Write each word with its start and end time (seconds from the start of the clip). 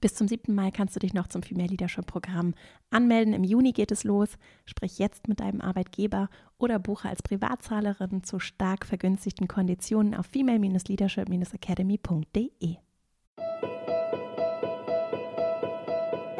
Bis 0.00 0.14
zum 0.14 0.28
7. 0.28 0.54
Mai 0.54 0.70
kannst 0.70 0.94
du 0.94 1.00
dich 1.00 1.12
noch 1.12 1.26
zum 1.26 1.42
Female 1.42 1.66
Leadership 1.68 2.06
Programm 2.06 2.54
anmelden. 2.90 3.34
Im 3.34 3.42
Juni 3.42 3.72
geht 3.72 3.90
es 3.90 4.04
los. 4.04 4.28
Sprich 4.64 5.00
jetzt 5.00 5.26
mit 5.26 5.40
deinem 5.40 5.60
Arbeitgeber 5.60 6.28
oder 6.56 6.78
buche 6.78 7.08
als 7.08 7.20
Privatzahlerin 7.20 8.22
zu 8.22 8.38
stark 8.38 8.86
vergünstigten 8.86 9.48
Konditionen 9.48 10.14
auf 10.14 10.26
female-leadership-academy.de. 10.26 12.76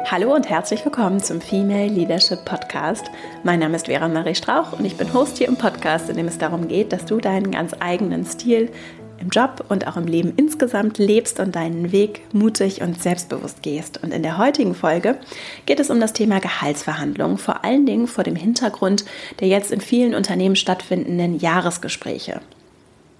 Hallo 0.05 0.33
und 0.33 0.49
herzlich 0.49 0.83
willkommen 0.85 1.19
zum 1.19 1.39
Female 1.39 1.89
Leadership 1.89 2.43
Podcast. 2.45 3.11
Mein 3.43 3.59
Name 3.59 3.75
ist 3.75 3.85
Vera 3.85 4.07
Marie 4.07 4.33
Strauch 4.33 4.73
und 4.73 4.85
ich 4.85 4.97
bin 4.97 5.13
Host 5.13 5.37
hier 5.37 5.47
im 5.47 5.57
Podcast, 5.57 6.09
in 6.09 6.15
dem 6.15 6.27
es 6.27 6.39
darum 6.39 6.67
geht, 6.67 6.93
dass 6.93 7.05
du 7.05 7.17
deinen 7.17 7.51
ganz 7.51 7.75
eigenen 7.79 8.25
Stil 8.25 8.71
im 9.19 9.29
Job 9.29 9.65
und 9.69 9.87
auch 9.87 9.97
im 9.97 10.07
Leben 10.07 10.33
insgesamt 10.35 10.97
lebst 10.97 11.39
und 11.39 11.55
deinen 11.55 11.91
Weg 11.91 12.21
mutig 12.33 12.81
und 12.81 13.01
selbstbewusst 13.01 13.63
gehst. 13.63 14.01
Und 14.03 14.13
in 14.13 14.23
der 14.23 14.37
heutigen 14.37 14.75
Folge 14.75 15.17
geht 15.65 15.79
es 15.79 15.89
um 15.89 15.99
das 15.99 16.13
Thema 16.13 16.39
Gehaltsverhandlungen, 16.39 17.37
vor 17.37 17.63
allen 17.63 17.85
Dingen 17.85 18.07
vor 18.07 18.23
dem 18.23 18.35
Hintergrund 18.35 19.05
der 19.39 19.47
jetzt 19.47 19.71
in 19.71 19.81
vielen 19.81 20.15
Unternehmen 20.15 20.55
stattfindenden 20.55 21.39
Jahresgespräche. 21.39 22.41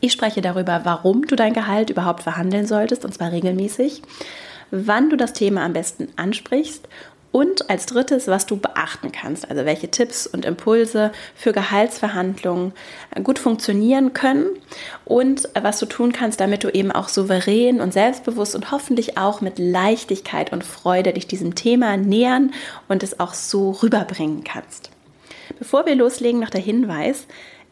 Ich 0.01 0.13
spreche 0.13 0.41
darüber, 0.41 0.81
warum 0.83 1.27
du 1.27 1.35
dein 1.35 1.53
Gehalt 1.53 1.89
überhaupt 1.89 2.23
verhandeln 2.23 2.65
solltest, 2.65 3.03
und 3.03 3.13
zwar 3.13 3.31
regelmäßig, 3.31 4.01
wann 4.71 5.09
du 5.09 5.17
das 5.17 5.33
Thema 5.33 5.63
am 5.63 5.73
besten 5.73 6.07
ansprichst 6.15 6.87
und 7.31 7.69
als 7.69 7.85
drittes, 7.85 8.27
was 8.27 8.45
du 8.45 8.57
beachten 8.57 9.11
kannst, 9.11 9.49
also 9.49 9.65
welche 9.65 9.89
Tipps 9.89 10.25
und 10.25 10.45
Impulse 10.45 11.11
für 11.35 11.51
Gehaltsverhandlungen 11.51 12.73
gut 13.23 13.37
funktionieren 13.37 14.13
können 14.13 14.47
und 15.05 15.47
was 15.59 15.79
du 15.79 15.85
tun 15.85 16.11
kannst, 16.11 16.39
damit 16.39 16.63
du 16.63 16.69
eben 16.69 16.91
auch 16.91 17.07
souverän 17.07 17.81
und 17.81 17.93
selbstbewusst 17.93 18.55
und 18.55 18.71
hoffentlich 18.71 19.17
auch 19.17 19.41
mit 19.41 19.59
Leichtigkeit 19.59 20.51
und 20.51 20.63
Freude 20.63 21.13
dich 21.13 21.27
diesem 21.27 21.55
Thema 21.55 21.97
nähern 21.97 22.51
und 22.87 23.03
es 23.03 23.19
auch 23.19 23.33
so 23.33 23.71
rüberbringen 23.71 24.43
kannst. 24.43 24.89
Bevor 25.57 25.85
wir 25.85 25.95
loslegen, 25.95 26.39
noch 26.39 26.49
der 26.49 26.61
Hinweis, 26.61 27.27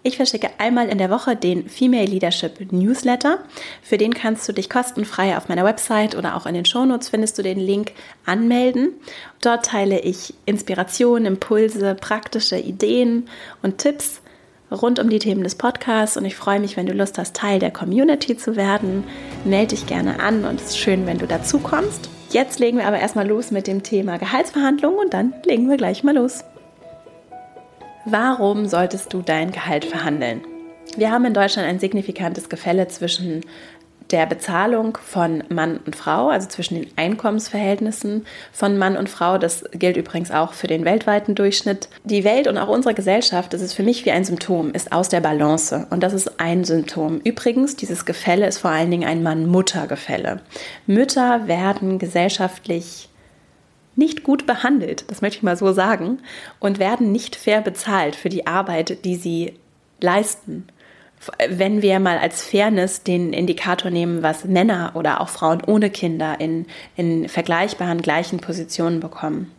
ich 0.08 0.16
verschicke 0.16 0.50
einmal 0.58 0.88
in 0.88 0.97
der 0.97 1.09
Woche 1.09 1.36
den 1.36 1.67
Female 1.67 2.05
Leadership 2.05 2.72
Newsletter. 2.72 3.39
Für 3.81 3.97
den 3.97 4.13
kannst 4.13 4.47
du 4.47 4.53
dich 4.53 4.69
kostenfrei 4.69 5.36
auf 5.36 5.50
meiner 5.50 5.66
Website 5.66 6.16
oder 6.16 6.38
auch 6.38 6.45
in 6.45 6.53
den 6.53 6.63
Shownotes 6.63 7.09
findest 7.09 7.38
du 7.38 7.44
den 7.44 7.59
Link 7.59 7.91
anmelden. 8.25 8.94
Dort 9.41 9.66
teile 9.66 10.00
ich 10.00 10.33
Inspirationen, 10.45 11.25
Impulse, 11.25 11.94
praktische 11.95 12.58
Ideen 12.58 13.28
und 13.61 13.80
Tipps 13.80 14.22
rund 14.72 15.00
um 15.00 15.09
die 15.09 15.19
Themen 15.19 15.44
des 15.44 15.55
Podcasts 15.55 16.16
und 16.16 16.23
ich 16.23 16.35
freue 16.35 16.61
mich, 16.61 16.78
wenn 16.78 16.85
du 16.85 16.94
Lust 16.94 17.17
hast, 17.17 17.35
Teil 17.35 17.59
der 17.59 17.72
Community 17.72 18.38
zu 18.38 18.55
werden. 18.55 19.03
Melde 19.44 19.75
dich 19.75 19.88
gerne 19.88 20.22
an 20.22 20.45
und 20.45 20.61
es 20.61 20.67
ist 20.67 20.80
schön, 20.80 21.05
wenn 21.05 21.17
du 21.17 21.28
dazu 21.28 21.59
kommst. 21.59 22.09
Jetzt 22.30 22.59
legen 22.59 22.78
wir 22.78 22.88
aber 22.88 23.00
erstmal 23.00 23.28
los 23.28 23.52
mit 23.52 23.67
dem 23.67 23.83
Thema 23.83 24.17
Gehaltsverhandlungen 24.17 25.00
und 25.00 25.13
dann 25.13 25.33
legen 25.45 25.69
wir 25.69 25.78
gleich 25.78 26.03
mal 26.03 26.16
los. 26.16 26.44
Warum 28.09 28.67
solltest 28.67 29.11
du 29.11 29.22
dein 29.22 29.52
Gehalt 29.52 29.83
verhandeln? 29.83 30.39
Wir 30.95 31.11
haben 31.11 31.25
in 31.25 31.33
Deutschland 31.33 31.67
ein 31.67 31.77
signifikantes 31.77 32.47
Gefälle 32.47 32.88
zwischen 32.88 33.41
der 34.11 34.25
Bezahlung 34.25 34.97
von 35.03 35.44
Mann 35.50 35.81
und 35.86 35.94
Frau, 35.94 36.30
also 36.30 36.47
zwischen 36.47 36.75
den 36.75 36.88
Einkommensverhältnissen 36.95 38.25
von 38.53 38.78
Mann 38.78 38.95
und 38.95 39.09
Frau. 39.09 39.38
Das 39.38 39.66
gilt 39.73 39.97
übrigens 39.97 40.31
auch 40.31 40.53
für 40.53 40.67
den 40.67 40.85
weltweiten 40.85 41.35
Durchschnitt. 41.35 41.89
Die 42.05 42.23
Welt 42.23 42.47
und 42.47 42.58
auch 42.58 42.69
unsere 42.69 42.94
Gesellschaft, 42.94 43.52
das 43.52 43.59
ist 43.59 43.73
für 43.73 43.83
mich 43.83 44.05
wie 44.05 44.11
ein 44.11 44.23
Symptom, 44.23 44.72
ist 44.72 44.94
aus 44.94 45.09
der 45.09 45.19
Balance. 45.19 45.85
Und 45.89 46.02
das 46.02 46.13
ist 46.13 46.39
ein 46.39 46.63
Symptom. 46.63 47.19
Übrigens, 47.25 47.75
dieses 47.75 48.05
Gefälle 48.05 48.47
ist 48.47 48.59
vor 48.59 48.72
allen 48.72 48.89
Dingen 48.89 49.09
ein 49.09 49.22
Mann-Mutter-Gefälle. 49.22 50.39
Mütter 50.85 51.50
werden 51.50 52.00
gesellschaftlich 52.00 53.09
nicht 53.98 54.23
gut 54.23 54.45
behandelt, 54.45 55.09
das 55.09 55.22
möchte 55.22 55.38
ich 55.38 55.44
mal 55.44 55.58
so 55.58 55.73
sagen, 55.73 56.20
und 56.59 56.80
werden 56.80 57.12
nicht 57.12 57.36
fair 57.36 57.62
bezahlt 57.62 58.16
für 58.16 58.30
die 58.30 58.48
Arbeit, 58.48 59.03
die 59.03 59.16
sie 59.16 59.53
leisten. 60.00 60.68
Wenn 61.50 61.81
wir 61.81 62.00
mal 62.00 62.19
als 62.19 62.44
Fairness 62.44 63.02
den 63.03 63.34
Indikator 63.34 63.90
nehmen, 63.90 64.22
was 64.22 64.46
Männer 64.46 64.91
oder 64.94 65.19
auch 65.19 65.30
Frauen 65.30 65.63
ohne 65.66 65.90
Kinder 65.90 66.40
in, 66.40 66.68
in 66.96 67.28
vergleichbaren 67.28 68.02
gleichen 68.02 68.40
Positionen 68.40 69.00
bekommen. 69.00 69.52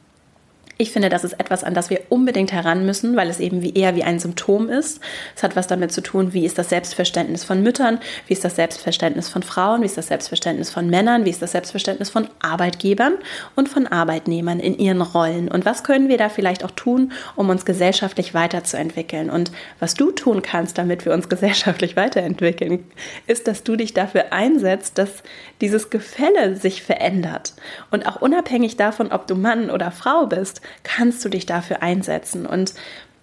Ich 0.80 0.92
finde, 0.92 1.08
das 1.08 1.24
ist 1.24 1.32
etwas, 1.40 1.64
an 1.64 1.74
das 1.74 1.90
wir 1.90 2.02
unbedingt 2.08 2.52
heran 2.52 2.86
müssen, 2.86 3.16
weil 3.16 3.28
es 3.28 3.40
eben 3.40 3.62
wie 3.62 3.74
eher 3.74 3.96
wie 3.96 4.04
ein 4.04 4.20
Symptom 4.20 4.68
ist. 4.68 5.00
Es 5.34 5.42
hat 5.42 5.56
was 5.56 5.66
damit 5.66 5.90
zu 5.90 6.00
tun, 6.00 6.32
wie 6.34 6.44
ist 6.44 6.56
das 6.56 6.68
Selbstverständnis 6.68 7.42
von 7.42 7.64
Müttern, 7.64 7.98
wie 8.28 8.34
ist 8.34 8.44
das 8.44 8.54
Selbstverständnis 8.54 9.28
von 9.28 9.42
Frauen, 9.42 9.82
wie 9.82 9.86
ist 9.86 9.98
das 9.98 10.06
Selbstverständnis 10.06 10.70
von 10.70 10.88
Männern, 10.88 11.24
wie 11.24 11.30
ist 11.30 11.42
das 11.42 11.50
Selbstverständnis 11.50 12.10
von 12.10 12.28
Arbeitgebern 12.38 13.14
und 13.56 13.68
von 13.68 13.88
Arbeitnehmern 13.88 14.60
in 14.60 14.78
ihren 14.78 15.02
Rollen. 15.02 15.48
Und 15.48 15.64
was 15.64 15.82
können 15.82 16.08
wir 16.08 16.16
da 16.16 16.28
vielleicht 16.28 16.64
auch 16.64 16.70
tun, 16.70 17.10
um 17.34 17.48
uns 17.48 17.64
gesellschaftlich 17.64 18.32
weiterzuentwickeln? 18.32 19.30
Und 19.30 19.50
was 19.80 19.94
du 19.94 20.12
tun 20.12 20.42
kannst, 20.42 20.78
damit 20.78 21.04
wir 21.04 21.12
uns 21.12 21.28
gesellschaftlich 21.28 21.96
weiterentwickeln, 21.96 22.84
ist, 23.26 23.48
dass 23.48 23.64
du 23.64 23.74
dich 23.74 23.94
dafür 23.94 24.32
einsetzt, 24.32 24.96
dass 24.96 25.24
dieses 25.60 25.90
Gefälle 25.90 26.54
sich 26.54 26.84
verändert. 26.84 27.54
Und 27.90 28.06
auch 28.06 28.22
unabhängig 28.22 28.76
davon, 28.76 29.10
ob 29.10 29.26
du 29.26 29.34
Mann 29.34 29.70
oder 29.70 29.90
Frau 29.90 30.26
bist, 30.26 30.60
kannst 30.82 31.24
du 31.24 31.28
dich 31.28 31.46
dafür 31.46 31.82
einsetzen. 31.82 32.46
Und 32.46 32.74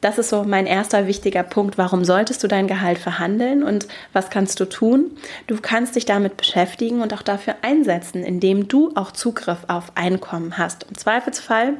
das 0.01 0.19
ist 0.19 0.29
so 0.29 0.43
mein 0.43 0.67
erster 0.67 1.07
wichtiger 1.07 1.43
Punkt. 1.43 1.77
Warum 1.77 2.05
solltest 2.05 2.43
du 2.43 2.47
dein 2.47 2.67
Gehalt 2.67 2.99
verhandeln 2.99 3.63
und 3.63 3.87
was 4.13 4.29
kannst 4.29 4.59
du 4.59 4.65
tun? 4.65 5.11
Du 5.47 5.57
kannst 5.59 5.95
dich 5.95 6.05
damit 6.05 6.37
beschäftigen 6.37 7.01
und 7.01 7.13
auch 7.13 7.23
dafür 7.23 7.55
einsetzen, 7.63 8.23
indem 8.23 8.67
du 8.67 8.91
auch 8.95 9.11
Zugriff 9.11 9.59
auf 9.67 9.91
Einkommen 9.95 10.57
hast. 10.57 10.85
Im 10.89 10.97
Zweifelsfall 10.97 11.73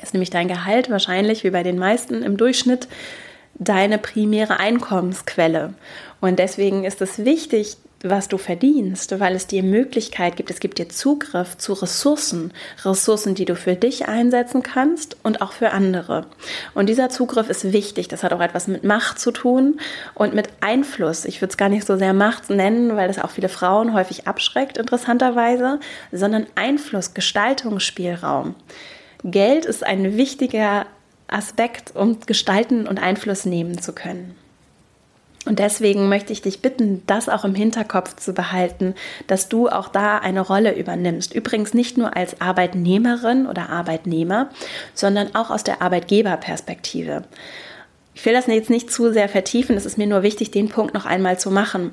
ist 0.00 0.14
nämlich 0.14 0.30
dein 0.30 0.48
Gehalt 0.48 0.90
wahrscheinlich 0.90 1.42
wie 1.42 1.50
bei 1.50 1.62
den 1.62 1.78
meisten 1.78 2.22
im 2.22 2.36
Durchschnitt 2.36 2.86
deine 3.54 3.98
primäre 3.98 4.58
Einkommensquelle. 4.60 5.74
Und 6.20 6.38
deswegen 6.38 6.84
ist 6.84 7.00
es 7.02 7.24
wichtig, 7.24 7.76
was 8.04 8.28
du 8.28 8.38
verdienst, 8.38 9.18
weil 9.20 9.34
es 9.34 9.46
dir 9.46 9.62
Möglichkeit 9.62 10.36
gibt, 10.36 10.50
es 10.50 10.60
gibt 10.60 10.78
dir 10.78 10.88
Zugriff 10.88 11.56
zu 11.56 11.72
Ressourcen, 11.72 12.52
Ressourcen, 12.84 13.34
die 13.34 13.44
du 13.44 13.54
für 13.54 13.76
dich 13.76 14.08
einsetzen 14.08 14.62
kannst 14.62 15.16
und 15.22 15.40
auch 15.40 15.52
für 15.52 15.70
andere. 15.70 16.26
Und 16.74 16.88
dieser 16.88 17.08
Zugriff 17.08 17.48
ist 17.48 17.72
wichtig. 17.72 18.08
Das 18.08 18.22
hat 18.22 18.32
auch 18.32 18.40
etwas 18.40 18.68
mit 18.68 18.84
Macht 18.84 19.18
zu 19.18 19.30
tun 19.30 19.80
und 20.14 20.34
mit 20.34 20.48
Einfluss. 20.60 21.24
Ich 21.24 21.40
würde 21.40 21.52
es 21.52 21.56
gar 21.56 21.68
nicht 21.68 21.86
so 21.86 21.96
sehr 21.96 22.12
Macht 22.12 22.50
nennen, 22.50 22.96
weil 22.96 23.08
das 23.08 23.18
auch 23.18 23.30
viele 23.30 23.48
Frauen 23.48 23.94
häufig 23.94 24.26
abschreckt, 24.26 24.78
interessanterweise, 24.78 25.80
sondern 26.10 26.46
Einfluss, 26.54 27.14
Gestaltungsspielraum. 27.14 28.54
Geld 29.24 29.64
ist 29.64 29.84
ein 29.84 30.16
wichtiger 30.16 30.86
Aspekt, 31.28 31.94
um 31.94 32.18
gestalten 32.20 32.86
und 32.86 33.00
Einfluss 33.00 33.44
nehmen 33.44 33.80
zu 33.80 33.92
können. 33.92 34.34
Und 35.44 35.58
deswegen 35.58 36.08
möchte 36.08 36.32
ich 36.32 36.42
dich 36.42 36.62
bitten, 36.62 37.02
das 37.06 37.28
auch 37.28 37.44
im 37.44 37.54
Hinterkopf 37.54 38.14
zu 38.16 38.32
behalten, 38.32 38.94
dass 39.26 39.48
du 39.48 39.68
auch 39.68 39.88
da 39.88 40.18
eine 40.18 40.40
Rolle 40.40 40.76
übernimmst. 40.76 41.34
Übrigens 41.34 41.74
nicht 41.74 41.98
nur 41.98 42.16
als 42.16 42.40
Arbeitnehmerin 42.40 43.46
oder 43.46 43.68
Arbeitnehmer, 43.68 44.50
sondern 44.94 45.34
auch 45.34 45.50
aus 45.50 45.64
der 45.64 45.82
Arbeitgeberperspektive. 45.82 47.24
Ich 48.14 48.24
will 48.24 48.34
das 48.34 48.46
jetzt 48.46 48.70
nicht 48.70 48.92
zu 48.92 49.12
sehr 49.12 49.28
vertiefen, 49.28 49.76
es 49.76 49.86
ist 49.86 49.98
mir 49.98 50.06
nur 50.06 50.22
wichtig, 50.22 50.50
den 50.50 50.68
Punkt 50.68 50.94
noch 50.94 51.06
einmal 51.06 51.38
zu 51.38 51.50
machen. 51.50 51.92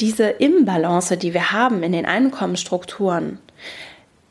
Diese 0.00 0.24
Imbalance, 0.24 1.16
die 1.16 1.32
wir 1.34 1.52
haben 1.52 1.82
in 1.82 1.92
den 1.92 2.06
Einkommensstrukturen, 2.06 3.38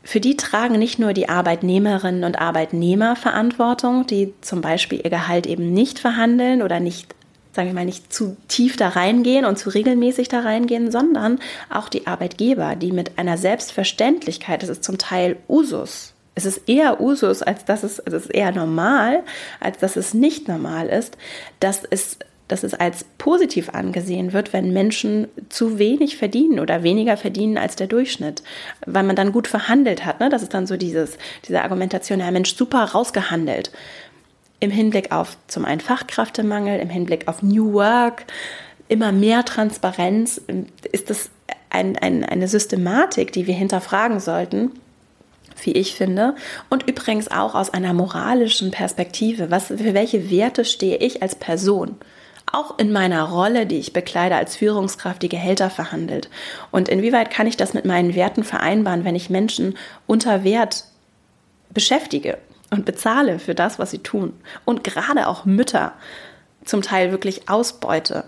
für 0.04 0.20
die 0.20 0.38
tragen 0.38 0.78
nicht 0.78 1.00
nur 1.00 1.14
die 1.14 1.30
Arbeitnehmerinnen 1.30 2.24
und 2.24 2.40
Arbeitnehmer 2.40 3.16
Verantwortung, 3.16 4.06
die 4.06 4.34
zum 4.42 4.62
Beispiel 4.62 5.02
ihr 5.04 5.10
Gehalt 5.10 5.48
eben 5.48 5.74
nicht 5.74 5.98
verhandeln 5.98 6.62
oder 6.62 6.80
nicht 6.80 7.16
sagen 7.54 7.70
wir 7.70 7.76
mal, 7.76 7.86
nicht 7.86 8.12
zu 8.12 8.36
tief 8.48 8.78
da 8.78 8.90
reingehen 8.90 9.46
und 9.46 9.58
zu 9.58 9.70
regelmäßig 9.70 10.28
da 10.28 10.40
reingehen, 10.40 10.92
sondern 10.92 11.40
auch 11.70 11.88
die 11.88 12.08
Arbeitgeber, 12.08 12.76
die 12.76 12.92
mit 12.92 13.18
einer 13.18 13.38
Selbstverständlichkeit, 13.38 14.64
das 14.64 14.70
ist 14.70 14.84
zum 14.84 14.98
Teil 14.98 15.38
Usus, 15.48 16.14
es 16.36 16.46
ist 16.46 16.68
eher 16.68 17.00
Usus, 17.00 17.44
als 17.44 17.66
dass 17.66 17.84
es, 17.84 18.00
also 18.00 18.18
es 18.18 18.26
ist 18.26 18.34
eher 18.34 18.52
normal, 18.52 19.24
als 19.60 19.78
dass 19.78 19.96
es 19.96 20.14
nicht 20.14 20.48
normal 20.48 20.88
ist, 20.88 21.18
dass 21.60 21.84
es 21.90 22.18
dass 22.50 22.64
es 22.64 22.74
als 22.74 23.06
positiv 23.18 23.70
angesehen 23.70 24.34
wird, 24.34 24.52
wenn 24.52 24.74
Menschen 24.74 25.28
zu 25.50 25.80
wenig 25.80 26.18
verdienen 26.18 26.60
oder 26.60 26.84
weniger 26.84 27.16
verdienen 27.16 27.58
als 27.58 27.78
der 27.78 27.88
Durchschnitt, 27.88 28.44
weil 28.86 29.04
man 29.04 29.16
dann 29.16 29.32
gut 29.32 29.48
verhandelt 29.48 30.06
hat. 30.06 30.20
Ne? 30.20 30.30
Das 30.30 30.44
ist 30.44 30.54
dann 30.54 30.68
so 30.68 30.76
dieses, 30.76 31.18
diese 31.48 31.64
Argumentation, 31.64 32.20
ja 32.20 32.30
Mensch, 32.30 32.56
super 32.56 32.84
rausgehandelt 32.84 33.72
im 34.64 34.72
Hinblick 34.72 35.12
auf 35.12 35.36
zum 35.48 35.66
einen 35.66 35.82
Fachkräftemangel, 35.82 36.80
im 36.80 36.90
Hinblick 36.90 37.28
auf 37.28 37.44
New 37.44 37.74
Work, 37.74 38.26
immer 38.88 39.12
mehr 39.12 39.44
Transparenz, 39.44 40.42
ist 40.92 41.10
das 41.10 41.30
ein, 41.70 41.98
ein, 41.98 42.24
eine 42.24 42.48
Systematik, 42.48 43.34
die 43.34 43.46
wir 43.46 43.56
hinterfragen 43.56 44.22
sollten, 44.22 44.72
wie 45.64 45.74
ich 45.74 45.96
finde. 45.96 46.36
Und 46.70 46.88
übrigens 46.90 47.30
auch 47.30 47.56
aus 47.56 47.72
einer 47.72 47.94
moralischen 47.94 48.72
Perspektive. 48.72 49.52
Was, 49.52 49.68
für 49.68 49.94
welche 49.94 50.32
Werte 50.32 50.64
stehe 50.66 50.98
ich 50.98 51.22
als 51.22 51.36
Person? 51.36 51.98
auch 52.56 52.78
in 52.78 52.92
meiner 52.92 53.24
Rolle, 53.24 53.66
die 53.66 53.80
ich 53.80 53.94
bekleide 53.94 54.36
als 54.36 54.56
Führungskraft, 54.58 55.24
die 55.24 55.30
Gehälter 55.30 55.72
verhandelt? 55.72 56.30
Und 56.70 56.88
inwieweit 56.88 57.32
kann 57.32 57.48
ich 57.48 57.58
das 57.58 57.74
mit 57.74 57.84
meinen 57.84 58.14
Werten 58.14 58.44
vereinbaren, 58.44 59.06
wenn 59.06 59.16
ich 59.16 59.32
Menschen 59.32 59.76
unter 60.06 60.44
Wert 60.44 60.84
beschäftige 61.72 62.38
und 62.74 62.86
bezahle 62.86 63.40
für 63.40 63.56
das, 63.56 63.80
was 63.80 63.92
sie 63.92 64.00
tun? 64.00 64.34
Und 64.66 64.84
gerade 64.84 65.28
auch 65.28 65.46
Mütter 65.46 65.94
zum 66.66 66.82
Teil 66.82 67.12
wirklich 67.12 67.50
ausbeute. 67.50 68.26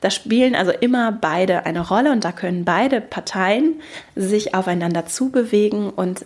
Da 0.00 0.10
spielen 0.10 0.54
also 0.54 0.70
immer 0.70 1.12
beide 1.12 1.66
eine 1.66 1.86
Rolle 1.86 2.12
und 2.12 2.24
da 2.24 2.32
können 2.32 2.64
beide 2.64 3.00
Parteien 3.00 3.80
sich 4.14 4.54
aufeinander 4.54 5.06
zubewegen 5.06 5.90
und 5.90 6.24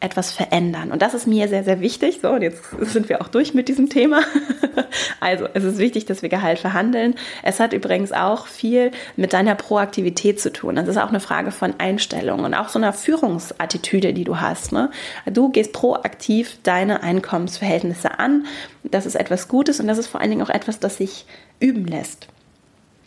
etwas 0.00 0.30
verändern. 0.32 0.92
Und 0.92 1.00
das 1.00 1.14
ist 1.14 1.26
mir 1.26 1.48
sehr, 1.48 1.64
sehr 1.64 1.80
wichtig. 1.80 2.20
So, 2.20 2.30
und 2.30 2.42
jetzt 2.42 2.62
sind 2.80 3.08
wir 3.08 3.22
auch 3.22 3.28
durch 3.28 3.54
mit 3.54 3.68
diesem 3.68 3.88
Thema. 3.88 4.20
Also, 5.20 5.46
es 5.52 5.64
ist 5.64 5.78
wichtig, 5.78 6.06
dass 6.06 6.22
wir 6.22 6.28
Gehalt 6.28 6.58
verhandeln. 6.58 7.14
Es 7.42 7.60
hat 7.60 7.72
übrigens 7.72 8.12
auch 8.12 8.46
viel 8.46 8.92
mit 9.16 9.32
deiner 9.32 9.54
Proaktivität 9.54 10.40
zu 10.40 10.52
tun. 10.52 10.76
Das 10.76 10.88
ist 10.88 10.96
auch 10.96 11.08
eine 11.08 11.20
Frage 11.20 11.50
von 11.50 11.74
Einstellung 11.78 12.44
und 12.44 12.54
auch 12.54 12.68
so 12.68 12.78
einer 12.78 12.92
Führungsattitüde, 12.92 14.14
die 14.14 14.24
du 14.24 14.40
hast. 14.40 14.72
Ne? 14.72 14.90
Du 15.26 15.50
gehst 15.50 15.72
proaktiv 15.72 16.58
deine 16.62 17.02
Einkommensverhältnisse 17.02 18.18
an. 18.18 18.46
Das 18.84 19.06
ist 19.06 19.16
etwas 19.16 19.48
Gutes 19.48 19.80
und 19.80 19.86
das 19.86 19.98
ist 19.98 20.06
vor 20.06 20.20
allen 20.20 20.30
Dingen 20.30 20.42
auch 20.42 20.50
etwas, 20.50 20.78
das 20.78 20.98
sich 20.98 21.26
üben 21.60 21.86
lässt. 21.86 22.28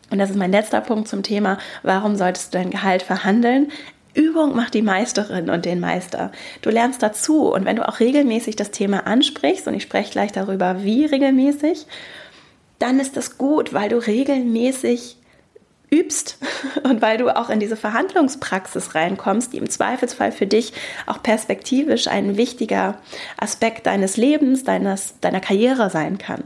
Und 0.10 0.18
das 0.18 0.30
ist 0.30 0.38
mein 0.38 0.52
letzter 0.52 0.82
Punkt 0.82 1.08
zum 1.08 1.24
Thema, 1.24 1.60
warum 1.84 2.16
solltest 2.16 2.54
du 2.54 2.58
dein 2.58 2.72
Gehalt 2.72 3.04
verhandeln? 3.04 3.72
Übung 4.20 4.56
macht 4.56 4.74
die 4.74 4.82
Meisterin 4.82 5.50
und 5.50 5.66
den 5.66 5.80
Meister. 5.80 6.32
Du 6.62 6.70
lernst 6.70 7.02
dazu 7.02 7.54
und 7.54 7.64
wenn 7.64 7.78
du 7.78 7.88
auch 7.88 8.02
regelmäßig 8.02 8.58
das 8.58 8.72
Thema 8.72 9.08
ansprichst, 9.08 9.68
und 9.68 9.74
ich 9.76 9.84
spreche 9.84 10.12
gleich 10.12 10.34
darüber, 10.34 10.84
wie 10.84 11.06
regelmäßig, 11.06 11.88
dann 12.80 13.00
ist 13.00 13.16
das 13.16 13.38
gut, 13.38 13.74
weil 13.74 13.90
du 13.90 13.98
regelmäßig 13.98 15.19
übst 15.92 16.38
und 16.84 17.02
weil 17.02 17.18
du 17.18 17.36
auch 17.36 17.50
in 17.50 17.60
diese 17.60 17.76
Verhandlungspraxis 17.76 18.96
reinkommst, 18.96 19.54
die 19.54 19.58
im 19.58 19.70
Zweifelsfall 19.70 20.32
für 20.32 20.48
dich 20.48 20.74
auch 21.06 21.22
perspektivisch 21.24 22.08
ein 22.08 22.38
wichtiger 22.38 22.98
Aspekt 23.38 23.86
deines 23.86 24.18
Lebens, 24.18 24.64
deines, 24.64 25.20
deiner 25.22 25.40
Karriere 25.40 25.90
sein 25.90 26.18
kann. 26.18 26.44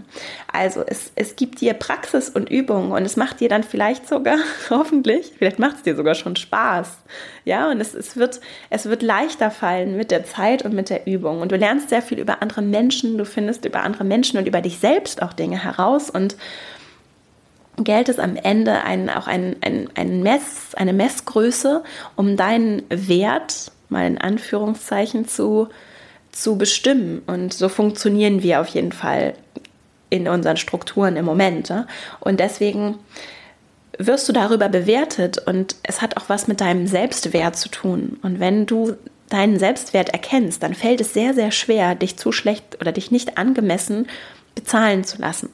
Also 0.51 0.84
es, 0.86 1.12
es 1.16 1.36
gibt 1.36 1.62
dir 1.62 1.74
Praxis 1.74 2.30
und 2.30 2.50
Übung 2.50 2.92
und 2.92 3.04
es 3.04 3.16
macht 3.16 3.40
dir 3.40 3.50
dann 3.50 3.63
vielleicht 3.63 4.07
sogar, 4.07 4.38
hoffentlich, 4.69 5.34
vielleicht 5.38 5.60
macht 5.60 5.78
es 5.78 5.84
dir 5.84 5.96
sogar 5.96 6.16
schon 6.16 6.36
Spaß. 6.36 6.98
Ja, 7.46 7.69
und 7.69 7.81
es, 7.81 7.94
es, 7.94 8.16
wird, 8.16 8.39
es 8.69 8.86
wird 8.86 9.01
leichter 9.01 9.51
fallen 9.51 9.98
mit 9.98 10.12
der 10.12 10.24
Zeit 10.24 10.63
und 10.63 10.74
mit 10.74 10.89
der 10.89 11.07
Übung. 11.07 11.42
Und 11.42 11.51
du 11.51 11.57
lernst 11.57 11.89
sehr 11.89 12.01
viel 12.01 12.19
über 12.19 12.42
andere 12.42 12.62
Menschen, 12.62 13.18
du 13.18 13.25
findest 13.25 13.66
über 13.66 13.81
andere 13.81 14.06
Menschen 14.06 14.38
und 14.38 14.48
über 14.48 14.62
dich 14.62 14.80
selbst 14.80 15.22
auch 15.22 15.34
Dinge 15.34 15.62
heraus 15.62 16.10
und 16.10 16.38
Geld 17.78 18.10
ist 18.10 18.20
am 18.20 18.36
Ende 18.36 18.84
ein, 18.84 19.10
auch 19.10 19.28
ein, 19.28 19.56
ein, 19.62 19.90
ein 19.96 20.22
Mess, 20.22 20.75
eine 20.75 20.94
Messgröße, 20.94 21.84
um 22.16 22.38
deinen 22.38 22.84
Wert, 22.90 23.72
mal 23.90 24.06
in 24.06 24.18
Anführungszeichen, 24.18 25.28
zu, 25.28 25.70
zu 26.31 26.58
bestimmen. 26.58 27.24
Und 27.25 27.54
so 27.54 27.70
funktionieren 27.70 28.44
wir 28.44 28.62
auf 28.62 28.68
jeden 28.68 28.92
Fall 28.92 29.34
in 30.10 30.28
unseren 30.28 30.58
Strukturen 30.58 31.16
im 31.16 31.25
Moment. 31.25 31.70
Ja? 31.70 31.88
Und 32.20 32.40
deswegen 32.40 33.00
wirst 33.98 34.30
du 34.30 34.34
darüber 34.34 34.70
bewertet 34.70 35.40
und 35.40 35.75
es 35.84 36.02
hat 36.02 36.18
auch 36.18 36.30
was 36.30 36.48
mit 36.48 36.62
deinem 36.62 36.88
Selbstwert 36.88 37.56
zu 37.56 37.70
tun. 37.70 38.20
Und 38.22 38.40
wenn 38.40 38.66
du 38.66 38.96
deinen 39.30 39.58
Selbstwert 39.58 40.10
erkennst, 40.10 40.62
dann 40.62 40.75
fällt 40.75 41.02
es 41.02 41.14
sehr, 41.14 41.34
sehr 41.34 41.52
schwer, 41.52 41.96
dich 41.96 42.18
zu 42.18 42.31
schlecht 42.31 42.80
oder 42.81 42.92
dich 42.92 43.10
nicht 43.10 43.38
angemessen 43.38 44.08
bezahlen 44.54 45.04
zu 45.04 45.20
lassen. 45.20 45.50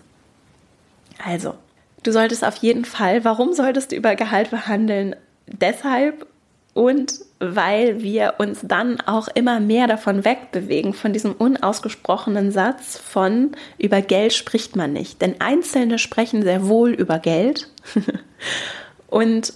Also, 1.23 1.53
Du 2.03 2.11
solltest 2.11 2.45
auf 2.45 2.55
jeden 2.57 2.85
Fall, 2.85 3.23
warum 3.25 3.53
solltest 3.53 3.91
du 3.91 3.95
über 3.95 4.15
Gehalt 4.15 4.49
verhandeln? 4.49 5.15
Deshalb 5.47 6.25
und 6.73 7.13
weil 7.39 8.01
wir 8.01 8.35
uns 8.37 8.59
dann 8.63 9.01
auch 9.01 9.27
immer 9.27 9.59
mehr 9.59 9.87
davon 9.87 10.23
wegbewegen, 10.23 10.93
von 10.93 11.13
diesem 11.13 11.33
unausgesprochenen 11.33 12.51
Satz 12.51 12.97
von 12.97 13.51
über 13.77 14.01
Geld 14.01 14.33
spricht 14.33 14.75
man 14.75 14.93
nicht. 14.93 15.21
Denn 15.21 15.41
Einzelne 15.41 15.99
sprechen 15.99 16.43
sehr 16.43 16.67
wohl 16.67 16.91
über 16.91 17.19
Geld. 17.19 17.69
und 19.07 19.53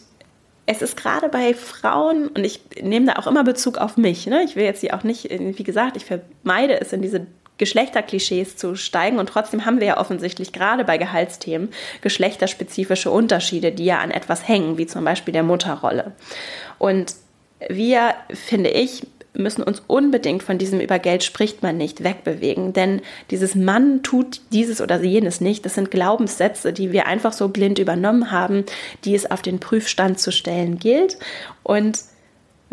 es 0.66 0.82
ist 0.82 0.98
gerade 0.98 1.30
bei 1.30 1.54
Frauen, 1.54 2.30
und 2.30 2.44
ich 2.44 2.62
nehme 2.82 3.06
da 3.06 3.14
auch 3.20 3.28
immer 3.28 3.44
Bezug 3.44 3.78
auf 3.78 3.98
mich, 3.98 4.28
ne? 4.28 4.44
ich 4.44 4.56
will 4.56 4.64
jetzt 4.64 4.82
hier 4.82 4.96
auch 4.96 5.04
nicht, 5.04 5.30
wie 5.30 5.64
gesagt, 5.64 5.98
ich 5.98 6.06
vermeide 6.06 6.80
es 6.80 6.94
in 6.94 7.02
diese 7.02 7.28
Geschlechterklischees 7.58 8.58
zu 8.58 8.76
steigen. 8.76 9.20
Und 9.20 9.30
trotzdem 9.30 9.66
haben 9.66 9.80
wir 9.80 9.88
ja 9.88 10.00
offensichtlich 10.00 10.54
gerade 10.54 10.84
bei 10.84 10.98
Gehaltsthemen 10.98 11.70
geschlechterspezifische 12.02 13.12
Unterschiede, 13.12 13.72
die 13.72 13.86
ja 13.86 14.00
an 14.00 14.12
etwas 14.12 14.48
hängen, 14.48 14.78
wie 14.78 14.88
zum 14.88 15.06
Beispiel 15.06 15.34
der 15.34 15.44
Mutterrolle. 15.44 16.14
Und 16.80 17.16
wir, 17.70 18.14
finde 18.30 18.70
ich, 18.70 19.04
müssen 19.36 19.64
uns 19.64 19.82
unbedingt 19.88 20.44
von 20.44 20.58
diesem 20.58 20.80
über 20.80 21.00
Geld 21.00 21.24
spricht 21.24 21.64
man 21.64 21.78
nicht 21.78 22.04
wegbewegen, 22.04 22.74
denn 22.74 23.02
dieses 23.32 23.56
Mann 23.56 24.04
tut 24.04 24.42
dieses 24.52 24.82
oder 24.82 25.02
jenes 25.02 25.42
nicht. 25.42 25.66
Das 25.66 25.76
sind 25.76 25.92
Glaubenssätze, 25.92 26.74
die 26.74 26.92
wir 26.92 27.08
einfach 27.08 27.34
so 27.34 27.50
blind 27.50 27.80
übernommen 27.80 28.32
haben, 28.32 28.66
die 29.06 29.16
es 29.16 29.30
auf 29.30 29.42
den 29.42 29.60
Prüfstand 29.60 30.20
zu 30.20 30.32
stellen 30.32 30.78
gilt. 30.78 31.18
Und 31.64 32.00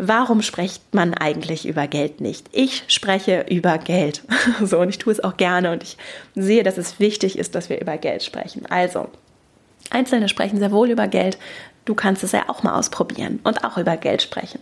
warum 0.01 0.41
spricht 0.41 0.93
man 0.93 1.13
eigentlich 1.13 1.67
über 1.67 1.87
Geld 1.87 2.21
nicht? 2.21 2.49
Ich 2.51 2.83
spreche 2.87 3.45
über 3.49 3.77
Geld. 3.77 4.23
So, 4.63 4.79
und 4.79 4.89
ich 4.89 4.97
tue 4.97 5.13
es 5.13 5.23
auch 5.23 5.37
gerne 5.37 5.71
und 5.71 5.83
ich 5.83 5.97
sehe, 6.35 6.63
dass 6.63 6.77
es 6.77 6.99
wichtig 6.99 7.37
ist, 7.37 7.55
dass 7.55 7.69
wir 7.69 7.79
über 7.79 7.97
Geld 7.97 8.23
sprechen. 8.23 8.65
Also, 8.67 9.09
Einzelne 9.89 10.29
sprechen 10.29 10.59
sehr 10.59 10.71
wohl 10.71 10.89
über 10.89 11.07
Geld. 11.07 11.37
Du 11.85 11.95
kannst 11.95 12.23
es 12.23 12.31
ja 12.31 12.47
auch 12.47 12.63
mal 12.63 12.77
ausprobieren 12.77 13.39
und 13.43 13.63
auch 13.63 13.77
über 13.77 13.97
Geld 13.97 14.21
sprechen. 14.21 14.59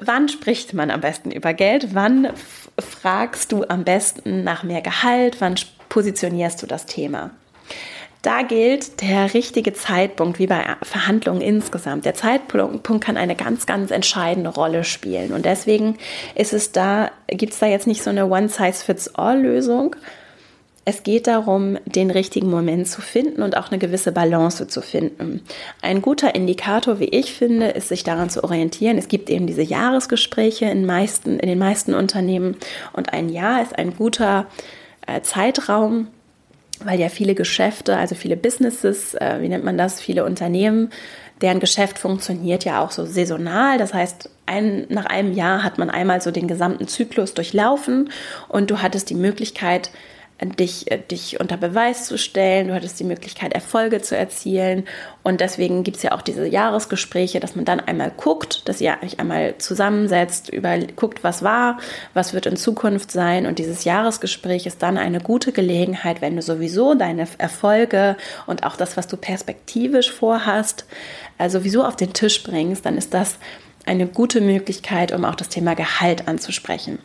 Wann 0.00 0.28
spricht 0.28 0.72
man 0.74 0.90
am 0.90 1.00
besten 1.00 1.30
über 1.30 1.52
Geld? 1.54 1.94
Wann 1.94 2.32
fragst 2.78 3.52
du 3.52 3.64
am 3.68 3.84
besten 3.84 4.44
nach 4.44 4.62
mehr 4.62 4.82
Gehalt? 4.82 5.40
Wann 5.40 5.56
positionierst 5.88 6.62
du 6.62 6.66
das 6.66 6.86
Thema? 6.86 7.30
Da 8.22 8.42
gilt 8.42 9.00
der 9.00 9.34
richtige 9.34 9.72
Zeitpunkt, 9.72 10.38
wie 10.38 10.46
bei 10.46 10.64
Verhandlungen 10.82 11.40
insgesamt. 11.40 12.04
Der 12.04 12.14
Zeitpunkt 12.14 12.84
kann 13.00 13.16
eine 13.16 13.34
ganz, 13.34 13.66
ganz 13.66 13.90
entscheidende 13.90 14.50
Rolle 14.50 14.84
spielen. 14.84 15.32
Und 15.32 15.44
deswegen 15.44 15.98
ist 16.36 16.52
es 16.52 16.70
da, 16.70 17.10
gibt 17.26 17.52
es 17.52 17.58
da 17.58 17.66
jetzt 17.66 17.88
nicht 17.88 18.04
so 18.04 18.10
eine 18.10 18.28
One-Size-Fits-All-Lösung. 18.28 19.96
Es 20.84 21.02
geht 21.02 21.26
darum, 21.26 21.78
den 21.84 22.12
richtigen 22.12 22.48
Moment 22.48 22.86
zu 22.86 23.00
finden 23.00 23.42
und 23.42 23.56
auch 23.56 23.70
eine 23.70 23.78
gewisse 23.78 24.12
Balance 24.12 24.68
zu 24.68 24.82
finden. 24.82 25.42
Ein 25.80 26.00
guter 26.00 26.34
Indikator, 26.36 27.00
wie 27.00 27.08
ich 27.08 27.34
finde, 27.34 27.68
ist, 27.68 27.88
sich 27.88 28.04
daran 28.04 28.30
zu 28.30 28.44
orientieren. 28.44 28.98
Es 28.98 29.08
gibt 29.08 29.30
eben 29.30 29.48
diese 29.48 29.62
Jahresgespräche 29.62 30.66
in, 30.66 30.86
meisten, 30.86 31.40
in 31.40 31.48
den 31.48 31.58
meisten 31.58 31.92
Unternehmen 31.92 32.56
und 32.92 33.12
ein 33.12 33.28
Jahr 33.28 33.62
ist 33.62 33.76
ein 33.78 33.96
guter 33.96 34.46
äh, 35.06 35.22
Zeitraum, 35.22 36.08
weil 36.84 37.00
ja 37.00 37.08
viele 37.08 37.34
Geschäfte, 37.34 37.96
also 37.96 38.14
viele 38.14 38.36
Businesses, 38.36 39.14
äh, 39.14 39.38
wie 39.40 39.48
nennt 39.48 39.64
man 39.64 39.78
das, 39.78 40.00
viele 40.00 40.24
Unternehmen, 40.24 40.90
deren 41.40 41.60
Geschäft 41.60 41.98
funktioniert 41.98 42.64
ja 42.64 42.82
auch 42.82 42.92
so 42.92 43.04
saisonal. 43.04 43.78
Das 43.78 43.92
heißt, 43.92 44.30
ein, 44.46 44.86
nach 44.88 45.06
einem 45.06 45.32
Jahr 45.32 45.62
hat 45.64 45.78
man 45.78 45.90
einmal 45.90 46.20
so 46.20 46.30
den 46.30 46.48
gesamten 46.48 46.86
Zyklus 46.88 47.34
durchlaufen 47.34 48.10
und 48.48 48.70
du 48.70 48.80
hattest 48.80 49.10
die 49.10 49.14
Möglichkeit, 49.14 49.90
dich, 50.50 50.90
äh, 50.90 50.98
dich 50.98 51.40
unter 51.40 51.56
Beweis 51.56 52.06
zu 52.06 52.18
stellen, 52.18 52.68
du 52.68 52.74
hattest 52.74 52.98
die 53.00 53.04
Möglichkeit, 53.04 53.52
Erfolge 53.52 54.02
zu 54.02 54.16
erzielen. 54.16 54.84
Und 55.22 55.40
deswegen 55.40 55.84
gibt 55.84 55.98
es 55.98 56.02
ja 56.02 56.12
auch 56.12 56.22
diese 56.22 56.46
Jahresgespräche, 56.46 57.40
dass 57.40 57.54
man 57.54 57.64
dann 57.64 57.80
einmal 57.80 58.10
guckt, 58.16 58.68
dass 58.68 58.80
ihr 58.80 58.96
euch 59.02 59.20
einmal 59.20 59.56
zusammensetzt, 59.58 60.50
über, 60.50 60.78
guckt, 60.96 61.22
was 61.22 61.42
war, 61.42 61.78
was 62.14 62.34
wird 62.34 62.46
in 62.46 62.56
Zukunft 62.56 63.10
sein. 63.10 63.46
Und 63.46 63.58
dieses 63.58 63.84
Jahresgespräch 63.84 64.66
ist 64.66 64.82
dann 64.82 64.98
eine 64.98 65.20
gute 65.20 65.52
Gelegenheit, 65.52 66.20
wenn 66.20 66.36
du 66.36 66.42
sowieso 66.42 66.94
deine 66.94 67.26
Erfolge 67.38 68.16
und 68.46 68.64
auch 68.64 68.76
das, 68.76 68.96
was 68.96 69.06
du 69.06 69.16
perspektivisch 69.16 70.10
vorhast, 70.10 70.86
äh, 71.38 71.48
sowieso 71.48 71.84
auf 71.84 71.96
den 71.96 72.12
Tisch 72.12 72.42
bringst, 72.42 72.84
dann 72.84 72.98
ist 72.98 73.14
das 73.14 73.38
eine 73.86 74.06
gute 74.06 74.40
Möglichkeit, 74.40 75.12
um 75.12 75.24
auch 75.24 75.34
das 75.34 75.48
Thema 75.48 75.74
Gehalt 75.74 76.28
anzusprechen. 76.28 76.98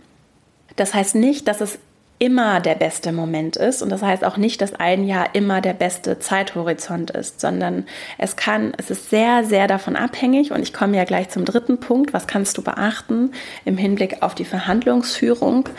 Das 0.75 0.93
heißt 0.93 1.15
nicht, 1.15 1.47
dass 1.47 1.61
es 1.61 1.79
immer 2.19 2.59
der 2.59 2.75
beste 2.75 3.11
Moment 3.11 3.57
ist. 3.57 3.81
Und 3.81 3.89
das 3.89 4.01
heißt 4.01 4.23
auch 4.23 4.37
nicht, 4.37 4.61
dass 4.61 4.73
ein 4.73 5.05
Jahr 5.05 5.35
immer 5.35 5.61
der 5.61 5.73
beste 5.73 6.19
Zeithorizont 6.19 7.11
ist, 7.11 7.39
sondern 7.39 7.85
es 8.17 8.35
kann, 8.35 8.73
es 8.77 8.89
ist 8.89 9.09
sehr, 9.09 9.43
sehr 9.43 9.67
davon 9.67 9.95
abhängig. 9.95 10.51
Und 10.51 10.61
ich 10.61 10.73
komme 10.73 10.97
ja 10.97 11.03
gleich 11.03 11.29
zum 11.29 11.45
dritten 11.45 11.79
Punkt. 11.79 12.13
Was 12.13 12.27
kannst 12.27 12.57
du 12.57 12.63
beachten 12.63 13.31
im 13.65 13.77
Hinblick 13.77 14.23
auf 14.23 14.33
die 14.33 14.45
Verhandlungsführung? 14.45 15.69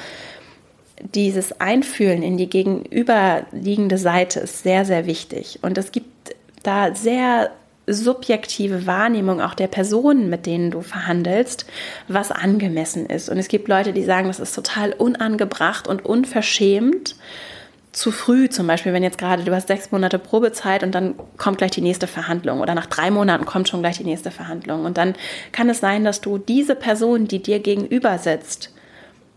Dieses 1.14 1.60
Einfühlen 1.60 2.22
in 2.22 2.36
die 2.36 2.50
gegenüberliegende 2.50 3.98
Seite 3.98 4.40
ist 4.40 4.62
sehr, 4.62 4.84
sehr 4.84 5.06
wichtig. 5.06 5.58
Und 5.62 5.76
es 5.76 5.92
gibt 5.92 6.36
da 6.62 6.94
sehr 6.94 7.50
subjektive 7.92 8.86
Wahrnehmung 8.86 9.40
auch 9.40 9.54
der 9.54 9.66
Personen, 9.66 10.28
mit 10.30 10.46
denen 10.46 10.70
du 10.70 10.82
verhandelst, 10.82 11.66
was 12.06 12.30
angemessen 12.30 13.06
ist. 13.06 13.28
Und 13.28 13.38
es 13.38 13.48
gibt 13.48 13.68
Leute, 13.68 13.92
die 13.92 14.04
sagen, 14.04 14.28
das 14.28 14.40
ist 14.40 14.54
total 14.54 14.92
unangebracht 14.92 15.88
und 15.88 16.04
unverschämt 16.04 17.16
zu 17.92 18.12
früh, 18.12 18.48
zum 18.48 18.66
Beispiel, 18.66 18.92
wenn 18.92 19.02
jetzt 19.02 19.18
gerade 19.18 19.42
du 19.42 19.54
hast 19.54 19.68
sechs 19.68 19.90
Monate 19.90 20.18
Probezeit 20.18 20.82
und 20.82 20.94
dann 20.94 21.14
kommt 21.36 21.58
gleich 21.58 21.72
die 21.72 21.80
nächste 21.80 22.06
Verhandlung 22.06 22.60
oder 22.60 22.74
nach 22.74 22.86
drei 22.86 23.10
Monaten 23.10 23.44
kommt 23.44 23.68
schon 23.68 23.80
gleich 23.80 23.98
die 23.98 24.04
nächste 24.04 24.30
Verhandlung. 24.30 24.84
Und 24.84 24.98
dann 24.98 25.14
kann 25.52 25.68
es 25.68 25.80
sein, 25.80 26.04
dass 26.04 26.20
du 26.20 26.38
diese 26.38 26.74
Person, 26.74 27.26
die 27.26 27.42
dir 27.42 27.58
gegenüber 27.58 28.18
sitzt, 28.18 28.72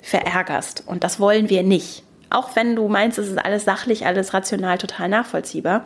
verärgerst. 0.01 0.84
Und 0.86 1.03
das 1.03 1.20
wollen 1.20 1.50
wir 1.50 1.63
nicht. 1.63 2.03
Auch 2.29 2.55
wenn 2.55 2.75
du 2.75 2.88
meinst, 2.88 3.17
es 3.17 3.29
ist 3.29 3.38
alles 3.38 3.65
sachlich, 3.65 4.05
alles 4.05 4.34
rational, 4.34 4.77
total 4.77 5.10
nachvollziehbar. 5.10 5.86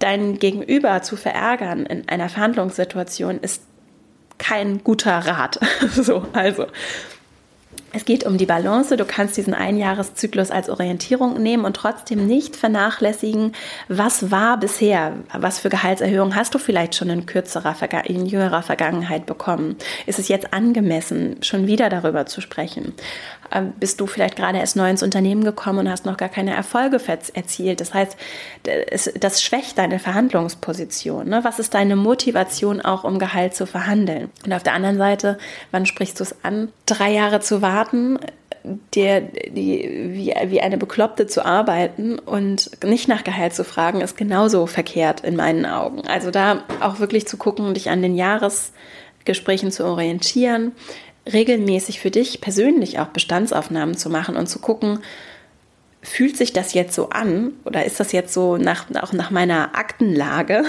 Dein 0.00 0.38
Gegenüber 0.38 1.02
zu 1.02 1.16
verärgern 1.16 1.86
in 1.86 2.08
einer 2.08 2.28
Verhandlungssituation 2.28 3.38
ist 3.38 3.62
kein 4.38 4.82
guter 4.82 5.18
Rat. 5.18 5.60
so, 5.92 6.26
also 6.32 6.66
es 7.92 8.04
geht 8.04 8.24
um 8.24 8.38
die 8.38 8.46
Balance. 8.46 8.96
Du 8.96 9.04
kannst 9.04 9.36
diesen 9.36 9.54
Einjahreszyklus 9.54 10.50
als 10.50 10.68
Orientierung 10.70 11.42
nehmen 11.42 11.64
und 11.64 11.74
trotzdem 11.74 12.26
nicht 12.26 12.54
vernachlässigen, 12.54 13.52
was 13.88 14.30
war 14.30 14.58
bisher, 14.58 15.14
was 15.36 15.58
für 15.58 15.70
Gehaltserhöhungen 15.70 16.36
hast 16.36 16.54
du 16.54 16.58
vielleicht 16.58 16.94
schon 16.94 17.10
in 17.10 17.26
kürzerer, 17.26 17.74
in 18.04 18.26
jüngerer 18.26 18.62
Vergangenheit 18.62 19.26
bekommen. 19.26 19.76
Ist 20.06 20.18
es 20.18 20.28
jetzt 20.28 20.52
angemessen, 20.52 21.42
schon 21.42 21.66
wieder 21.66 21.88
darüber 21.88 22.26
zu 22.26 22.40
sprechen? 22.40 22.94
Ähm, 23.52 23.72
bist 23.78 24.00
du 24.00 24.06
vielleicht 24.06 24.36
gerade 24.36 24.58
erst 24.58 24.76
neu 24.76 24.88
ins 24.88 25.02
Unternehmen 25.02 25.44
gekommen 25.44 25.80
und 25.80 25.90
hast 25.90 26.06
noch 26.06 26.16
gar 26.16 26.28
keine 26.28 26.54
Erfolge 26.54 27.00
erzielt. 27.34 27.80
Das 27.80 27.94
heißt, 27.94 28.16
das 29.18 29.42
schwächt 29.42 29.78
deine 29.78 29.98
Verhandlungsposition. 29.98 31.28
Ne? 31.28 31.40
Was 31.42 31.58
ist 31.58 31.74
deine 31.74 31.96
Motivation 31.96 32.80
auch, 32.80 33.04
um 33.04 33.18
Gehalt 33.18 33.54
zu 33.54 33.66
verhandeln? 33.66 34.30
Und 34.44 34.52
auf 34.52 34.62
der 34.62 34.74
anderen 34.74 34.98
Seite, 34.98 35.38
wann 35.70 35.86
sprichst 35.86 36.20
du 36.20 36.24
es 36.24 36.44
an? 36.44 36.68
Drei 36.86 37.12
Jahre 37.12 37.40
zu 37.40 37.62
warten, 37.62 38.18
der, 38.94 39.20
die, 39.22 40.10
wie, 40.12 40.34
wie 40.50 40.60
eine 40.60 40.76
Bekloppte 40.76 41.26
zu 41.26 41.44
arbeiten 41.44 42.18
und 42.18 42.70
nicht 42.84 43.08
nach 43.08 43.24
Gehalt 43.24 43.54
zu 43.54 43.64
fragen, 43.64 44.00
ist 44.00 44.16
genauso 44.16 44.66
verkehrt 44.66 45.22
in 45.22 45.36
meinen 45.36 45.66
Augen. 45.66 46.06
Also 46.06 46.30
da 46.30 46.64
auch 46.80 47.00
wirklich 47.00 47.26
zu 47.26 47.36
gucken, 47.36 47.72
dich 47.74 47.90
an 47.90 48.02
den 48.02 48.14
Jahresgesprächen 48.14 49.72
zu 49.72 49.84
orientieren, 49.84 50.72
regelmäßig 51.30 52.00
für 52.00 52.10
dich 52.10 52.40
persönlich 52.40 52.98
auch 52.98 53.08
Bestandsaufnahmen 53.08 53.96
zu 53.96 54.10
machen 54.10 54.36
und 54.36 54.46
zu 54.46 54.58
gucken, 54.58 55.00
fühlt 56.02 56.36
sich 56.36 56.52
das 56.52 56.72
jetzt 56.72 56.94
so 56.94 57.10
an 57.10 57.52
oder 57.64 57.84
ist 57.84 58.00
das 58.00 58.12
jetzt 58.12 58.32
so 58.32 58.56
nach, 58.56 58.86
auch 59.02 59.12
nach 59.12 59.30
meiner 59.30 59.76
Aktenlage? 59.76 60.64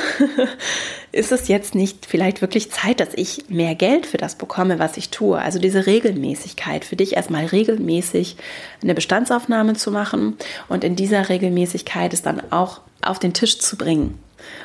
ist 1.14 1.32
es 1.32 1.48
jetzt 1.48 1.74
nicht 1.74 2.06
vielleicht 2.06 2.42
wirklich 2.42 2.70
Zeit, 2.72 3.00
dass 3.00 3.14
ich 3.16 3.46
mehr 3.50 3.76
Geld 3.76 4.06
für 4.06 4.18
das 4.18 4.36
bekomme, 4.36 4.78
was 4.78 4.98
ich 4.98 5.10
tue? 5.10 5.40
Also 5.40 5.60
diese 5.60 5.86
Regelmäßigkeit, 5.86 6.84
für 6.84 6.98
dich 6.98 7.16
erstmal 7.16 7.46
regelmäßig 7.46 8.36
eine 8.84 8.94
Bestandsaufnahme 8.94 9.74
zu 9.74 9.92
machen 9.92 10.36
und 10.68 10.84
in 10.84 10.98
dieser 10.98 11.30
Regelmäßigkeit 11.30 12.14
es 12.14 12.22
dann 12.22 12.52
auch 12.52 12.82
auf 13.02 13.20
den 13.20 13.34
Tisch 13.34 13.58
zu 13.60 13.78
bringen 13.78 14.20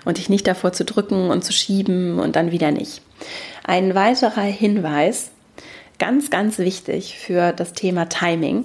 und 0.05 0.19
dich 0.19 0.28
nicht 0.28 0.47
davor 0.49 0.73
zu 0.73 0.85
drücken 0.85 1.31
und 1.31 1.45
zu 1.45 1.52
schieben 1.52 2.19
und 2.19 2.35
dann 2.35 2.50
wieder 2.50 2.73
nicht. 2.73 3.02
Ein 3.64 3.95
weiterer 3.95 4.43
Hinweis, 4.43 5.31
ganz, 5.99 6.31
ganz 6.31 6.59
wichtig 6.59 7.19
für 7.19 7.53
das 7.53 7.73
Thema 7.73 8.09
Timing. 8.09 8.65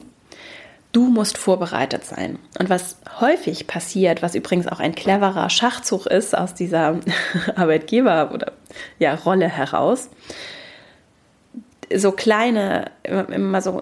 Du 0.92 1.08
musst 1.08 1.38
vorbereitet 1.38 2.04
sein. 2.04 2.38
Und 2.60 2.70
was 2.70 2.98
häufig 3.22 3.68
passiert, 3.68 4.22
was 4.22 4.36
übrigens 4.36 4.68
auch 4.68 4.80
ein 4.80 4.94
cleverer 4.94 5.50
Schachzug 5.50 6.06
ist 6.06 6.38
aus 6.38 6.54
dieser 6.54 7.00
Arbeitgeber- 7.56 8.32
oder 8.34 8.52
ja, 9.00 9.16
Rolle 9.16 9.48
heraus, 9.48 10.10
so 11.94 12.12
kleine, 12.12 12.92
immer 13.04 13.62
so 13.62 13.82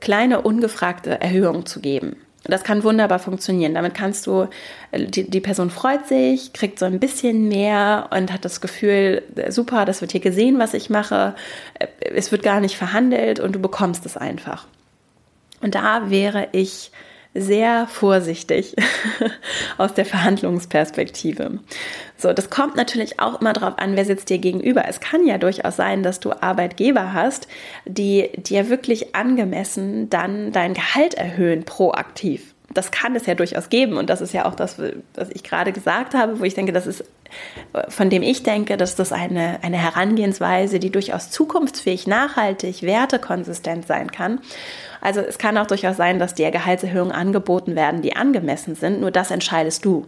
kleine 0.00 0.40
ungefragte 0.42 1.20
Erhöhungen 1.20 1.66
zu 1.66 1.80
geben. 1.80 2.16
Das 2.48 2.64
kann 2.64 2.84
wunderbar 2.84 3.18
funktionieren. 3.18 3.74
Damit 3.74 3.94
kannst 3.94 4.26
du, 4.26 4.48
äh, 4.92 5.04
die, 5.04 5.28
die 5.28 5.40
Person 5.40 5.70
freut 5.70 6.06
sich, 6.06 6.52
kriegt 6.52 6.78
so 6.78 6.84
ein 6.84 7.00
bisschen 7.00 7.48
mehr 7.48 8.08
und 8.10 8.32
hat 8.32 8.44
das 8.44 8.60
Gefühl, 8.60 9.22
äh, 9.36 9.50
super, 9.50 9.84
das 9.84 10.00
wird 10.00 10.12
hier 10.12 10.20
gesehen, 10.20 10.58
was 10.58 10.74
ich 10.74 10.90
mache. 10.90 11.34
Äh, 11.74 11.86
es 12.00 12.32
wird 12.32 12.42
gar 12.42 12.60
nicht 12.60 12.76
verhandelt 12.76 13.40
und 13.40 13.52
du 13.52 13.58
bekommst 13.58 14.06
es 14.06 14.16
einfach. 14.16 14.66
Und 15.60 15.74
da 15.74 16.10
wäre 16.10 16.48
ich 16.52 16.90
sehr 17.36 17.86
vorsichtig 17.86 18.74
aus 19.78 19.94
der 19.94 20.04
Verhandlungsperspektive. 20.04 21.58
So, 22.16 22.32
das 22.32 22.50
kommt 22.50 22.76
natürlich 22.76 23.20
auch 23.20 23.40
immer 23.40 23.52
darauf 23.52 23.78
an, 23.78 23.96
wer 23.96 24.04
sitzt 24.04 24.30
dir 24.30 24.38
gegenüber. 24.38 24.84
Es 24.88 25.00
kann 25.00 25.26
ja 25.26 25.38
durchaus 25.38 25.76
sein, 25.76 26.02
dass 26.02 26.20
du 26.20 26.32
Arbeitgeber 26.32 27.12
hast, 27.12 27.46
die 27.84 28.30
dir 28.36 28.70
wirklich 28.70 29.14
angemessen 29.14 30.08
dann 30.08 30.52
dein 30.52 30.74
Gehalt 30.74 31.14
erhöhen 31.14 31.64
proaktiv. 31.64 32.54
Das 32.72 32.90
kann 32.90 33.14
es 33.14 33.26
ja 33.26 33.34
durchaus 33.34 33.68
geben 33.68 33.96
und 33.96 34.10
das 34.10 34.20
ist 34.20 34.34
ja 34.34 34.44
auch 34.44 34.54
das, 34.54 34.78
was 35.14 35.30
ich 35.30 35.44
gerade 35.44 35.72
gesagt 35.72 36.14
habe, 36.14 36.40
wo 36.40 36.44
ich 36.44 36.54
denke, 36.54 36.72
das 36.72 36.86
ist, 36.86 37.04
von 37.88 38.10
dem 38.10 38.22
ich 38.22 38.42
denke, 38.42 38.76
dass 38.76 38.96
das 38.96 39.12
eine, 39.12 39.58
eine 39.62 39.76
Herangehensweise, 39.76 40.78
die 40.78 40.90
durchaus 40.90 41.30
zukunftsfähig, 41.30 42.06
nachhaltig, 42.06 42.82
wertekonsistent 42.82 43.86
sein 43.86 44.10
kann. 44.10 44.40
Also 45.06 45.20
es 45.20 45.38
kann 45.38 45.56
auch 45.56 45.68
durchaus 45.68 45.96
sein, 45.96 46.18
dass 46.18 46.34
dir 46.34 46.50
Gehaltserhöhungen 46.50 47.12
angeboten 47.12 47.76
werden, 47.76 48.02
die 48.02 48.16
angemessen 48.16 48.74
sind, 48.74 49.00
nur 49.00 49.12
das 49.12 49.30
entscheidest 49.30 49.84
du. 49.84 50.04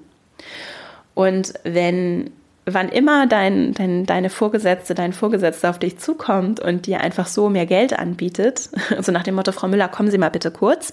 Und 1.14 1.54
wenn 1.62 2.32
wann 2.66 2.88
immer 2.88 3.28
dein, 3.28 3.74
dein, 3.74 4.06
deine 4.06 4.28
Vorgesetzte, 4.28 4.96
dein 4.96 5.12
Vorgesetzter 5.12 5.70
auf 5.70 5.78
dich 5.78 5.98
zukommt 5.98 6.58
und 6.58 6.86
dir 6.86 7.00
einfach 7.00 7.28
so 7.28 7.48
mehr 7.48 7.64
Geld 7.64 7.96
anbietet, 7.96 8.70
also 8.96 9.12
nach 9.12 9.22
dem 9.22 9.36
Motto, 9.36 9.52
Frau 9.52 9.68
Müller, 9.68 9.86
kommen 9.86 10.10
Sie 10.10 10.18
mal 10.18 10.32
bitte 10.32 10.50
kurz, 10.50 10.92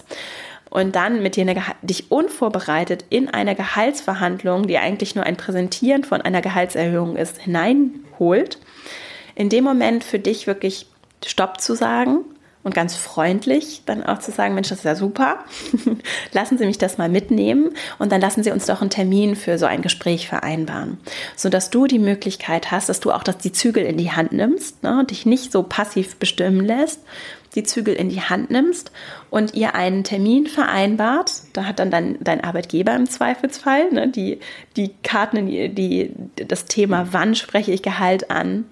und 0.70 0.94
dann 0.94 1.20
mit 1.20 1.34
dir 1.34 1.42
eine, 1.42 1.60
dich 1.82 2.12
unvorbereitet 2.12 3.06
in 3.10 3.28
eine 3.28 3.56
Gehaltsverhandlung, 3.56 4.68
die 4.68 4.78
eigentlich 4.78 5.16
nur 5.16 5.24
ein 5.24 5.36
Präsentieren 5.36 6.04
von 6.04 6.22
einer 6.22 6.42
Gehaltserhöhung 6.42 7.16
ist, 7.16 7.38
hineinholt, 7.38 8.60
in 9.34 9.48
dem 9.48 9.64
Moment 9.64 10.04
für 10.04 10.20
dich 10.20 10.46
wirklich 10.46 10.86
Stopp 11.24 11.60
zu 11.60 11.74
sagen 11.74 12.24
und 12.66 12.74
ganz 12.74 12.96
freundlich 12.96 13.82
dann 13.86 14.02
auch 14.02 14.18
zu 14.18 14.32
sagen, 14.32 14.56
Mensch, 14.56 14.70
das 14.70 14.78
ist 14.78 14.84
ja 14.84 14.96
super, 14.96 15.44
lassen 16.32 16.58
Sie 16.58 16.66
mich 16.66 16.78
das 16.78 16.98
mal 16.98 17.08
mitnehmen 17.08 17.70
und 18.00 18.10
dann 18.10 18.20
lassen 18.20 18.42
Sie 18.42 18.50
uns 18.50 18.66
doch 18.66 18.80
einen 18.80 18.90
Termin 18.90 19.36
für 19.36 19.56
so 19.56 19.66
ein 19.66 19.82
Gespräch 19.82 20.26
vereinbaren, 20.26 20.98
sodass 21.36 21.70
du 21.70 21.86
die 21.86 22.00
Möglichkeit 22.00 22.72
hast, 22.72 22.88
dass 22.88 22.98
du 22.98 23.12
auch 23.12 23.22
das, 23.22 23.38
die 23.38 23.52
Zügel 23.52 23.84
in 23.84 23.96
die 23.96 24.10
Hand 24.10 24.32
nimmst, 24.32 24.82
ne, 24.82 25.04
dich 25.08 25.26
nicht 25.26 25.52
so 25.52 25.62
passiv 25.62 26.16
bestimmen 26.16 26.66
lässt, 26.66 27.02
die 27.54 27.62
Zügel 27.62 27.94
in 27.94 28.08
die 28.08 28.20
Hand 28.20 28.50
nimmst 28.50 28.90
und 29.30 29.54
ihr 29.54 29.76
einen 29.76 30.02
Termin 30.02 30.48
vereinbart. 30.48 31.42
Da 31.52 31.66
hat 31.66 31.78
dann 31.78 31.92
dein, 31.92 32.18
dein 32.20 32.42
Arbeitgeber 32.42 32.96
im 32.96 33.08
Zweifelsfall 33.08 33.92
ne, 33.92 34.08
die, 34.08 34.40
die 34.76 34.90
Karten, 35.04 35.46
die, 35.46 35.68
die, 35.72 36.10
das 36.48 36.64
Thema, 36.64 37.06
wann 37.12 37.36
spreche 37.36 37.70
ich 37.70 37.82
Gehalt 37.82 38.28
an, 38.32 38.64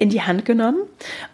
in 0.00 0.08
die 0.08 0.22
Hand 0.22 0.44
genommen 0.44 0.80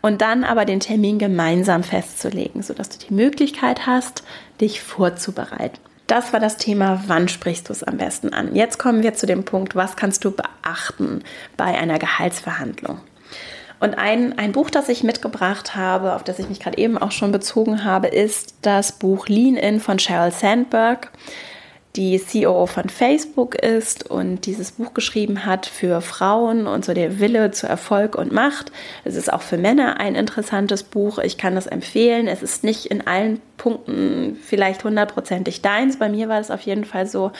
und 0.02 0.20
dann 0.20 0.44
aber 0.44 0.64
den 0.64 0.80
Termin 0.80 1.18
gemeinsam 1.18 1.82
festzulegen, 1.84 2.62
sodass 2.62 2.90
du 2.90 2.98
die 3.06 3.14
Möglichkeit 3.14 3.86
hast, 3.86 4.24
dich 4.60 4.82
vorzubereiten. 4.82 5.78
Das 6.08 6.32
war 6.32 6.40
das 6.40 6.56
Thema, 6.56 7.04
wann 7.06 7.28
sprichst 7.28 7.68
du 7.68 7.72
es 7.72 7.82
am 7.82 7.96
besten 7.96 8.32
an. 8.32 8.54
Jetzt 8.54 8.78
kommen 8.78 9.02
wir 9.02 9.14
zu 9.14 9.26
dem 9.26 9.44
Punkt, 9.44 9.76
was 9.76 9.96
kannst 9.96 10.24
du 10.24 10.32
beachten 10.32 11.22
bei 11.56 11.78
einer 11.78 11.98
Gehaltsverhandlung. 11.98 13.00
Und 13.78 13.98
ein, 13.98 14.36
ein 14.38 14.52
Buch, 14.52 14.70
das 14.70 14.88
ich 14.88 15.04
mitgebracht 15.04 15.76
habe, 15.76 16.14
auf 16.14 16.24
das 16.24 16.38
ich 16.38 16.48
mich 16.48 16.60
gerade 16.60 16.78
eben 16.78 16.98
auch 16.98 17.12
schon 17.12 17.30
bezogen 17.30 17.84
habe, 17.84 18.08
ist 18.08 18.54
das 18.62 18.92
Buch 18.92 19.28
Lean 19.28 19.56
In 19.56 19.80
von 19.80 19.98
Sheryl 19.98 20.32
Sandberg 20.32 21.12
die 21.96 22.18
CEO 22.18 22.66
von 22.66 22.88
Facebook 22.88 23.54
ist 23.54 24.10
und 24.10 24.46
dieses 24.46 24.72
Buch 24.72 24.92
geschrieben 24.92 25.46
hat 25.46 25.66
für 25.66 26.00
Frauen 26.00 26.66
und 26.66 26.84
so 26.84 26.92
der 26.92 27.18
Wille 27.18 27.50
zu 27.50 27.66
Erfolg 27.66 28.16
und 28.16 28.32
Macht. 28.32 28.70
Es 29.04 29.16
ist 29.16 29.32
auch 29.32 29.42
für 29.42 29.56
Männer 29.56 29.98
ein 29.98 30.14
interessantes 30.14 30.82
Buch. 30.82 31.18
Ich 31.18 31.38
kann 31.38 31.54
das 31.54 31.66
empfehlen. 31.66 32.28
Es 32.28 32.42
ist 32.42 32.64
nicht 32.64 32.86
in 32.86 33.06
allen 33.06 33.40
Punkten 33.56 34.36
vielleicht 34.42 34.84
hundertprozentig 34.84 35.62
deins. 35.62 35.98
Bei 35.98 36.08
mir 36.08 36.28
war 36.28 36.40
es 36.40 36.50
auf 36.50 36.60
jeden 36.60 36.84
Fall 36.84 37.06
so, 37.06 37.32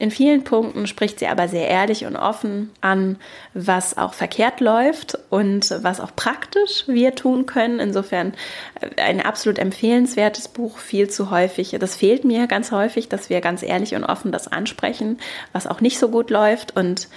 in 0.00 0.12
vielen 0.12 0.44
Punkten 0.44 0.86
spricht 0.86 1.18
sie 1.18 1.26
aber 1.26 1.48
sehr 1.48 1.66
ehrlich 1.66 2.06
und 2.06 2.14
offen 2.14 2.70
an, 2.80 3.16
was 3.52 3.98
auch 3.98 4.14
verkehrt 4.14 4.60
läuft 4.60 5.18
und 5.28 5.74
was 5.82 6.00
auch 6.00 6.14
praktisch 6.14 6.84
wir 6.86 7.16
tun 7.16 7.46
können. 7.46 7.80
Insofern 7.80 8.34
äh, 8.80 9.02
ein 9.02 9.20
absolut 9.20 9.58
empfehlenswertes 9.58 10.48
Buch, 10.48 10.78
viel 10.78 11.10
zu 11.10 11.30
häufig. 11.30 11.76
Das 11.80 11.96
fehlt 11.96 12.24
mir 12.24 12.46
ganz 12.46 12.70
häufig, 12.70 13.08
dass 13.08 13.28
wir 13.28 13.40
ganz 13.40 13.64
ehrlich 13.64 13.96
und 13.96 14.04
offen 14.04 14.30
das 14.30 14.46
ansprechen, 14.46 15.18
was 15.52 15.66
auch 15.66 15.80
nicht 15.80 15.98
so 15.98 16.08
gut 16.10 16.30
läuft 16.30 16.76
und 16.76 17.08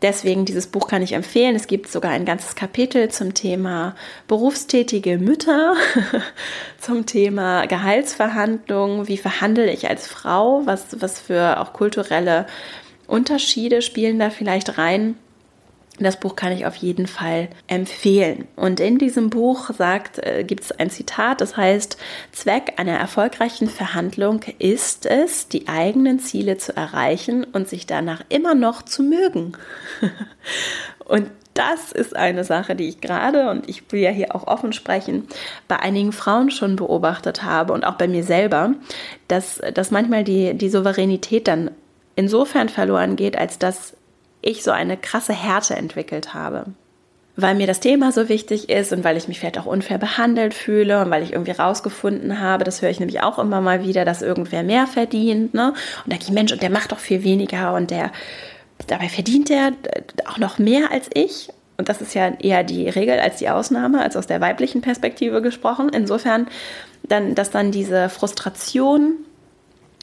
Deswegen 0.00 0.44
dieses 0.44 0.68
Buch 0.68 0.86
kann 0.86 1.02
ich 1.02 1.12
empfehlen. 1.12 1.56
Es 1.56 1.66
gibt 1.66 1.90
sogar 1.90 2.12
ein 2.12 2.24
ganzes 2.24 2.54
Kapitel 2.54 3.08
zum 3.08 3.34
Thema 3.34 3.96
berufstätige 4.28 5.18
Mütter, 5.18 5.74
zum 6.78 7.04
Thema 7.04 7.66
Gehaltsverhandlungen, 7.66 9.08
wie 9.08 9.16
verhandle 9.16 9.72
ich 9.72 9.88
als 9.88 10.06
Frau, 10.06 10.62
was, 10.66 11.00
was 11.00 11.20
für 11.20 11.60
auch 11.60 11.72
kulturelle 11.72 12.46
Unterschiede 13.08 13.82
spielen 13.82 14.20
da 14.20 14.30
vielleicht 14.30 14.78
rein. 14.78 15.16
Das 15.98 16.20
Buch 16.20 16.36
kann 16.36 16.52
ich 16.52 16.64
auf 16.66 16.76
jeden 16.76 17.06
Fall 17.06 17.48
empfehlen. 17.66 18.46
Und 18.56 18.80
in 18.80 18.98
diesem 18.98 19.30
Buch 19.30 19.70
sagt, 19.70 20.18
äh, 20.18 20.44
gibt 20.44 20.64
es 20.64 20.72
ein 20.72 20.90
Zitat, 20.90 21.40
das 21.40 21.56
heißt, 21.56 21.98
Zweck 22.32 22.74
einer 22.76 22.96
erfolgreichen 22.96 23.68
Verhandlung 23.68 24.40
ist 24.58 25.06
es, 25.06 25.48
die 25.48 25.68
eigenen 25.68 26.20
Ziele 26.20 26.56
zu 26.56 26.76
erreichen 26.76 27.44
und 27.44 27.68
sich 27.68 27.86
danach 27.86 28.22
immer 28.28 28.54
noch 28.54 28.82
zu 28.82 29.02
mögen. 29.02 29.52
und 31.04 31.30
das 31.58 31.90
ist 31.90 32.14
eine 32.14 32.44
Sache, 32.44 32.76
die 32.76 32.88
ich 32.88 33.00
gerade, 33.00 33.50
und 33.50 33.68
ich 33.68 33.90
will 33.90 34.00
ja 34.00 34.10
hier 34.10 34.36
auch 34.36 34.46
offen 34.46 34.72
sprechen, 34.72 35.26
bei 35.66 35.80
einigen 35.80 36.12
Frauen 36.12 36.52
schon 36.52 36.76
beobachtet 36.76 37.42
habe 37.42 37.72
und 37.72 37.84
auch 37.84 37.96
bei 37.96 38.06
mir 38.06 38.22
selber, 38.22 38.74
dass, 39.26 39.60
dass 39.74 39.90
manchmal 39.90 40.22
die, 40.22 40.54
die 40.54 40.68
Souveränität 40.68 41.48
dann 41.48 41.72
insofern 42.14 42.68
verloren 42.68 43.16
geht, 43.16 43.36
als 43.36 43.58
dass 43.58 43.96
ich 44.42 44.62
so 44.62 44.70
eine 44.70 44.96
krasse 44.96 45.32
Härte 45.32 45.76
entwickelt 45.76 46.34
habe. 46.34 46.66
Weil 47.36 47.54
mir 47.54 47.68
das 47.68 47.78
Thema 47.78 48.10
so 48.10 48.28
wichtig 48.28 48.68
ist 48.68 48.92
und 48.92 49.04
weil 49.04 49.16
ich 49.16 49.28
mich 49.28 49.38
vielleicht 49.38 49.58
auch 49.58 49.66
unfair 49.66 49.98
behandelt 49.98 50.54
fühle 50.54 51.00
und 51.00 51.10
weil 51.10 51.22
ich 51.22 51.32
irgendwie 51.32 51.52
rausgefunden 51.52 52.40
habe, 52.40 52.64
das 52.64 52.82
höre 52.82 52.90
ich 52.90 52.98
nämlich 52.98 53.20
auch 53.22 53.38
immer 53.38 53.60
mal 53.60 53.84
wieder, 53.84 54.04
dass 54.04 54.22
irgendwer 54.22 54.64
mehr 54.64 54.88
verdient. 54.88 55.54
Ne? 55.54 55.72
Und 56.04 56.12
da 56.12 56.16
ich, 56.20 56.30
Mensch, 56.30 56.52
und 56.52 56.62
der 56.62 56.70
macht 56.70 56.90
doch 56.90 56.98
viel 56.98 57.22
weniger 57.22 57.74
und 57.74 57.92
der, 57.92 58.10
dabei 58.88 59.08
verdient 59.08 59.50
der 59.50 59.72
auch 60.26 60.38
noch 60.38 60.58
mehr 60.58 60.90
als 60.90 61.08
ich. 61.14 61.48
Und 61.76 61.88
das 61.88 62.00
ist 62.00 62.12
ja 62.12 62.32
eher 62.40 62.64
die 62.64 62.88
Regel 62.88 63.20
als 63.20 63.36
die 63.36 63.48
Ausnahme, 63.48 64.02
als 64.02 64.16
aus 64.16 64.26
der 64.26 64.40
weiblichen 64.40 64.80
Perspektive 64.80 65.40
gesprochen. 65.40 65.90
Insofern, 65.90 66.48
dann, 67.04 67.36
dass 67.36 67.50
dann 67.50 67.70
diese 67.70 68.08
Frustration 68.08 69.12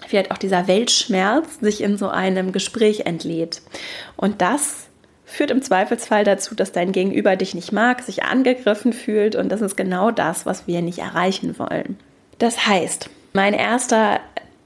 vielleicht 0.08 0.32
auch 0.32 0.38
dieser 0.38 0.68
Weltschmerz 0.68 1.60
sich 1.60 1.82
in 1.82 1.98
so 1.98 2.10
einem 2.10 2.52
Gespräch 2.52 3.02
entlädt. 3.02 3.62
Und 4.16 4.42
das 4.42 4.88
führt 5.26 5.52
im 5.52 5.62
Zweifelsfall 5.62 6.24
dazu, 6.24 6.56
dass 6.56 6.72
dein 6.72 6.92
Gegenüber 6.92 7.36
dich 7.36 7.56
nicht 7.56 7.72
mag, 7.72 8.02
sich 8.02 8.24
angegriffen 8.24 8.94
fühlt 8.94 9.36
und 9.36 9.50
das 9.50 9.62
ist 9.62 9.76
genau 9.76 10.12
das, 10.12 10.46
was 10.46 10.68
wir 10.68 10.82
nicht 10.82 11.00
erreichen 11.00 11.58
wollen. 11.58 11.98
Das 12.38 12.68
heißt, 12.68 13.10
mein 13.34 13.54
erster, 13.54 14.20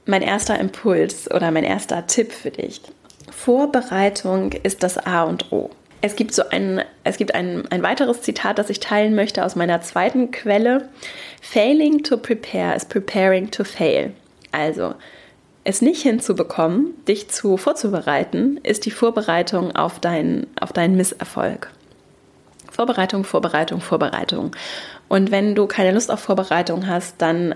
mein 0.06 0.22
erster 0.22 0.58
Impuls 0.58 1.30
oder 1.30 1.50
mein 1.50 1.64
erster 1.64 2.06
Tipp 2.06 2.32
für 2.32 2.50
dich. 2.50 2.82
Vorbereitung 3.30 4.52
ist 4.52 4.82
das 4.82 4.98
A 4.98 5.22
und 5.22 5.50
O. 5.50 5.70
Es 6.02 6.16
gibt 6.16 6.34
so 6.34 6.42
ein, 6.48 6.82
es 7.04 7.16
gibt 7.16 7.34
ein, 7.34 7.64
ein 7.70 7.82
weiteres 7.82 8.22
Zitat, 8.22 8.58
das 8.58 8.70
ich 8.70 8.80
teilen 8.80 9.14
möchte 9.14 9.44
aus 9.44 9.54
meiner 9.54 9.82
zweiten 9.82 10.30
Quelle. 10.30 10.88
Failing 11.42 12.02
to 12.02 12.16
prepare 12.16 12.74
is 12.74 12.84
preparing 12.84 13.50
to 13.50 13.64
fail. 13.64 14.12
Also, 14.50 14.94
es 15.64 15.82
nicht 15.82 16.02
hinzubekommen, 16.02 16.94
dich 17.06 17.28
zu 17.28 17.56
vorzubereiten, 17.56 18.58
ist 18.62 18.86
die 18.86 18.90
Vorbereitung 18.90 19.76
auf, 19.76 19.98
dein, 20.00 20.46
auf 20.60 20.72
deinen 20.72 20.96
Misserfolg. 20.96 21.70
Vorbereitung, 22.70 23.24
Vorbereitung, 23.24 23.80
Vorbereitung. 23.80 24.52
Und 25.08 25.30
wenn 25.30 25.54
du 25.54 25.66
keine 25.66 25.92
Lust 25.92 26.10
auf 26.10 26.20
Vorbereitung 26.20 26.86
hast, 26.86 27.16
dann 27.18 27.54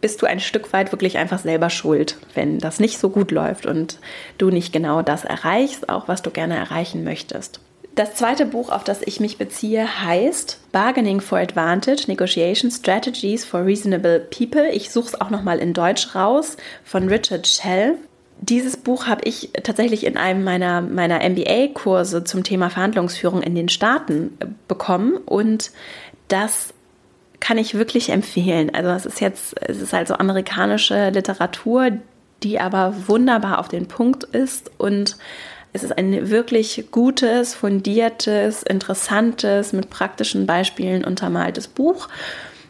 bist 0.00 0.20
du 0.20 0.26
ein 0.26 0.40
Stück 0.40 0.72
weit 0.72 0.92
wirklich 0.92 1.16
einfach 1.16 1.38
selber 1.38 1.70
schuld, 1.70 2.18
wenn 2.34 2.58
das 2.58 2.80
nicht 2.80 2.98
so 2.98 3.08
gut 3.08 3.30
läuft 3.30 3.66
und 3.66 3.98
du 4.36 4.50
nicht 4.50 4.72
genau 4.72 5.02
das 5.02 5.24
erreichst, 5.24 5.88
auch 5.88 6.08
was 6.08 6.22
du 6.22 6.30
gerne 6.30 6.56
erreichen 6.56 7.04
möchtest. 7.04 7.60
Das 7.94 8.14
zweite 8.16 8.44
Buch, 8.44 8.70
auf 8.70 8.82
das 8.82 9.02
ich 9.02 9.20
mich 9.20 9.38
beziehe, 9.38 10.02
heißt 10.02 10.58
Bargaining 10.72 11.20
for 11.20 11.38
Advantage, 11.38 12.04
Negotiation 12.08 12.68
Strategies 12.68 13.44
for 13.44 13.64
Reasonable 13.64 14.18
People. 14.18 14.68
Ich 14.70 14.90
suche 14.90 15.08
es 15.08 15.20
auch 15.20 15.30
nochmal 15.30 15.60
in 15.60 15.74
Deutsch 15.74 16.16
raus 16.16 16.56
von 16.82 17.08
Richard 17.08 17.46
Shell. 17.46 17.94
Dieses 18.40 18.76
Buch 18.76 19.06
habe 19.06 19.22
ich 19.24 19.50
tatsächlich 19.62 20.04
in 20.04 20.16
einem 20.16 20.42
meiner, 20.42 20.80
meiner 20.80 21.20
MBA-Kurse 21.20 22.24
zum 22.24 22.42
Thema 22.42 22.68
Verhandlungsführung 22.68 23.42
in 23.42 23.54
den 23.54 23.68
Staaten 23.68 24.36
äh, 24.40 24.46
bekommen 24.66 25.18
und 25.18 25.70
das 26.26 26.74
kann 27.38 27.58
ich 27.58 27.74
wirklich 27.74 28.10
empfehlen. 28.10 28.74
Also 28.74 28.90
es 28.90 29.06
ist 29.06 29.20
jetzt, 29.20 29.54
es 29.60 29.80
ist 29.80 29.94
also 29.94 30.14
amerikanische 30.14 31.10
Literatur, 31.10 31.92
die 32.42 32.58
aber 32.58 32.94
wunderbar 33.06 33.60
auf 33.60 33.68
den 33.68 33.86
Punkt 33.86 34.24
ist 34.24 34.72
und 34.78 35.16
es 35.74 35.82
ist 35.82 35.98
ein 35.98 36.30
wirklich 36.30 36.84
gutes, 36.92 37.52
fundiertes, 37.54 38.62
interessantes, 38.62 39.72
mit 39.72 39.90
praktischen 39.90 40.46
Beispielen 40.46 41.04
untermaltes 41.04 41.66
Buch, 41.66 42.08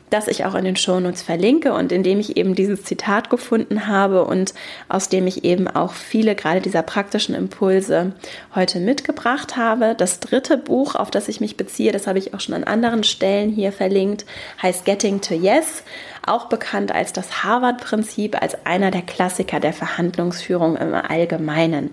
das 0.08 0.26
ich 0.26 0.46
auch 0.46 0.54
in 0.54 0.64
den 0.64 0.76
Shownotes 0.76 1.20
verlinke 1.20 1.74
und 1.74 1.92
in 1.92 2.02
dem 2.02 2.18
ich 2.18 2.38
eben 2.38 2.54
dieses 2.54 2.82
Zitat 2.82 3.28
gefunden 3.28 3.88
habe 3.88 4.24
und 4.24 4.54
aus 4.88 5.10
dem 5.10 5.26
ich 5.26 5.44
eben 5.44 5.68
auch 5.68 5.92
viele 5.92 6.34
gerade 6.34 6.62
dieser 6.62 6.82
praktischen 6.82 7.34
Impulse 7.34 8.12
heute 8.54 8.80
mitgebracht 8.80 9.54
habe. 9.54 9.94
Das 9.98 10.20
dritte 10.20 10.56
Buch, 10.56 10.94
auf 10.94 11.10
das 11.10 11.28
ich 11.28 11.42
mich 11.42 11.58
beziehe, 11.58 11.92
das 11.92 12.06
habe 12.06 12.18
ich 12.18 12.32
auch 12.32 12.40
schon 12.40 12.54
an 12.54 12.64
anderen 12.64 13.04
Stellen 13.04 13.50
hier 13.50 13.72
verlinkt, 13.72 14.24
heißt 14.62 14.86
Getting 14.86 15.20
to 15.20 15.34
Yes 15.34 15.82
auch 16.26 16.46
bekannt 16.46 16.90
als 16.90 17.12
das 17.12 17.44
Harvard-Prinzip, 17.44 18.40
als 18.40 18.64
einer 18.64 18.90
der 18.90 19.02
Klassiker 19.02 19.60
der 19.60 19.74
Verhandlungsführung 19.74 20.76
im 20.78 20.94
Allgemeinen 20.94 21.90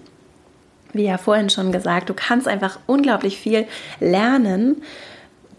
wie 0.94 1.06
ja 1.06 1.18
vorhin 1.18 1.50
schon 1.50 1.72
gesagt, 1.72 2.10
du 2.10 2.14
kannst 2.14 2.48
einfach 2.48 2.80
unglaublich 2.88 3.38
viel 3.38 3.68
lernen 4.00 4.82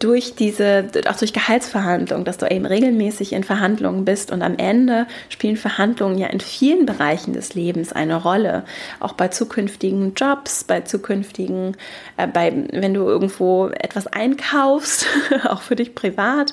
durch 0.03 0.35
diese, 0.35 0.91
auch 1.09 1.17
durch 1.17 1.33
Gehaltsverhandlungen, 1.33 2.25
dass 2.25 2.39
du 2.39 2.51
eben 2.51 2.67
regelmäßig 2.67 3.33
in 3.33 3.45
Verhandlungen 3.45 4.05
bist 4.05 4.33
und 4.33 4.43
am 4.43 4.57
Ende 4.57 5.07
spielen 5.29 5.57
Verhandlungen 5.57 6.19
ja 6.19 6.27
in 6.27 6.41
vielen 6.41 6.87
Bereichen 6.87 7.35
des 7.35 7.55
Lebens 7.55 7.93
eine 7.93 8.21
Rolle. 8.21 8.65
Auch 8.99 9.13
bei 9.13 9.29
zukünftigen 9.29 10.15
Jobs, 10.15 10.65
bei 10.65 10.81
zukünftigen, 10.81 11.77
äh, 12.17 12.27
bei, 12.27 12.53
wenn 12.73 12.95
du 12.95 13.03
irgendwo 13.03 13.69
etwas 13.69 14.09
einkaufst, 14.09 15.07
auch 15.49 15.63
für 15.63 15.77
dich 15.77 15.95
privat. 15.95 16.53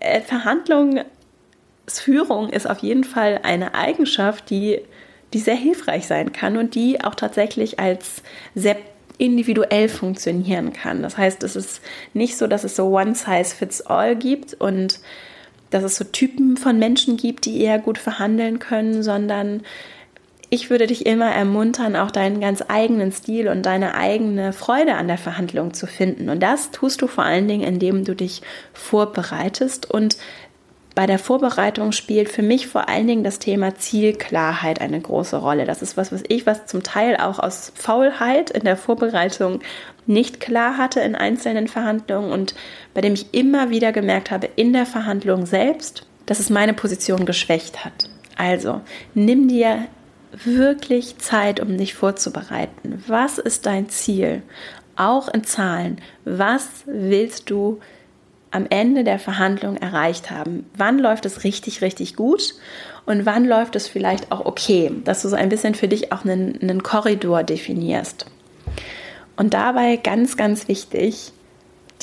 Äh, 0.00 0.22
Verhandlungsführung 0.22 2.48
ist 2.48 2.66
auf 2.68 2.78
jeden 2.78 3.04
Fall 3.04 3.40
eine 3.42 3.74
Eigenschaft, 3.74 4.48
die 4.48 4.80
die 5.36 5.42
sehr 5.42 5.54
hilfreich 5.54 6.06
sein 6.06 6.32
kann 6.32 6.56
und 6.56 6.74
die 6.74 7.04
auch 7.04 7.14
tatsächlich 7.14 7.78
als 7.78 8.22
sehr 8.54 8.76
individuell 9.18 9.90
funktionieren 9.90 10.72
kann. 10.72 11.02
Das 11.02 11.18
heißt, 11.18 11.42
es 11.42 11.56
ist 11.56 11.82
nicht 12.14 12.38
so, 12.38 12.46
dass 12.46 12.64
es 12.64 12.74
so 12.74 12.86
one 12.86 13.14
size 13.14 13.54
fits 13.54 13.82
all 13.82 14.16
gibt 14.16 14.54
und 14.54 14.98
dass 15.68 15.84
es 15.84 15.96
so 15.96 16.04
Typen 16.04 16.56
von 16.56 16.78
Menschen 16.78 17.18
gibt, 17.18 17.44
die 17.44 17.60
eher 17.60 17.78
gut 17.78 17.98
verhandeln 17.98 18.60
können, 18.60 19.02
sondern 19.02 19.62
ich 20.48 20.70
würde 20.70 20.86
dich 20.86 21.04
immer 21.04 21.30
ermuntern, 21.30 21.96
auch 21.96 22.10
deinen 22.10 22.40
ganz 22.40 22.64
eigenen 22.66 23.12
Stil 23.12 23.48
und 23.48 23.66
deine 23.66 23.94
eigene 23.94 24.54
Freude 24.54 24.94
an 24.94 25.06
der 25.06 25.18
Verhandlung 25.18 25.74
zu 25.74 25.86
finden. 25.86 26.30
Und 26.30 26.40
das 26.40 26.70
tust 26.70 27.02
du 27.02 27.08
vor 27.08 27.24
allen 27.24 27.46
Dingen, 27.46 27.64
indem 27.66 28.04
du 28.04 28.14
dich 28.14 28.40
vorbereitest 28.72 29.90
und 29.90 30.16
bei 30.96 31.06
der 31.06 31.18
Vorbereitung 31.18 31.92
spielt 31.92 32.30
für 32.30 32.42
mich 32.42 32.68
vor 32.68 32.88
allen 32.88 33.06
Dingen 33.06 33.22
das 33.22 33.38
Thema 33.38 33.74
Zielklarheit 33.74 34.80
eine 34.80 34.98
große 34.98 35.36
Rolle. 35.36 35.66
Das 35.66 35.82
ist 35.82 35.98
was, 35.98 36.10
was 36.10 36.22
ich, 36.26 36.46
was 36.46 36.64
zum 36.64 36.82
Teil 36.82 37.18
auch 37.18 37.38
aus 37.38 37.70
Faulheit 37.74 38.50
in 38.50 38.64
der 38.64 38.78
Vorbereitung 38.78 39.60
nicht 40.06 40.40
klar 40.40 40.78
hatte 40.78 41.00
in 41.00 41.14
einzelnen 41.14 41.68
Verhandlungen 41.68 42.32
und 42.32 42.54
bei 42.94 43.02
dem 43.02 43.12
ich 43.12 43.34
immer 43.34 43.68
wieder 43.68 43.92
gemerkt 43.92 44.30
habe 44.30 44.48
in 44.56 44.72
der 44.72 44.86
Verhandlung 44.86 45.44
selbst, 45.44 46.06
dass 46.24 46.40
es 46.40 46.48
meine 46.48 46.72
Position 46.72 47.26
geschwächt 47.26 47.84
hat. 47.84 48.08
Also 48.38 48.80
nimm 49.12 49.48
dir 49.48 49.88
wirklich 50.44 51.18
Zeit, 51.18 51.60
um 51.60 51.76
dich 51.76 51.92
vorzubereiten. 51.92 53.04
Was 53.06 53.36
ist 53.36 53.66
dein 53.66 53.90
Ziel? 53.90 54.40
Auch 54.96 55.28
in 55.28 55.44
Zahlen. 55.44 56.00
Was 56.24 56.68
willst 56.86 57.50
du 57.50 57.80
am 58.50 58.66
Ende 58.70 59.04
der 59.04 59.18
Verhandlung 59.18 59.76
erreicht 59.76 60.30
haben. 60.30 60.66
Wann 60.76 60.98
läuft 60.98 61.26
es 61.26 61.44
richtig, 61.44 61.82
richtig 61.82 62.16
gut 62.16 62.54
und 63.04 63.26
wann 63.26 63.44
läuft 63.44 63.76
es 63.76 63.88
vielleicht 63.88 64.32
auch 64.32 64.44
okay, 64.44 64.90
dass 65.04 65.22
du 65.22 65.28
so 65.28 65.36
ein 65.36 65.48
bisschen 65.48 65.74
für 65.74 65.88
dich 65.88 66.12
auch 66.12 66.24
einen, 66.24 66.60
einen 66.60 66.82
Korridor 66.82 67.42
definierst. 67.42 68.26
Und 69.36 69.54
dabei 69.54 69.96
ganz, 69.96 70.36
ganz 70.36 70.68
wichtig, 70.68 71.32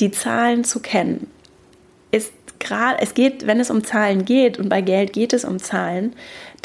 die 0.00 0.10
Zahlen 0.10 0.64
zu 0.64 0.80
kennen. 0.80 1.28
Ist 2.10 2.32
gerade, 2.60 3.00
es 3.00 3.14
geht, 3.14 3.46
wenn 3.46 3.60
es 3.60 3.70
um 3.70 3.84
Zahlen 3.84 4.24
geht 4.24 4.58
und 4.58 4.68
bei 4.68 4.80
Geld 4.80 5.12
geht 5.12 5.32
es 5.32 5.44
um 5.44 5.58
Zahlen, 5.58 6.14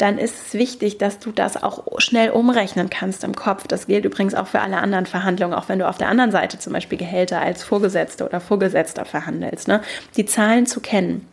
dann 0.00 0.18
ist 0.18 0.34
es 0.46 0.54
wichtig, 0.54 0.98
dass 0.98 1.18
du 1.18 1.30
das 1.30 1.62
auch 1.62 1.84
schnell 1.98 2.30
umrechnen 2.30 2.88
kannst 2.88 3.22
im 3.24 3.34
Kopf. 3.34 3.66
Das 3.66 3.86
gilt 3.86 4.04
übrigens 4.04 4.34
auch 4.34 4.46
für 4.46 4.60
alle 4.60 4.78
anderen 4.78 5.06
Verhandlungen, 5.06 5.54
auch 5.54 5.68
wenn 5.68 5.78
du 5.78 5.88
auf 5.88 5.98
der 5.98 6.08
anderen 6.08 6.32
Seite 6.32 6.58
zum 6.58 6.72
Beispiel 6.72 6.98
Gehälter 6.98 7.40
als 7.40 7.62
Vorgesetzte 7.62 8.24
oder 8.24 8.40
Vorgesetzter 8.40 9.04
verhandelst. 9.04 9.68
Ne? 9.68 9.82
Die 10.16 10.24
Zahlen 10.24 10.66
zu 10.66 10.80
kennen. 10.80 11.26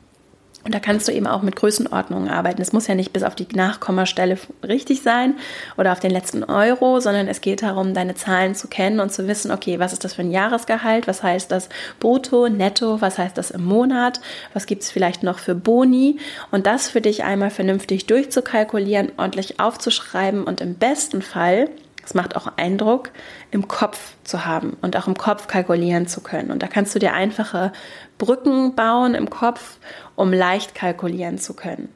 Und 0.67 0.75
da 0.75 0.81
kannst 0.81 1.07
du 1.07 1.13
eben 1.13 1.27
auch 1.27 1.43
mit 1.43 1.55
Größenordnungen 1.55 2.27
arbeiten. 2.27 2.61
Es 2.61 2.73
muss 2.73 2.87
ja 2.87 2.93
nicht 2.93 3.13
bis 3.13 3.23
auf 3.23 3.35
die 3.35 3.47
Nachkommastelle 3.55 4.37
richtig 4.67 5.01
sein 5.01 5.35
oder 5.77 5.93
auf 5.93 6.01
den 6.01 6.11
letzten 6.11 6.43
Euro, 6.43 6.99
sondern 6.99 7.29
es 7.29 7.39
geht 7.39 7.63
darum, 7.63 7.93
deine 7.93 8.15
Zahlen 8.15 8.53
zu 8.53 8.67
kennen 8.67 8.99
und 8.99 9.13
zu 9.13 9.29
wissen, 9.29 9.51
okay, 9.51 9.79
was 9.79 9.93
ist 9.93 10.03
das 10.03 10.15
für 10.15 10.23
ein 10.23 10.31
Jahresgehalt? 10.31 11.07
Was 11.07 11.23
heißt 11.23 11.49
das 11.53 11.69
brutto, 12.01 12.49
netto? 12.49 12.99
Was 12.99 13.17
heißt 13.17 13.37
das 13.37 13.51
im 13.51 13.63
Monat? 13.63 14.19
Was 14.51 14.65
gibt 14.65 14.83
es 14.83 14.91
vielleicht 14.91 15.23
noch 15.23 15.39
für 15.39 15.55
Boni? 15.55 16.19
Und 16.51 16.67
das 16.67 16.89
für 16.89 16.99
dich 16.99 17.23
einmal 17.23 17.49
vernünftig 17.49 18.05
durchzukalkulieren, 18.07 19.13
ordentlich 19.15 19.61
aufzuschreiben 19.61 20.43
und 20.43 20.59
im 20.59 20.75
besten 20.75 21.21
Fall 21.21 21.69
Es 22.07 22.13
macht 22.13 22.37
auch 22.37 22.47
Eindruck, 22.55 23.09
im 23.51 23.67
Kopf 23.67 24.13
zu 24.23 24.45
haben 24.45 24.77
und 24.81 24.95
auch 24.95 25.07
im 25.07 25.17
Kopf 25.17 25.47
kalkulieren 25.47 26.07
zu 26.07 26.21
können. 26.21 26.51
Und 26.51 26.63
da 26.63 26.67
kannst 26.67 26.95
du 26.95 26.99
dir 26.99 27.13
einfache 27.13 27.73
Brücken 28.17 28.75
bauen 28.75 29.13
im 29.13 29.29
Kopf, 29.29 29.77
um 30.17 30.33
leicht 30.33 30.75
kalkulieren 30.75 31.37
zu 31.37 31.53
können. 31.53 31.87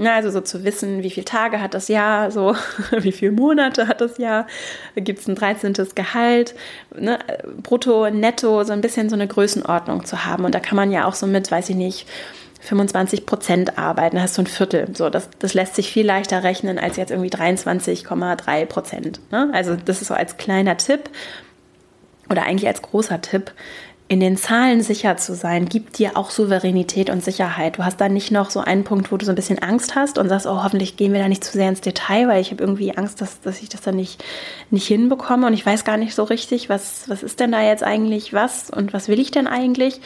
Na, 0.00 0.14
also 0.14 0.30
so 0.30 0.40
zu 0.40 0.64
wissen, 0.64 1.02
wie 1.02 1.10
viele 1.10 1.24
Tage 1.24 1.60
hat 1.60 1.74
das 1.74 1.88
Jahr, 1.88 2.30
so 2.30 2.54
wie 2.90 3.12
viele 3.12 3.32
Monate 3.32 3.88
hat 3.88 4.00
das 4.00 4.18
Jahr, 4.18 4.46
gibt 4.96 5.20
es 5.20 5.28
ein 5.28 5.34
13. 5.34 5.74
Gehalt, 5.94 6.54
ne, 6.96 7.18
brutto, 7.62 8.08
netto, 8.08 8.64
so 8.64 8.72
ein 8.72 8.80
bisschen 8.80 9.08
so 9.08 9.14
eine 9.14 9.26
Größenordnung 9.26 10.04
zu 10.04 10.24
haben. 10.24 10.44
Und 10.44 10.54
da 10.54 10.60
kann 10.60 10.76
man 10.76 10.90
ja 10.90 11.04
auch 11.04 11.14
so 11.14 11.26
mit, 11.26 11.50
weiß 11.50 11.68
ich 11.70 11.76
nicht, 11.76 12.06
25 12.60 13.26
Prozent 13.26 13.78
arbeiten, 13.78 14.20
hast 14.20 14.38
du 14.38 14.42
ein 14.42 14.46
Viertel. 14.46 14.88
So, 14.94 15.10
das, 15.10 15.28
das 15.38 15.54
lässt 15.54 15.74
sich 15.74 15.90
viel 15.90 16.06
leichter 16.06 16.44
rechnen 16.44 16.78
als 16.78 16.96
jetzt 16.96 17.10
irgendwie 17.10 17.30
23,3 17.30 18.66
Prozent. 18.66 19.20
Ne? 19.30 19.50
Also 19.52 19.76
das 19.76 20.00
ist 20.00 20.08
so 20.08 20.14
als 20.14 20.36
kleiner 20.36 20.76
Tipp 20.76 21.10
oder 22.30 22.44
eigentlich 22.44 22.68
als 22.68 22.82
großer 22.82 23.20
Tipp, 23.20 23.52
in 24.10 24.20
den 24.20 24.38
Zahlen 24.38 24.82
sicher 24.82 25.18
zu 25.18 25.34
sein, 25.34 25.68
gibt 25.68 25.98
dir 25.98 26.16
auch 26.16 26.30
Souveränität 26.30 27.10
und 27.10 27.22
Sicherheit. 27.22 27.76
Du 27.76 27.84
hast 27.84 28.00
da 28.00 28.08
nicht 28.08 28.30
noch 28.30 28.48
so 28.48 28.60
einen 28.60 28.82
Punkt, 28.82 29.12
wo 29.12 29.18
du 29.18 29.26
so 29.26 29.32
ein 29.32 29.34
bisschen 29.34 29.58
Angst 29.58 29.94
hast 29.94 30.16
und 30.16 30.30
sagst, 30.30 30.46
oh, 30.46 30.62
hoffentlich 30.62 30.96
gehen 30.96 31.12
wir 31.12 31.20
da 31.20 31.28
nicht 31.28 31.44
zu 31.44 31.52
sehr 31.52 31.68
ins 31.68 31.82
Detail, 31.82 32.26
weil 32.26 32.40
ich 32.40 32.50
habe 32.50 32.62
irgendwie 32.62 32.96
Angst, 32.96 33.20
dass, 33.20 33.42
dass 33.42 33.60
ich 33.60 33.68
das 33.68 33.82
dann 33.82 33.96
nicht, 33.96 34.24
nicht 34.70 34.86
hinbekomme 34.86 35.46
und 35.46 35.52
ich 35.52 35.64
weiß 35.64 35.84
gar 35.84 35.98
nicht 35.98 36.14
so 36.14 36.24
richtig, 36.24 36.70
was, 36.70 37.06
was 37.08 37.22
ist 37.22 37.38
denn 37.38 37.52
da 37.52 37.62
jetzt 37.62 37.82
eigentlich 37.82 38.32
was 38.32 38.70
und 38.70 38.94
was 38.94 39.08
will 39.08 39.20
ich 39.20 39.30
denn 39.30 39.46
eigentlich, 39.46 40.00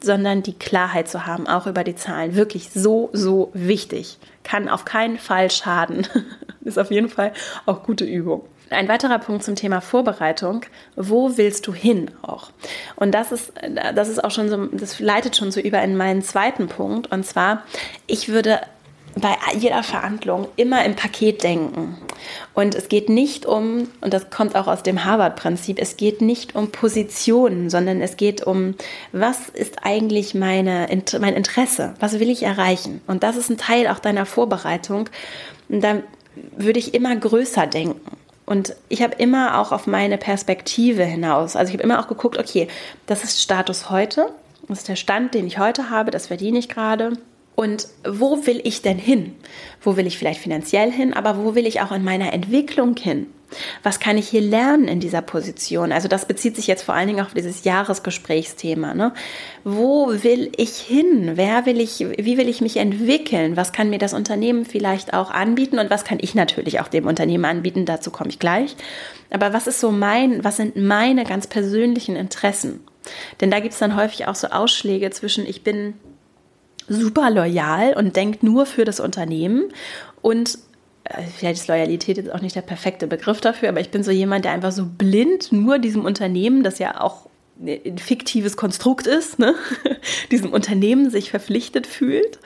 sondern 0.00 0.44
die 0.44 0.54
Klarheit 0.54 1.08
zu 1.08 1.26
haben, 1.26 1.48
auch 1.48 1.66
über 1.66 1.82
die 1.82 1.96
Zahlen. 1.96 2.36
Wirklich 2.36 2.70
so, 2.72 3.10
so 3.12 3.50
wichtig. 3.52 4.18
Kann 4.44 4.68
auf 4.68 4.84
keinen 4.84 5.18
Fall 5.18 5.50
schaden. 5.50 6.06
ist 6.64 6.78
auf 6.78 6.92
jeden 6.92 7.08
Fall 7.08 7.32
auch 7.66 7.82
gute 7.82 8.04
Übung. 8.04 8.44
Ein 8.70 8.86
weiterer 8.88 9.18
Punkt 9.18 9.42
zum 9.42 9.56
Thema 9.56 9.80
Vorbereitung. 9.80 10.62
Wo 10.94 11.36
willst 11.36 11.66
du 11.66 11.74
hin 11.74 12.10
auch? 12.22 12.50
Und 12.94 13.12
das 13.12 13.32
ist, 13.32 13.52
das 13.94 14.08
ist 14.08 14.22
auch 14.22 14.30
schon 14.30 14.48
so, 14.48 14.66
das 14.66 15.00
leitet 15.00 15.36
schon 15.36 15.50
so 15.50 15.60
über 15.60 15.82
in 15.82 15.96
meinen 15.96 16.22
zweiten 16.22 16.68
Punkt. 16.68 17.10
Und 17.10 17.26
zwar, 17.26 17.64
ich 18.06 18.28
würde 18.28 18.60
bei 19.16 19.34
jeder 19.58 19.82
Verhandlung 19.82 20.46
immer 20.54 20.84
im 20.84 20.94
Paket 20.94 21.42
denken. 21.42 21.98
Und 22.54 22.76
es 22.76 22.88
geht 22.88 23.08
nicht 23.08 23.44
um, 23.44 23.88
und 24.00 24.14
das 24.14 24.30
kommt 24.30 24.54
auch 24.54 24.68
aus 24.68 24.84
dem 24.84 25.04
Harvard-Prinzip, 25.04 25.80
es 25.80 25.96
geht 25.96 26.20
nicht 26.20 26.54
um 26.54 26.70
Positionen, 26.70 27.70
sondern 27.70 28.00
es 28.00 28.16
geht 28.16 28.46
um, 28.46 28.76
was 29.10 29.48
ist 29.48 29.78
eigentlich 29.82 30.34
meine, 30.34 30.86
mein 31.18 31.34
Interesse? 31.34 31.94
Was 31.98 32.20
will 32.20 32.30
ich 32.30 32.44
erreichen? 32.44 33.00
Und 33.08 33.24
das 33.24 33.36
ist 33.36 33.50
ein 33.50 33.58
Teil 33.58 33.88
auch 33.88 33.98
deiner 33.98 34.26
Vorbereitung. 34.26 35.08
Und 35.68 35.82
dann 35.82 36.04
würde 36.56 36.78
ich 36.78 36.94
immer 36.94 37.16
größer 37.16 37.66
denken. 37.66 38.19
Und 38.50 38.74
ich 38.88 39.00
habe 39.00 39.14
immer 39.14 39.60
auch 39.60 39.70
auf 39.70 39.86
meine 39.86 40.18
Perspektive 40.18 41.04
hinaus, 41.04 41.54
also 41.54 41.70
ich 41.70 41.74
habe 41.74 41.84
immer 41.84 42.00
auch 42.00 42.08
geguckt, 42.08 42.36
okay, 42.36 42.66
das 43.06 43.22
ist 43.22 43.40
Status 43.40 43.90
heute, 43.90 44.26
das 44.66 44.78
ist 44.80 44.88
der 44.88 44.96
Stand, 44.96 45.34
den 45.34 45.46
ich 45.46 45.60
heute 45.60 45.88
habe, 45.88 46.10
das 46.10 46.26
verdiene 46.26 46.58
ich 46.58 46.68
gerade. 46.68 47.12
Und 47.54 47.86
wo 48.04 48.44
will 48.46 48.60
ich 48.64 48.82
denn 48.82 48.98
hin? 48.98 49.36
Wo 49.80 49.96
will 49.96 50.04
ich 50.04 50.18
vielleicht 50.18 50.40
finanziell 50.40 50.90
hin, 50.90 51.14
aber 51.14 51.44
wo 51.44 51.54
will 51.54 51.64
ich 51.64 51.80
auch 51.80 51.92
in 51.92 52.02
meiner 52.02 52.32
Entwicklung 52.32 52.96
hin? 52.96 53.28
Was 53.82 54.00
kann 54.00 54.18
ich 54.18 54.28
hier 54.28 54.40
lernen 54.40 54.88
in 54.88 55.00
dieser 55.00 55.22
Position? 55.22 55.92
Also 55.92 56.08
das 56.08 56.26
bezieht 56.26 56.56
sich 56.56 56.66
jetzt 56.66 56.82
vor 56.82 56.94
allen 56.94 57.08
Dingen 57.08 57.24
auf 57.24 57.34
dieses 57.34 57.64
Jahresgesprächsthema. 57.64 58.94
Ne? 58.94 59.12
Wo 59.64 60.08
will 60.22 60.52
ich 60.56 60.78
hin? 60.78 61.32
Wer 61.34 61.66
will 61.66 61.80
ich, 61.80 62.00
wie 62.00 62.38
will 62.38 62.48
ich 62.48 62.60
mich 62.60 62.76
entwickeln? 62.76 63.56
Was 63.56 63.72
kann 63.72 63.90
mir 63.90 63.98
das 63.98 64.14
Unternehmen 64.14 64.64
vielleicht 64.64 65.14
auch 65.14 65.30
anbieten? 65.30 65.78
Und 65.78 65.90
was 65.90 66.04
kann 66.04 66.18
ich 66.20 66.34
natürlich 66.34 66.80
auch 66.80 66.88
dem 66.88 67.06
Unternehmen 67.06 67.44
anbieten? 67.44 67.86
Dazu 67.86 68.10
komme 68.10 68.30
ich 68.30 68.38
gleich. 68.38 68.76
Aber 69.30 69.52
was 69.52 69.66
ist 69.66 69.80
so 69.80 69.90
mein, 69.90 70.44
was 70.44 70.56
sind 70.56 70.76
meine 70.76 71.24
ganz 71.24 71.46
persönlichen 71.46 72.16
Interessen? 72.16 72.80
Denn 73.40 73.50
da 73.50 73.60
gibt 73.60 73.72
es 73.72 73.78
dann 73.78 73.96
häufig 73.96 74.26
auch 74.26 74.34
so 74.34 74.48
Ausschläge 74.48 75.10
zwischen, 75.10 75.46
ich 75.46 75.62
bin 75.62 75.94
super 76.88 77.30
loyal 77.30 77.94
und 77.94 78.16
denkt 78.16 78.42
nur 78.42 78.66
für 78.66 78.84
das 78.84 79.00
Unternehmen 79.00 79.72
und 80.22 80.58
vielleicht 81.36 81.60
ist 81.60 81.68
Loyalität 81.68 82.16
jetzt 82.16 82.32
auch 82.32 82.40
nicht 82.40 82.56
der 82.56 82.62
perfekte 82.62 83.06
Begriff 83.06 83.40
dafür, 83.40 83.68
aber 83.68 83.80
ich 83.80 83.90
bin 83.90 84.02
so 84.02 84.10
jemand, 84.10 84.44
der 84.44 84.52
einfach 84.52 84.72
so 84.72 84.86
blind 84.86 85.52
nur 85.52 85.78
diesem 85.78 86.04
Unternehmen, 86.04 86.62
das 86.62 86.78
ja 86.78 87.00
auch 87.00 87.28
ein 87.60 87.98
fiktives 87.98 88.56
Konstrukt 88.56 89.06
ist, 89.06 89.38
ne? 89.38 89.54
diesem 90.30 90.52
Unternehmen 90.52 91.10
sich 91.10 91.30
verpflichtet 91.30 91.86
fühlt. 91.86 92.38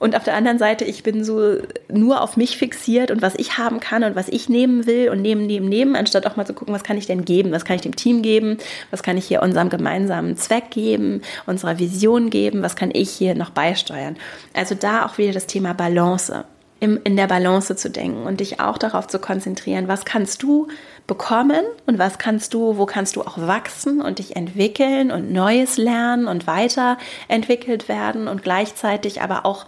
Und 0.00 0.16
auf 0.16 0.24
der 0.24 0.34
anderen 0.34 0.58
Seite, 0.58 0.86
ich 0.86 1.02
bin 1.02 1.24
so 1.24 1.58
nur 1.92 2.22
auf 2.22 2.38
mich 2.38 2.56
fixiert 2.56 3.10
und 3.10 3.20
was 3.20 3.34
ich 3.34 3.58
haben 3.58 3.80
kann 3.80 4.02
und 4.02 4.16
was 4.16 4.28
ich 4.28 4.48
nehmen 4.48 4.86
will 4.86 5.10
und 5.10 5.20
nehmen, 5.20 5.46
nehmen, 5.46 5.68
nehmen, 5.68 5.94
anstatt 5.94 6.26
auch 6.26 6.36
mal 6.36 6.46
zu 6.46 6.54
gucken, 6.54 6.74
was 6.74 6.84
kann 6.84 6.96
ich 6.96 7.06
denn 7.06 7.26
geben, 7.26 7.52
was 7.52 7.66
kann 7.66 7.76
ich 7.76 7.82
dem 7.82 7.94
Team 7.94 8.22
geben, 8.22 8.56
was 8.90 9.02
kann 9.02 9.18
ich 9.18 9.26
hier 9.26 9.42
unserem 9.42 9.68
gemeinsamen 9.68 10.38
Zweck 10.38 10.70
geben, 10.70 11.20
unserer 11.44 11.78
Vision 11.78 12.30
geben, 12.30 12.62
was 12.62 12.76
kann 12.76 12.90
ich 12.94 13.10
hier 13.10 13.34
noch 13.34 13.50
beisteuern. 13.50 14.16
Also 14.54 14.74
da 14.74 15.04
auch 15.04 15.18
wieder 15.18 15.32
das 15.32 15.46
Thema 15.46 15.74
Balance 15.74 16.46
im, 16.80 16.98
in 17.04 17.16
der 17.16 17.26
Balance 17.26 17.76
zu 17.76 17.90
denken 17.90 18.22
und 18.24 18.40
dich 18.40 18.58
auch 18.58 18.78
darauf 18.78 19.06
zu 19.06 19.18
konzentrieren, 19.18 19.86
was 19.86 20.04
kannst 20.04 20.42
du 20.42 20.68
bekommen 21.06 21.64
und 21.86 21.98
was 21.98 22.18
kannst 22.18 22.54
du, 22.54 22.78
wo 22.78 22.86
kannst 22.86 23.16
du 23.16 23.22
auch 23.22 23.38
wachsen 23.38 24.00
und 24.00 24.18
dich 24.18 24.34
entwickeln 24.34 25.10
und 25.10 25.30
Neues 25.30 25.76
lernen 25.76 26.26
und 26.26 26.46
weiterentwickelt 26.46 27.88
werden 27.88 28.28
und 28.28 28.42
gleichzeitig 28.42 29.20
aber 29.20 29.44
auch 29.44 29.66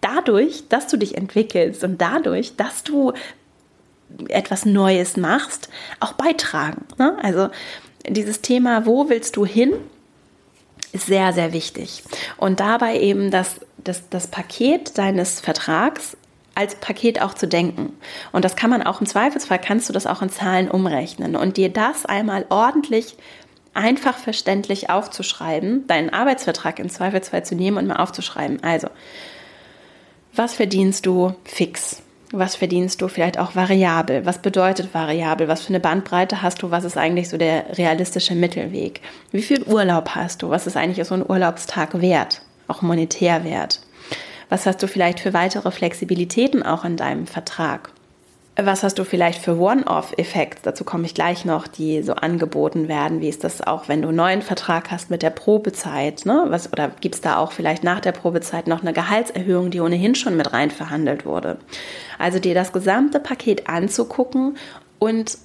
dadurch, 0.00 0.68
dass 0.68 0.86
du 0.86 0.96
dich 0.96 1.16
entwickelst 1.16 1.84
und 1.84 2.00
dadurch, 2.00 2.56
dass 2.56 2.82
du 2.82 3.12
etwas 4.28 4.64
Neues 4.64 5.16
machst, 5.16 5.68
auch 6.00 6.12
beitragen. 6.12 6.86
Ne? 6.98 7.16
Also 7.22 7.48
dieses 8.08 8.40
Thema, 8.40 8.86
wo 8.86 9.08
willst 9.08 9.36
du 9.36 9.44
hin, 9.44 9.72
ist 10.92 11.06
sehr, 11.06 11.32
sehr 11.32 11.52
wichtig. 11.52 12.04
Und 12.36 12.60
dabei 12.60 13.00
eben 13.00 13.30
das, 13.30 13.56
das, 13.78 14.08
das 14.10 14.28
Paket 14.28 14.96
deines 14.96 15.40
Vertrags 15.40 16.16
als 16.54 16.76
Paket 16.76 17.20
auch 17.20 17.34
zu 17.34 17.48
denken. 17.48 17.92
Und 18.32 18.44
das 18.44 18.56
kann 18.56 18.70
man 18.70 18.82
auch 18.82 19.00
im 19.00 19.06
Zweifelsfall, 19.06 19.58
kannst 19.58 19.88
du 19.88 19.92
das 19.92 20.06
auch 20.06 20.22
in 20.22 20.30
Zahlen 20.30 20.70
umrechnen 20.70 21.36
und 21.36 21.56
dir 21.56 21.68
das 21.68 22.06
einmal 22.06 22.46
ordentlich 22.48 23.16
einfach 23.74 24.16
verständlich 24.16 24.88
aufzuschreiben, 24.88 25.86
deinen 25.86 26.10
Arbeitsvertrag 26.10 26.78
im 26.78 26.88
Zweifelsfall 26.88 27.44
zu 27.44 27.54
nehmen 27.54 27.76
und 27.76 27.86
mal 27.86 27.96
aufzuschreiben. 27.96 28.62
Also, 28.62 28.88
was 30.34 30.54
verdienst 30.54 31.06
du 31.06 31.34
fix? 31.44 32.02
Was 32.32 32.56
verdienst 32.56 33.00
du 33.00 33.08
vielleicht 33.08 33.38
auch 33.38 33.54
variabel? 33.54 34.26
Was 34.26 34.38
bedeutet 34.38 34.92
variabel? 34.92 35.46
Was 35.46 35.62
für 35.62 35.68
eine 35.68 35.78
Bandbreite 35.78 36.42
hast 36.42 36.62
du? 36.62 36.70
Was 36.70 36.82
ist 36.82 36.96
eigentlich 36.96 37.28
so 37.28 37.36
der 37.36 37.78
realistische 37.78 38.34
Mittelweg? 38.34 39.00
Wie 39.30 39.42
viel 39.42 39.62
Urlaub 39.62 40.10
hast 40.10 40.42
du? 40.42 40.50
Was 40.50 40.66
ist 40.66 40.76
eigentlich 40.76 41.06
so 41.06 41.14
ein 41.14 41.28
Urlaubstag 41.28 42.00
wert? 42.00 42.42
Auch 42.66 42.82
monetär 42.82 43.44
wert? 43.44 43.80
Was 44.48 44.66
hast 44.66 44.82
du 44.82 44.88
vielleicht 44.88 45.20
für 45.20 45.32
weitere 45.32 45.70
Flexibilitäten 45.70 46.62
auch 46.62 46.84
in 46.84 46.96
deinem 46.96 47.26
Vertrag? 47.26 47.90
Was 48.56 48.84
hast 48.84 49.00
du 49.00 49.04
vielleicht 49.04 49.42
für 49.42 49.58
One-Off-Effekte? 49.58 50.60
Dazu 50.62 50.84
komme 50.84 51.06
ich 51.06 51.14
gleich 51.14 51.44
noch, 51.44 51.66
die 51.66 52.02
so 52.02 52.14
angeboten 52.14 52.86
werden. 52.86 53.20
Wie 53.20 53.28
ist 53.28 53.42
das 53.42 53.60
auch, 53.60 53.88
wenn 53.88 54.02
du 54.02 54.08
einen 54.08 54.16
neuen 54.16 54.42
Vertrag 54.42 54.92
hast 54.92 55.10
mit 55.10 55.22
der 55.22 55.30
Probezeit? 55.30 56.24
Ne? 56.24 56.44
Was, 56.48 56.72
oder 56.72 56.92
gibt 57.00 57.16
es 57.16 57.20
da 57.20 57.38
auch 57.38 57.50
vielleicht 57.50 57.82
nach 57.82 57.98
der 57.98 58.12
Probezeit 58.12 58.68
noch 58.68 58.82
eine 58.82 58.92
Gehaltserhöhung, 58.92 59.72
die 59.72 59.80
ohnehin 59.80 60.14
schon 60.14 60.36
mit 60.36 60.52
rein 60.52 60.70
verhandelt 60.70 61.26
wurde? 61.26 61.58
Also 62.16 62.38
dir 62.38 62.54
das 62.54 62.72
gesamte 62.72 63.18
Paket 63.18 63.68
anzugucken 63.68 64.56
und 65.00 65.36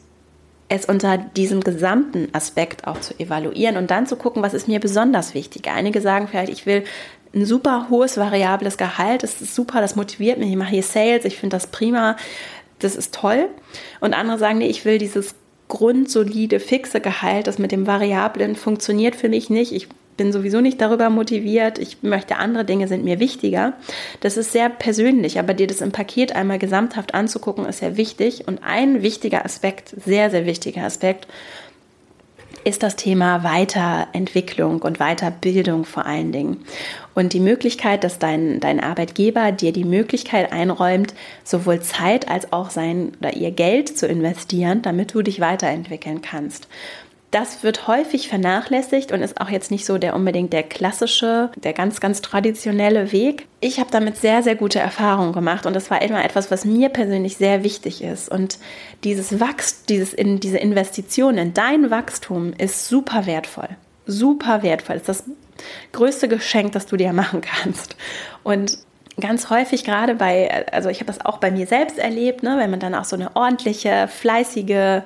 es 0.70 0.86
unter 0.86 1.18
diesem 1.18 1.62
gesamten 1.62 2.28
Aspekt 2.34 2.86
auch 2.86 3.00
zu 3.02 3.20
evaluieren 3.20 3.76
und 3.76 3.90
dann 3.90 4.06
zu 4.06 4.16
gucken, 4.18 4.44
was 4.44 4.54
ist 4.54 4.68
mir 4.68 4.80
besonders 4.80 5.34
wichtig. 5.34 5.68
Einige 5.68 6.00
sagen 6.00 6.28
vielleicht, 6.28 6.52
ich 6.52 6.68
will 6.68 6.84
ein 7.34 7.46
super 7.46 7.88
hohes 7.90 8.18
variables 8.18 8.78
Gehalt. 8.78 9.24
Das 9.24 9.42
ist 9.42 9.56
super, 9.56 9.82
das 9.82 9.96
motiviert 9.96 10.40
mich. 10.40 10.50
Ich 10.50 10.56
mache 10.56 10.72
hier 10.72 10.84
Sales, 10.84 11.26
ich 11.26 11.38
finde 11.38 11.56
das 11.56 11.68
prima, 11.68 12.16
das 12.80 12.96
ist 12.96 13.14
toll. 13.14 13.50
Und 14.00 14.14
andere 14.14 14.38
sagen, 14.38 14.60
nee, 14.60 14.68
ich 14.68 14.86
will 14.86 14.98
dieses 14.98 15.36
grundsolide, 15.68 16.60
fixe 16.60 17.00
Gehalt, 17.00 17.48
das 17.48 17.60
mit 17.60 17.72
dem 17.72 17.86
Variablen 17.86 18.56
funktioniert 18.56 19.16
für 19.16 19.30
mich 19.30 19.50
nicht. 19.50 19.72
Ich 19.72 19.88
bin 20.18 20.34
sowieso 20.34 20.60
nicht 20.60 20.82
darüber 20.82 21.10
motiviert. 21.10 21.80
Ich 21.80 22.04
möchte 22.04 22.36
andere 22.36 22.66
Dinge 22.66 22.90
sind 22.90 23.06
mir 23.06 23.20
wichtiger. 23.20 23.74
Das 24.20 24.36
ist 24.36 24.52
sehr 24.52 24.70
persönlich, 24.70 25.40
aber 25.40 25.54
dir 25.54 25.68
das 25.68 25.80
im 25.80 25.94
Paket 25.94 26.36
einmal 26.36 26.60
gesamthaft 26.60 27.14
anzugucken, 27.14 27.66
ist 27.66 27.80
sehr 27.80 27.96
wichtig. 27.96 28.46
Und 28.46 28.60
ein 28.62 29.02
wichtiger 29.02 29.46
Aspekt, 29.46 29.96
sehr, 30.06 30.30
sehr 30.30 30.46
wichtiger 30.46 30.84
Aspekt, 30.84 31.28
ist 32.64 32.84
das 32.84 32.96
Thema 32.96 33.44
Weiterentwicklung 33.44 34.82
und 34.82 35.00
Weiterbildung 35.00 35.86
vor 35.86 36.06
allen 36.06 36.32
Dingen. 36.32 36.66
Und 37.16 37.34
die 37.34 37.40
Möglichkeit, 37.40 38.04
dass 38.04 38.20
dein, 38.20 38.60
dein 38.60 38.80
Arbeitgeber 38.80 39.52
dir 39.52 39.72
die 39.72 39.84
Möglichkeit 39.84 40.52
einräumt, 40.52 41.14
sowohl 41.44 41.82
Zeit 41.82 42.30
als 42.30 42.54
auch 42.54 42.70
sein 42.70 43.12
oder 43.20 43.36
ihr 43.36 43.52
Geld 43.52 43.98
zu 43.98 44.08
investieren, 44.08 44.82
damit 44.82 45.14
du 45.14 45.22
dich 45.22 45.40
weiterentwickeln 45.40 46.22
kannst. 46.22 46.68
Das 47.32 47.62
wird 47.62 47.88
häufig 47.88 48.28
vernachlässigt 48.28 49.12
und 49.12 49.22
ist 49.22 49.40
auch 49.40 49.50
jetzt 49.50 49.70
nicht 49.70 49.86
so 49.86 50.00
der 50.00 50.16
unbedingt 50.16 50.52
der 50.52 50.64
klassische, 50.64 51.52
der 51.58 51.74
ganz, 51.74 52.00
ganz 52.00 52.22
traditionelle 52.22 53.12
Weg. 53.12 53.48
Ich 53.60 53.80
habe 53.80 53.92
damit 53.92 54.18
sehr, 54.18 54.42
sehr 54.42 54.56
gute 54.56 54.80
Erfahrungen 54.80 55.34
gemacht 55.34 55.68
und 55.68 55.76
das 55.76 55.92
war 55.92 56.02
immer 56.02 56.26
etwas, 56.26 56.50
was 56.50 56.66
mir 56.66 56.90
persönlich 56.90 57.38
sehr 57.38 57.64
wichtig 57.64 58.04
ist. 58.04 58.30
Und 58.30 58.58
dieses 59.04 59.40
Wachstum, 59.40 59.86
dieses 59.90 60.14
in, 60.14 60.40
diese 60.40 60.58
Investition 60.58 61.38
in 61.38 61.54
dein 61.54 61.92
Wachstum 61.92 62.54
ist 62.58 62.88
super 62.88 63.28
wertvoll. 63.28 63.70
Super 64.08 64.64
wertvoll. 64.64 65.00
Das 65.06 65.20
ist 65.20 65.28
das 65.28 65.36
größte 65.92 66.28
Geschenk, 66.28 66.72
das 66.72 66.88
du 66.88 66.98
dir 66.98 67.14
machen 67.14 67.42
kannst. 67.42 67.96
Und 68.44 68.80
ganz 69.20 69.52
häufig 69.52 69.84
gerade 69.84 70.16
bei, 70.16 70.66
also 70.72 70.90
ich 70.90 71.00
habe 71.00 71.12
das 71.12 71.24
auch 71.24 71.38
bei 71.38 71.52
mir 71.52 71.68
selbst 71.68 72.00
erlebt, 72.00 72.42
ne, 72.42 72.56
wenn 72.58 72.72
man 72.72 72.80
dann 72.80 72.96
auch 72.96 73.06
so 73.06 73.16
eine 73.16 73.36
ordentliche, 73.36 74.08
fleißige, 74.08 75.04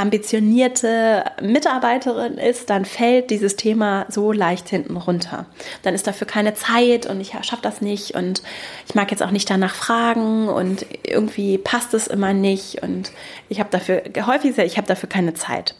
ambitionierte 0.00 1.24
Mitarbeiterin 1.42 2.38
ist, 2.38 2.70
dann 2.70 2.84
fällt 2.84 3.30
dieses 3.30 3.56
Thema 3.56 4.06
so 4.08 4.32
leicht 4.32 4.68
hinten 4.70 4.96
runter. 4.96 5.44
Dann 5.82 5.94
ist 5.94 6.06
dafür 6.06 6.26
keine 6.26 6.54
Zeit 6.54 7.06
und 7.06 7.20
ich 7.20 7.32
schaffe 7.42 7.62
das 7.62 7.82
nicht 7.82 8.14
und 8.14 8.42
ich 8.88 8.94
mag 8.94 9.10
jetzt 9.10 9.22
auch 9.22 9.30
nicht 9.30 9.50
danach 9.50 9.74
fragen 9.74 10.48
und 10.48 10.86
irgendwie 11.02 11.58
passt 11.58 11.92
es 11.92 12.06
immer 12.06 12.32
nicht 12.32 12.82
und 12.82 13.12
ich 13.48 13.60
habe 13.60 13.68
dafür 13.70 14.02
häufig 14.26 14.56
ich 14.58 14.78
habe 14.78 14.88
dafür 14.88 15.08
keine 15.08 15.34
Zeit. 15.34 15.74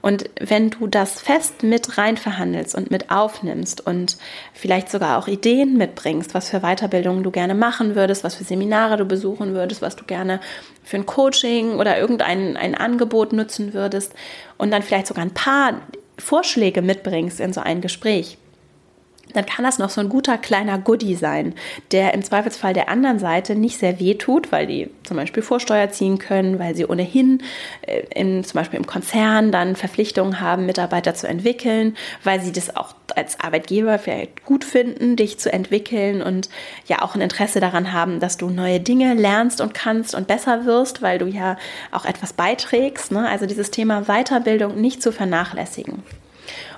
Und 0.00 0.30
wenn 0.40 0.70
du 0.70 0.86
das 0.86 1.20
fest 1.20 1.62
mit 1.62 1.98
rein 1.98 2.16
verhandelst 2.16 2.74
und 2.74 2.90
mit 2.90 3.10
aufnimmst 3.10 3.84
und 3.86 4.16
vielleicht 4.52 4.90
sogar 4.90 5.18
auch 5.18 5.26
Ideen 5.26 5.76
mitbringst, 5.76 6.34
was 6.34 6.48
für 6.48 6.60
Weiterbildungen 6.60 7.22
du 7.22 7.30
gerne 7.30 7.54
machen 7.54 7.94
würdest, 7.94 8.24
was 8.24 8.36
für 8.36 8.44
Seminare 8.44 8.96
du 8.96 9.04
besuchen 9.04 9.54
würdest, 9.54 9.82
was 9.82 9.96
du 9.96 10.04
gerne 10.04 10.40
für 10.84 10.96
ein 10.96 11.06
Coaching 11.06 11.76
oder 11.76 11.98
irgendein 11.98 12.56
ein 12.56 12.74
Angebot 12.74 13.32
nutzen 13.32 13.74
würdest 13.74 14.14
und 14.56 14.70
dann 14.70 14.82
vielleicht 14.82 15.08
sogar 15.08 15.24
ein 15.24 15.34
paar 15.34 15.80
Vorschläge 16.18 16.82
mitbringst 16.82 17.40
in 17.40 17.52
so 17.52 17.60
ein 17.60 17.80
Gespräch, 17.80 18.38
dann 19.34 19.46
kann 19.46 19.64
das 19.64 19.78
noch 19.78 19.90
so 19.90 20.00
ein 20.00 20.08
guter 20.08 20.38
kleiner 20.38 20.78
Goodie 20.78 21.14
sein, 21.14 21.54
der 21.92 22.14
im 22.14 22.22
Zweifelsfall 22.22 22.72
der 22.72 22.88
anderen 22.88 23.18
Seite 23.18 23.54
nicht 23.54 23.78
sehr 23.78 24.00
weh 24.00 24.14
tut, 24.14 24.52
weil 24.52 24.66
die 24.66 24.90
zum 25.04 25.16
Beispiel 25.16 25.42
Vorsteuer 25.42 25.90
ziehen 25.90 26.18
können, 26.18 26.58
weil 26.58 26.74
sie 26.74 26.86
ohnehin 26.86 27.42
äh, 27.82 28.02
in, 28.14 28.44
zum 28.44 28.58
Beispiel 28.58 28.78
im 28.78 28.86
Konzern 28.86 29.52
dann 29.52 29.76
Verpflichtungen 29.76 30.40
haben, 30.40 30.66
Mitarbeiter 30.66 31.14
zu 31.14 31.28
entwickeln, 31.28 31.96
weil 32.24 32.40
sie 32.40 32.52
das 32.52 32.74
auch 32.76 32.94
als 33.16 33.40
Arbeitgeber 33.40 33.98
vielleicht 33.98 34.44
gut 34.44 34.64
finden, 34.64 35.16
dich 35.16 35.38
zu 35.38 35.52
entwickeln 35.52 36.22
und 36.22 36.48
ja 36.86 37.02
auch 37.02 37.14
ein 37.14 37.20
Interesse 37.20 37.60
daran 37.60 37.92
haben, 37.92 38.20
dass 38.20 38.36
du 38.36 38.50
neue 38.50 38.80
Dinge 38.80 39.14
lernst 39.14 39.60
und 39.60 39.74
kannst 39.74 40.14
und 40.14 40.26
besser 40.26 40.64
wirst, 40.64 41.02
weil 41.02 41.18
du 41.18 41.26
ja 41.26 41.56
auch 41.90 42.04
etwas 42.04 42.32
beiträgst. 42.32 43.12
Ne? 43.12 43.28
Also 43.28 43.46
dieses 43.46 43.70
Thema 43.70 44.02
Weiterbildung 44.02 44.80
nicht 44.80 45.02
zu 45.02 45.12
vernachlässigen 45.12 46.02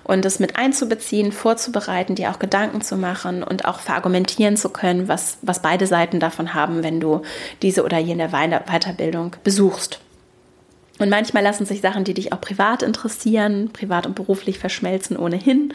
und 0.04 0.24
es 0.24 0.38
mit 0.38 0.56
einzubeziehen, 0.56 1.32
vorzubereiten, 1.32 2.14
dir 2.14 2.30
auch 2.30 2.38
Gedanken 2.38 2.80
zu 2.80 2.96
machen 2.96 3.42
und 3.42 3.64
auch 3.64 3.80
verargumentieren 3.80 4.56
zu 4.56 4.70
können, 4.70 5.08
was, 5.08 5.38
was 5.42 5.62
beide 5.62 5.86
Seiten 5.86 6.20
davon 6.20 6.54
haben, 6.54 6.82
wenn 6.82 7.00
du 7.00 7.22
diese 7.62 7.84
oder 7.84 7.98
jene 7.98 8.28
Weiterbildung 8.30 9.36
besuchst. 9.44 10.00
Und 10.98 11.08
manchmal 11.08 11.42
lassen 11.42 11.64
sich 11.64 11.80
Sachen, 11.80 12.04
die 12.04 12.14
dich 12.14 12.32
auch 12.32 12.40
privat 12.40 12.82
interessieren, 12.82 13.70
privat 13.72 14.06
und 14.06 14.14
beruflich 14.14 14.58
verschmelzen 14.58 15.16
ohnehin. 15.16 15.72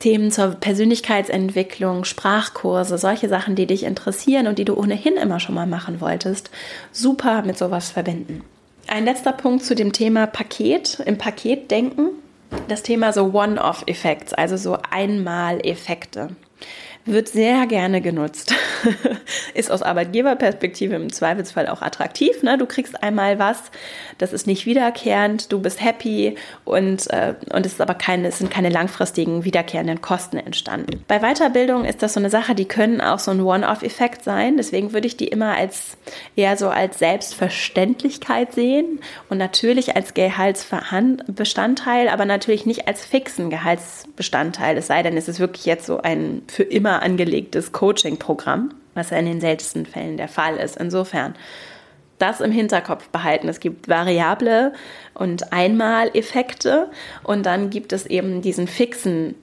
Themen 0.00 0.30
zur 0.30 0.48
Persönlichkeitsentwicklung, 0.48 2.04
Sprachkurse, 2.04 2.98
solche 2.98 3.28
Sachen, 3.28 3.56
die 3.56 3.66
dich 3.66 3.84
interessieren 3.84 4.46
und 4.46 4.58
die 4.58 4.64
du 4.64 4.76
ohnehin 4.76 5.16
immer 5.16 5.40
schon 5.40 5.54
mal 5.54 5.66
machen 5.66 6.00
wolltest, 6.00 6.50
super 6.92 7.42
mit 7.42 7.58
sowas 7.58 7.90
verbinden. 7.90 8.42
Ein 8.86 9.04
letzter 9.04 9.32
Punkt 9.32 9.64
zu 9.64 9.74
dem 9.74 9.92
Thema 9.92 10.26
Paket, 10.26 11.00
im 11.04 11.18
Paket 11.18 11.70
denken 11.70 12.10
das 12.68 12.82
Thema 12.82 13.12
so 13.12 13.32
One-Off-Effekte, 13.32 14.36
also 14.36 14.56
so 14.56 14.78
Einmal-Effekte 14.90 16.30
wird 17.08 17.28
sehr 17.28 17.66
gerne 17.66 18.00
genutzt. 18.00 18.54
ist 19.54 19.70
aus 19.70 19.82
Arbeitgeberperspektive 19.82 20.94
im 20.94 21.12
Zweifelsfall 21.12 21.68
auch 21.68 21.82
attraktiv. 21.82 22.42
Ne? 22.42 22.58
Du 22.58 22.66
kriegst 22.66 23.02
einmal 23.02 23.38
was, 23.38 23.58
das 24.18 24.32
ist 24.32 24.46
nicht 24.46 24.66
wiederkehrend, 24.66 25.52
du 25.52 25.60
bist 25.60 25.82
happy 25.82 26.36
und, 26.64 27.10
äh, 27.10 27.34
und 27.52 27.66
es, 27.66 27.72
ist 27.72 27.80
aber 27.80 27.94
keine, 27.94 28.28
es 28.28 28.38
sind 28.38 28.50
keine 28.50 28.68
langfristigen 28.68 29.44
wiederkehrenden 29.44 30.00
Kosten 30.00 30.38
entstanden. 30.38 31.04
Bei 31.08 31.20
Weiterbildung 31.20 31.84
ist 31.84 32.02
das 32.02 32.14
so 32.14 32.20
eine 32.20 32.30
Sache, 32.30 32.54
die 32.54 32.66
können 32.66 33.00
auch 33.00 33.18
so 33.18 33.30
ein 33.30 33.40
One-Off-Effekt 33.40 34.24
sein. 34.24 34.56
Deswegen 34.56 34.92
würde 34.92 35.06
ich 35.06 35.16
die 35.16 35.28
immer 35.28 35.56
als 35.56 35.96
eher 36.36 36.56
so 36.56 36.68
als 36.68 36.98
Selbstverständlichkeit 36.98 38.52
sehen 38.52 39.00
und 39.28 39.38
natürlich 39.38 39.96
als 39.96 40.14
Gehaltsbestandteil, 40.14 42.08
aber 42.08 42.24
natürlich 42.24 42.66
nicht 42.66 42.88
als 42.88 43.04
fixen 43.04 43.50
Gehaltsbestandteil. 43.50 44.76
Es 44.76 44.86
sei 44.86 45.02
denn, 45.02 45.16
es 45.16 45.28
ist 45.28 45.40
wirklich 45.40 45.66
jetzt 45.66 45.86
so 45.86 46.00
ein 46.00 46.42
für 46.48 46.62
immer 46.62 46.97
angelegtes 47.02 47.72
Coaching-Programm, 47.72 48.74
was 48.94 49.10
ja 49.10 49.18
in 49.18 49.26
den 49.26 49.40
seltensten 49.40 49.86
Fällen 49.86 50.16
der 50.16 50.28
Fall 50.28 50.56
ist. 50.56 50.76
Insofern 50.76 51.34
das 52.18 52.40
im 52.40 52.50
Hinterkopf 52.50 53.08
behalten. 53.08 53.48
Es 53.48 53.60
gibt 53.60 53.88
variable 53.88 54.72
und 55.14 55.52
Einmaleffekte 55.52 56.90
und 57.22 57.46
dann 57.46 57.70
gibt 57.70 57.92
es 57.92 58.06
eben 58.06 58.42
diesen 58.42 58.66
fixen 58.66 59.34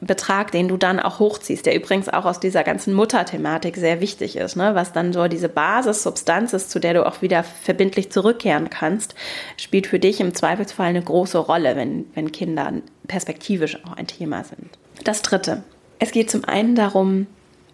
Betrag, 0.00 0.50
den 0.50 0.68
du 0.68 0.78
dann 0.78 0.98
auch 0.98 1.18
hochziehst, 1.18 1.66
der 1.66 1.74
übrigens 1.74 2.08
auch 2.08 2.24
aus 2.24 2.40
dieser 2.40 2.64
ganzen 2.64 2.94
Mutterthematik 2.94 3.76
sehr 3.76 4.00
wichtig 4.00 4.36
ist, 4.36 4.56
ne? 4.56 4.74
was 4.74 4.92
dann 4.92 5.12
so 5.12 5.28
diese 5.28 5.50
Basissubstanz 5.50 6.54
ist, 6.54 6.70
zu 6.70 6.78
der 6.78 6.94
du 6.94 7.06
auch 7.06 7.20
wieder 7.20 7.42
verbindlich 7.42 8.10
zurückkehren 8.10 8.70
kannst, 8.70 9.14
spielt 9.58 9.86
für 9.86 9.98
dich 9.98 10.20
im 10.20 10.34
Zweifelsfall 10.34 10.88
eine 10.88 11.02
große 11.02 11.36
Rolle, 11.36 11.76
wenn, 11.76 12.06
wenn 12.14 12.32
Kinder 12.32 12.72
perspektivisch 13.08 13.78
auch 13.84 13.92
ein 13.92 14.06
Thema 14.06 14.42
sind. 14.44 14.70
Das 15.04 15.20
dritte, 15.20 15.64
es 16.00 16.10
geht 16.10 16.30
zum 16.30 16.44
einen 16.44 16.74
darum, 16.74 17.26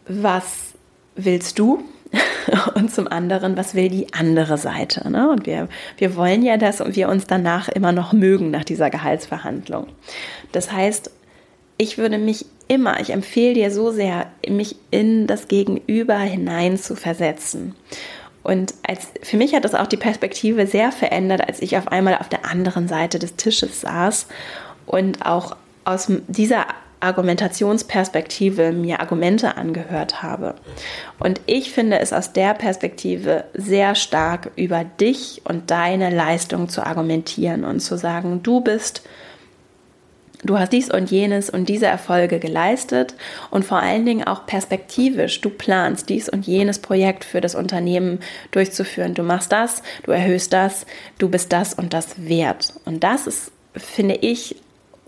was 0.07 0.75
willst 1.15 1.59
du? 1.59 1.83
Und 2.75 2.93
zum 2.93 3.09
anderen, 3.09 3.57
was 3.57 3.75
will 3.75 3.89
die 3.89 4.13
andere 4.13 4.59
Seite? 4.59 5.11
Ne? 5.11 5.31
Und 5.31 5.47
wir, 5.47 5.69
wir 5.99 6.15
wollen 6.15 6.43
ja, 6.43 6.57
dass 6.57 6.83
wir 6.95 7.09
uns 7.09 7.27
danach 7.27 7.69
immer 7.69 7.93
noch 7.93 8.13
mögen 8.13 8.51
nach 8.51 8.65
dieser 8.65 8.91
Gehaltsverhandlung. 8.91 9.89
Das 10.53 10.71
heißt, 10.71 11.11
ich 11.79 11.99
würde 11.99 12.19
mich 12.19 12.47
immer, 12.69 13.01
ich 13.01 13.11
empfehle 13.11 13.55
dir 13.55 13.71
so 13.71 13.91
sehr, 13.91 14.27
mich 14.49 14.77
in 14.91 15.27
das 15.27 15.49
Gegenüber 15.49 16.19
hinein 16.19 16.79
zu 16.79 16.97
versetzen. 16.97 17.75
Und 18.43 18.75
als, 18.87 19.09
für 19.23 19.37
mich 19.37 19.55
hat 19.55 19.65
das 19.65 19.75
auch 19.75 19.89
die 19.89 19.97
Perspektive 19.97 20.67
sehr 20.67 20.93
verändert, 20.93 21.47
als 21.47 21.61
ich 21.61 21.77
auf 21.77 21.89
einmal 21.89 22.17
auf 22.19 22.29
der 22.29 22.49
anderen 22.49 22.87
Seite 22.87 23.19
des 23.19 23.35
Tisches 23.35 23.81
saß 23.81 24.29
und 24.87 25.27
auch 25.27 25.57
aus 25.85 26.07
dieser 26.29 26.67
Argumentationsperspektive 27.01 28.73
mir 28.73 29.01
Argumente 29.01 29.57
angehört 29.57 30.23
habe. 30.23 30.55
Und 31.19 31.41
ich 31.47 31.71
finde 31.71 31.99
es 31.99 32.13
aus 32.13 32.33
der 32.33 32.55
Perspektive 32.55 33.45
sehr 33.55 33.95
stark 33.95 34.51
über 34.57 34.85
dich 34.85 35.43
und 35.45 35.71
deine 35.71 36.11
Leistung 36.11 36.69
zu 36.69 36.85
argumentieren 36.85 37.65
und 37.65 37.81
zu 37.81 37.97
sagen, 37.99 38.43
du 38.43 38.61
bist 38.61 39.03
Du 40.45 40.59
hast 40.59 40.73
dies 40.73 40.91
und 40.91 41.11
jenes 41.11 41.51
und 41.51 41.69
diese 41.69 41.87
Erfolge 41.87 42.39
geleistet 42.39 43.15
und 43.51 43.65
vor 43.65 43.79
allen 43.79 44.05
Dingen 44.05 44.27
auch 44.27 44.47
perspektivisch. 44.47 45.41
Du 45.41 45.51
planst 45.51 46.09
dies 46.09 46.29
und 46.29 46.47
jenes 46.47 46.79
Projekt 46.79 47.25
für 47.25 47.41
das 47.41 47.55
Unternehmen 47.55 48.21
durchzuführen. 48.51 49.15
Du 49.15 49.23
machst 49.23 49.51
das, 49.51 49.83
du 50.05 50.13
erhöhst 50.13 50.53
das, 50.53 50.87
du 51.19 51.29
bist 51.29 51.53
das 51.53 51.75
und 51.75 51.95
das 51.95 52.29
wert. 52.29 52.75
Und 52.85 53.03
das 53.03 53.27
ist, 53.27 53.51
finde 53.75 54.17
ich, 54.17 54.57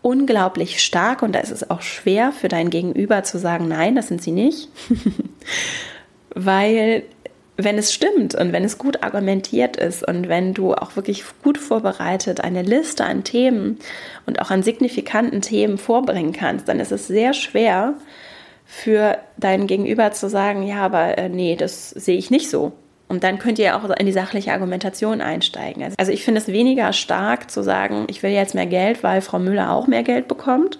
unglaublich 0.02 0.82
stark 0.82 1.22
und 1.22 1.34
da 1.34 1.40
ist 1.40 1.50
es 1.50 1.70
auch 1.70 1.82
schwer 1.82 2.32
für 2.32 2.48
dein 2.48 2.70
Gegenüber 2.70 3.24
zu 3.24 3.38
sagen, 3.38 3.68
nein, 3.68 3.96
das 3.96 4.08
sind 4.08 4.22
sie 4.22 4.32
nicht. 4.32 4.68
Weil 6.34 7.02
wenn 7.56 7.76
es 7.76 7.92
stimmt 7.92 8.36
und 8.36 8.52
wenn 8.52 8.62
es 8.62 8.78
gut 8.78 9.02
argumentiert 9.02 9.76
ist 9.76 10.06
und 10.06 10.28
wenn 10.28 10.54
du 10.54 10.74
auch 10.74 10.94
wirklich 10.94 11.24
gut 11.42 11.58
vorbereitet 11.58 12.40
eine 12.40 12.62
Liste 12.62 13.04
an 13.04 13.24
Themen 13.24 13.78
und 14.26 14.40
auch 14.40 14.52
an 14.52 14.62
signifikanten 14.62 15.42
Themen 15.42 15.76
vorbringen 15.76 16.32
kannst, 16.32 16.68
dann 16.68 16.78
ist 16.78 16.92
es 16.92 17.08
sehr 17.08 17.34
schwer 17.34 17.94
für 18.64 19.18
deinen 19.36 19.66
Gegenüber 19.66 20.12
zu 20.12 20.28
sagen, 20.28 20.62
ja, 20.62 20.82
aber 20.82 21.18
äh, 21.18 21.28
nee, 21.28 21.56
das 21.56 21.90
sehe 21.90 22.16
ich 22.16 22.30
nicht 22.30 22.48
so. 22.48 22.72
Und 23.08 23.24
dann 23.24 23.38
könnt 23.38 23.58
ihr 23.58 23.74
auch 23.74 23.88
in 23.90 24.06
die 24.06 24.12
sachliche 24.12 24.52
Argumentation 24.52 25.20
einsteigen. 25.20 25.82
Also 25.96 26.12
ich 26.12 26.24
finde 26.24 26.40
es 26.40 26.48
weniger 26.48 26.92
stark 26.92 27.50
zu 27.50 27.62
sagen, 27.62 28.06
ich 28.08 28.22
will 28.22 28.30
jetzt 28.30 28.54
mehr 28.54 28.66
Geld, 28.66 29.02
weil 29.02 29.22
Frau 29.22 29.38
Müller 29.38 29.72
auch 29.72 29.86
mehr 29.86 30.02
Geld 30.02 30.28
bekommt, 30.28 30.78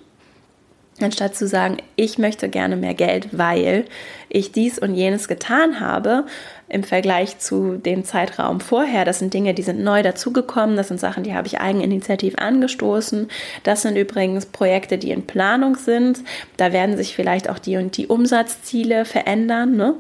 anstatt 1.00 1.34
zu 1.34 1.46
sagen, 1.46 1.78
ich 1.96 2.18
möchte 2.18 2.50
gerne 2.50 2.76
mehr 2.76 2.94
Geld, 2.94 3.28
weil 3.32 3.86
ich 4.28 4.52
dies 4.52 4.78
und 4.78 4.94
jenes 4.94 5.26
getan 5.26 5.80
habe 5.80 6.26
im 6.68 6.82
Vergleich 6.82 7.38
zu 7.38 7.76
dem 7.76 8.04
Zeitraum 8.04 8.60
vorher. 8.60 9.04
Das 9.04 9.18
sind 9.18 9.32
Dinge, 9.32 9.54
die 9.54 9.62
sind 9.62 9.80
neu 9.80 10.02
dazugekommen. 10.02 10.76
Das 10.76 10.88
sind 10.88 11.00
Sachen, 11.00 11.24
die 11.24 11.34
habe 11.34 11.46
ich 11.46 11.60
eigeninitiativ 11.60 12.34
angestoßen. 12.36 13.28
Das 13.62 13.82
sind 13.82 13.96
übrigens 13.96 14.46
Projekte, 14.46 14.98
die 14.98 15.10
in 15.10 15.26
Planung 15.26 15.76
sind. 15.76 16.20
Da 16.58 16.72
werden 16.72 16.96
sich 16.96 17.14
vielleicht 17.14 17.48
auch 17.48 17.58
die 17.58 17.76
und 17.76 17.96
die 17.96 18.06
Umsatzziele 18.06 19.06
verändern. 19.06 19.76
Ne? 19.76 19.94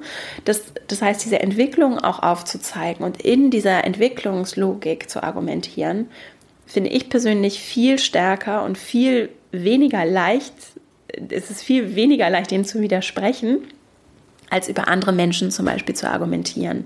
Das, 0.44 0.64
das 0.86 1.00
heißt, 1.00 1.24
diese 1.24 1.40
Entwicklung 1.40 1.98
auch 1.98 2.22
aufzuzeigen 2.22 3.04
und 3.04 3.22
in 3.22 3.50
dieser 3.50 3.84
Entwicklungslogik 3.84 5.08
zu 5.08 5.22
argumentieren, 5.22 6.08
finde 6.66 6.90
ich 6.90 7.08
persönlich 7.08 7.60
viel 7.60 7.98
stärker 7.98 8.62
und 8.64 8.76
viel 8.76 9.30
weniger 9.52 10.04
leicht, 10.04 10.52
es 11.30 11.50
ist 11.50 11.62
viel 11.62 11.96
weniger 11.96 12.28
leicht, 12.28 12.50
dem 12.50 12.64
zu 12.64 12.82
widersprechen, 12.82 13.60
als 14.50 14.68
über 14.68 14.88
andere 14.88 15.12
Menschen 15.12 15.50
zum 15.50 15.66
Beispiel 15.66 15.94
zu 15.94 16.08
argumentieren. 16.08 16.84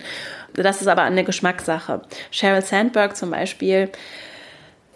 Das 0.54 0.80
ist 0.80 0.88
aber 0.88 1.02
eine 1.02 1.24
Geschmackssache. 1.24 2.02
Sheryl 2.30 2.62
Sandberg 2.62 3.16
zum 3.16 3.30
Beispiel 3.30 3.90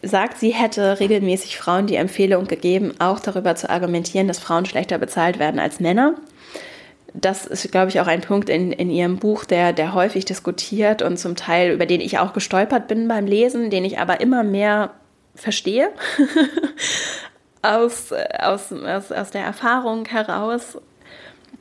sagt, 0.02 0.38
sie 0.38 0.50
hätte 0.50 1.00
regelmäßig 1.00 1.58
Frauen 1.58 1.86
die 1.86 1.96
Empfehlung 1.96 2.46
gegeben, 2.46 2.94
auch 2.98 3.20
darüber 3.20 3.54
zu 3.56 3.70
argumentieren, 3.70 4.28
dass 4.28 4.38
Frauen 4.38 4.66
schlechter 4.66 4.98
bezahlt 4.98 5.38
werden 5.38 5.58
als 5.58 5.80
Männer. 5.80 6.14
Das 7.14 7.46
ist, 7.46 7.70
glaube 7.72 7.88
ich, 7.88 8.00
auch 8.00 8.06
ein 8.06 8.20
Punkt 8.20 8.50
in, 8.50 8.72
in 8.72 8.90
ihrem 8.90 9.16
Buch, 9.16 9.44
der, 9.44 9.72
der 9.72 9.94
häufig 9.94 10.26
diskutiert 10.26 11.00
und 11.00 11.18
zum 11.18 11.34
Teil, 11.34 11.72
über 11.72 11.86
den 11.86 12.02
ich 12.02 12.18
auch 12.18 12.34
gestolpert 12.34 12.88
bin 12.88 13.08
beim 13.08 13.26
Lesen, 13.26 13.70
den 13.70 13.84
ich 13.84 13.98
aber 13.98 14.20
immer 14.20 14.42
mehr 14.42 14.90
verstehe. 15.34 15.88
aus, 17.62 18.12
aus, 18.38 18.72
aus, 18.72 19.12
aus 19.12 19.30
der 19.30 19.44
Erfahrung 19.44 20.04
heraus. 20.06 20.78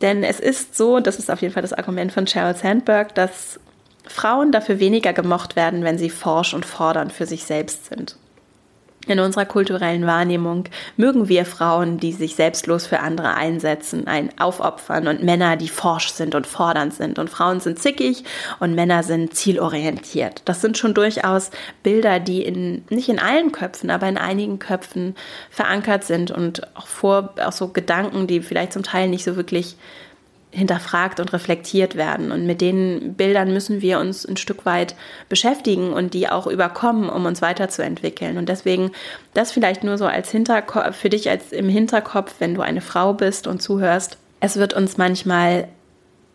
Denn 0.01 0.23
es 0.23 0.39
ist 0.39 0.75
so, 0.75 0.99
das 0.99 1.19
ist 1.19 1.31
auf 1.31 1.41
jeden 1.41 1.53
Fall 1.53 1.61
das 1.61 1.73
Argument 1.73 2.11
von 2.11 2.27
Sheryl 2.27 2.55
Sandberg, 2.55 3.15
dass 3.15 3.59
Frauen 4.07 4.51
dafür 4.51 4.79
weniger 4.79 5.13
gemocht 5.13 5.55
werden, 5.55 5.83
wenn 5.83 5.97
sie 5.97 6.09
forsch 6.09 6.53
und 6.53 6.65
fordernd 6.65 7.11
für 7.11 7.25
sich 7.25 7.45
selbst 7.45 7.87
sind. 7.87 8.17
In 9.07 9.19
unserer 9.19 9.45
kulturellen 9.45 10.07
Wahrnehmung 10.07 10.65
mögen 10.97 11.27
wir 11.27 11.45
Frauen, 11.45 11.99
die 11.99 12.11
sich 12.11 12.35
selbstlos 12.35 12.87
für 12.87 12.99
andere 12.99 13.35
einsetzen, 13.35 14.07
ein 14.07 14.29
aufopfern 14.39 15.07
und 15.07 15.23
Männer, 15.23 15.57
die 15.57 15.67
forsch 15.67 16.09
sind 16.09 16.33
und 16.33 16.47
fordernd 16.47 16.93
sind. 16.93 17.19
Und 17.19 17.29
Frauen 17.29 17.59
sind 17.59 17.79
zickig 17.79 18.23
und 18.59 18.73
Männer 18.73 19.03
sind 19.03 19.35
zielorientiert. 19.35 20.41
Das 20.45 20.61
sind 20.61 20.77
schon 20.77 20.93
durchaus 20.93 21.51
Bilder, 21.83 22.19
die 22.19 22.43
in, 22.43 22.83
nicht 22.89 23.09
in 23.09 23.19
allen 23.19 23.51
Köpfen, 23.51 23.91
aber 23.91 24.07
in 24.09 24.17
einigen 24.17 24.59
Köpfen 24.59 25.15
verankert 25.49 26.03
sind 26.03 26.31
und 26.31 26.75
auch 26.75 26.87
vor, 26.87 27.33
auch 27.43 27.51
so 27.51 27.67
Gedanken, 27.67 28.27
die 28.27 28.41
vielleicht 28.41 28.73
zum 28.73 28.83
Teil 28.83 29.07
nicht 29.07 29.23
so 29.23 29.35
wirklich 29.35 29.77
hinterfragt 30.55 31.19
und 31.19 31.33
reflektiert 31.33 31.95
werden. 31.95 32.31
Und 32.31 32.45
mit 32.45 32.61
den 32.61 33.13
Bildern 33.15 33.51
müssen 33.51 33.81
wir 33.81 33.99
uns 33.99 34.25
ein 34.25 34.37
Stück 34.37 34.65
weit 34.65 34.95
beschäftigen 35.27 35.91
und 35.91 36.13
die 36.13 36.29
auch 36.29 36.47
überkommen, 36.47 37.09
um 37.09 37.25
uns 37.25 37.41
weiterzuentwickeln. 37.41 38.37
Und 38.37 38.47
deswegen 38.47 38.91
das 39.33 39.51
vielleicht 39.51 39.83
nur 39.83 39.97
so 39.97 40.05
als 40.05 40.31
Hinterkopf, 40.31 40.95
für 40.95 41.09
dich 41.09 41.29
als 41.29 41.51
im 41.51 41.67
Hinterkopf, 41.67 42.35
wenn 42.39 42.55
du 42.55 42.61
eine 42.61 42.81
Frau 42.81 43.13
bist 43.13 43.47
und 43.47 43.61
zuhörst. 43.61 44.17
Es 44.39 44.55
wird 44.55 44.73
uns 44.73 44.97
manchmal 44.97 45.67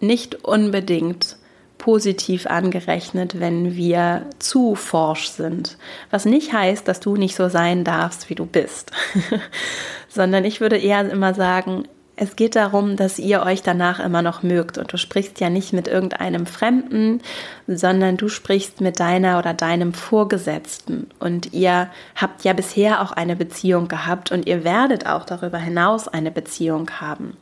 nicht 0.00 0.44
unbedingt 0.44 1.36
positiv 1.78 2.46
angerechnet, 2.46 3.40
wenn 3.40 3.74
wir 3.74 4.26
zu 4.38 4.74
forsch 4.74 5.28
sind. 5.28 5.78
Was 6.10 6.26
nicht 6.26 6.52
heißt, 6.52 6.86
dass 6.86 7.00
du 7.00 7.16
nicht 7.16 7.34
so 7.34 7.48
sein 7.48 7.84
darfst, 7.84 8.28
wie 8.28 8.34
du 8.34 8.44
bist, 8.44 8.92
sondern 10.08 10.44
ich 10.44 10.60
würde 10.60 10.76
eher 10.76 11.10
immer 11.10 11.32
sagen, 11.32 11.84
es 12.20 12.36
geht 12.36 12.54
darum, 12.54 12.96
dass 12.96 13.18
ihr 13.18 13.42
euch 13.42 13.62
danach 13.62 13.98
immer 13.98 14.20
noch 14.20 14.42
mögt. 14.42 14.76
Und 14.76 14.92
du 14.92 14.98
sprichst 14.98 15.40
ja 15.40 15.48
nicht 15.48 15.72
mit 15.72 15.88
irgendeinem 15.88 16.44
Fremden, 16.44 17.22
sondern 17.66 18.18
du 18.18 18.28
sprichst 18.28 18.82
mit 18.82 19.00
deiner 19.00 19.38
oder 19.38 19.54
deinem 19.54 19.94
Vorgesetzten. 19.94 21.06
Und 21.18 21.54
ihr 21.54 21.88
habt 22.14 22.44
ja 22.44 22.52
bisher 22.52 23.00
auch 23.00 23.12
eine 23.12 23.36
Beziehung 23.36 23.88
gehabt 23.88 24.32
und 24.32 24.46
ihr 24.46 24.64
werdet 24.64 25.06
auch 25.06 25.24
darüber 25.24 25.56
hinaus 25.56 26.08
eine 26.08 26.30
Beziehung 26.30 26.90
haben. 27.00 27.38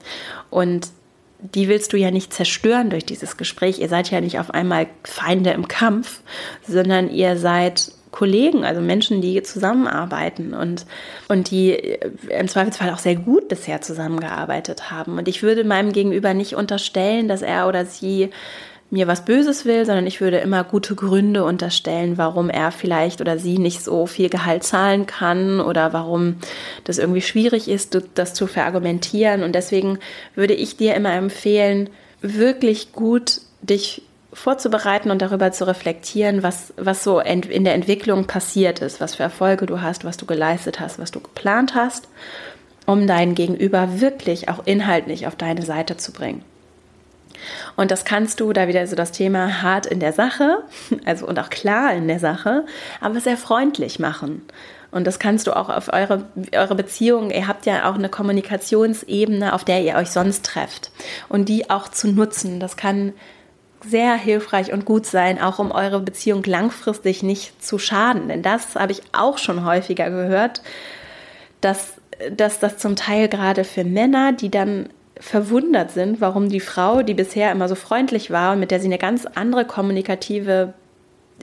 Und 0.49 0.87
die 1.41 1.67
willst 1.67 1.93
du 1.93 1.97
ja 1.97 2.13
nicht 2.13 2.33
zerstören 2.33 2.89
durch 2.89 3.05
dieses 3.05 3.37
Gespräch. 3.37 3.81
Ihr 3.81 3.89
seid 3.89 4.13
ja 4.13 4.21
nicht 4.21 4.39
auf 4.39 4.53
einmal 4.53 4.87
Feinde 5.03 5.51
im 5.51 5.67
Kampf, 5.67 6.21
sondern 6.69 7.11
ihr 7.11 7.37
seid 7.37 7.91
Kollegen, 8.11 8.65
also 8.65 8.81
Menschen, 8.81 9.21
die 9.21 9.43
zusammenarbeiten 9.43 10.55
und, 10.55 10.87
und 11.29 11.51
die 11.51 11.73
äh, 11.73 12.11
im 12.29 12.49
Zweifelsfall 12.49 12.91
auch 12.91 12.99
sehr 12.99 13.17
gut 13.17 13.49
bisher 13.49 13.81
zusammengearbeitet 13.81 14.91
haben. 14.91 15.19
Und 15.19 15.29
ich 15.29 15.43
würde 15.43 15.65
meinem 15.65 15.93
Gegenüber 15.93 16.35
nicht 16.35 16.55
unterstellen, 16.55 17.29
dass 17.29 17.43
er 17.43 17.69
oder 17.69 17.85
sie 17.85 18.31
mir 18.91 19.07
was 19.07 19.25
Böses 19.25 19.67
will, 19.67 19.85
sondern 19.85 20.07
ich 20.07 20.21
würde 20.21 20.39
immer 20.39 20.65
gute 20.65 20.95
Gründe 20.95 21.45
unterstellen, 21.45 22.17
warum 22.17 22.49
er 22.49 22.73
vielleicht 22.73 23.21
oder 23.21 23.39
sie 23.39 23.59
nicht 23.59 23.85
so 23.85 24.07
viel 24.07 24.31
Gehalt 24.31 24.65
zahlen 24.65 25.05
kann 25.05 25.61
oder 25.61 25.93
warum 25.93 26.37
das 26.85 26.97
irgendwie 26.97 27.21
schwierig 27.21 27.69
ist, 27.69 27.99
das 28.15 28.33
zu 28.33 28.47
verargumentieren. 28.47 29.43
Und 29.43 29.55
deswegen 29.55 29.99
würde 30.35 30.55
ich 30.55 30.79
dir 30.79 30.95
immer 30.95 31.13
empfehlen, 31.13 31.91
wirklich 32.23 32.93
gut 32.93 33.43
dich 33.61 34.03
vorzubereiten 34.33 35.11
und 35.11 35.23
darüber 35.23 35.53
zu 35.53 35.67
reflektieren, 35.67 36.43
was, 36.43 36.75
was 36.77 37.03
so 37.03 37.21
in 37.21 37.65
der 37.65 37.75
Entwicklung 37.75 38.27
passiert 38.27 38.81
ist, 38.81 39.01
was 39.01 39.15
für 39.15 39.23
Erfolge 39.23 39.67
du 39.67 39.81
hast, 39.81 40.05
was 40.05 40.17
du 40.17 40.27
geleistet 40.27 40.81
hast, 40.81 40.99
was 40.99 41.11
du 41.11 41.21
geplant 41.21 41.75
hast, 41.75 42.09
um 42.87 43.07
dein 43.07 43.35
Gegenüber 43.35 44.01
wirklich 44.01 44.49
auch 44.49 44.67
inhaltlich 44.67 45.27
auf 45.27 45.37
deine 45.37 45.63
Seite 45.63 45.97
zu 45.97 46.13
bringen. 46.13 46.45
Und 47.77 47.91
das 47.91 48.05
kannst 48.05 48.41
du, 48.41 48.53
da 48.53 48.69
wieder 48.69 48.87
so 48.87 48.97
das 48.97 49.13
Thema 49.13 49.63
hart 49.63 49.87
in 49.87 50.01
der 50.01 50.13
Sache, 50.13 50.59
also 51.05 51.27
und 51.27 51.39
auch 51.39 51.51
klar 51.51 51.95
in 51.95 52.09
der 52.09 52.19
Sache, 52.19 52.67
aber 53.01 53.21
sehr 53.21 53.37
freundlich 53.37 53.99
machen. 53.99 54.43
Und 54.91 55.07
das 55.07 55.19
kannst 55.19 55.47
du 55.47 55.55
auch 55.55 55.69
auf 55.69 55.93
eure, 55.93 56.25
eure 56.55 56.75
Beziehung, 56.75 57.31
ihr 57.31 57.47
habt 57.47 57.67
ja 57.67 57.91
auch 57.91 57.95
eine 57.95 58.09
Kommunikationsebene, 58.09 59.53
auf 59.53 59.65
der 59.65 59.83
ihr 59.83 59.97
euch 59.97 60.11
sonst 60.11 60.47
trefft. 60.47 60.91
Und 61.29 61.51
die 61.51 61.69
auch 61.69 61.89
zu 61.89 62.09
nutzen. 62.09 62.59
Das 62.59 62.79
kann 62.79 63.13
sehr 63.85 64.15
hilfreich 64.15 64.73
und 64.73 64.85
gut 64.85 65.07
sein, 65.07 65.41
auch 65.41 65.59
um 65.59 65.71
eure 65.71 66.01
Beziehung 66.01 66.43
langfristig 66.45 67.23
nicht 67.23 67.63
zu 67.63 67.79
schaden. 67.79 68.29
Denn 68.29 68.43
das 68.43 68.75
habe 68.75 68.93
ich 68.93 69.03
auch 69.13 69.39
schon 69.39 69.65
häufiger 69.65 70.11
gehört, 70.11 70.63
dass, 71.61 71.95
dass 72.31 72.61
das 72.61 72.79
zum 72.79 72.97
Teil 72.97 73.29
gerade 73.29 73.65
für 73.65 73.85
Männer, 73.85 74.33
die 74.33 74.51
dann 74.51 74.89
verwundert 75.21 75.91
sind, 75.91 76.21
warum 76.21 76.49
die 76.49 76.61
Frau, 76.61 77.03
die 77.03 77.15
bisher 77.15 77.51
immer 77.51 77.69
so 77.69 77.75
freundlich 77.75 78.31
war 78.31 78.53
und 78.53 78.61
mit 78.61 78.71
der 78.71 78.81
sie 78.81 78.87
eine 78.87 78.99
ganz 78.99 79.27
andere 79.27 79.65
kommunikative 79.65 80.75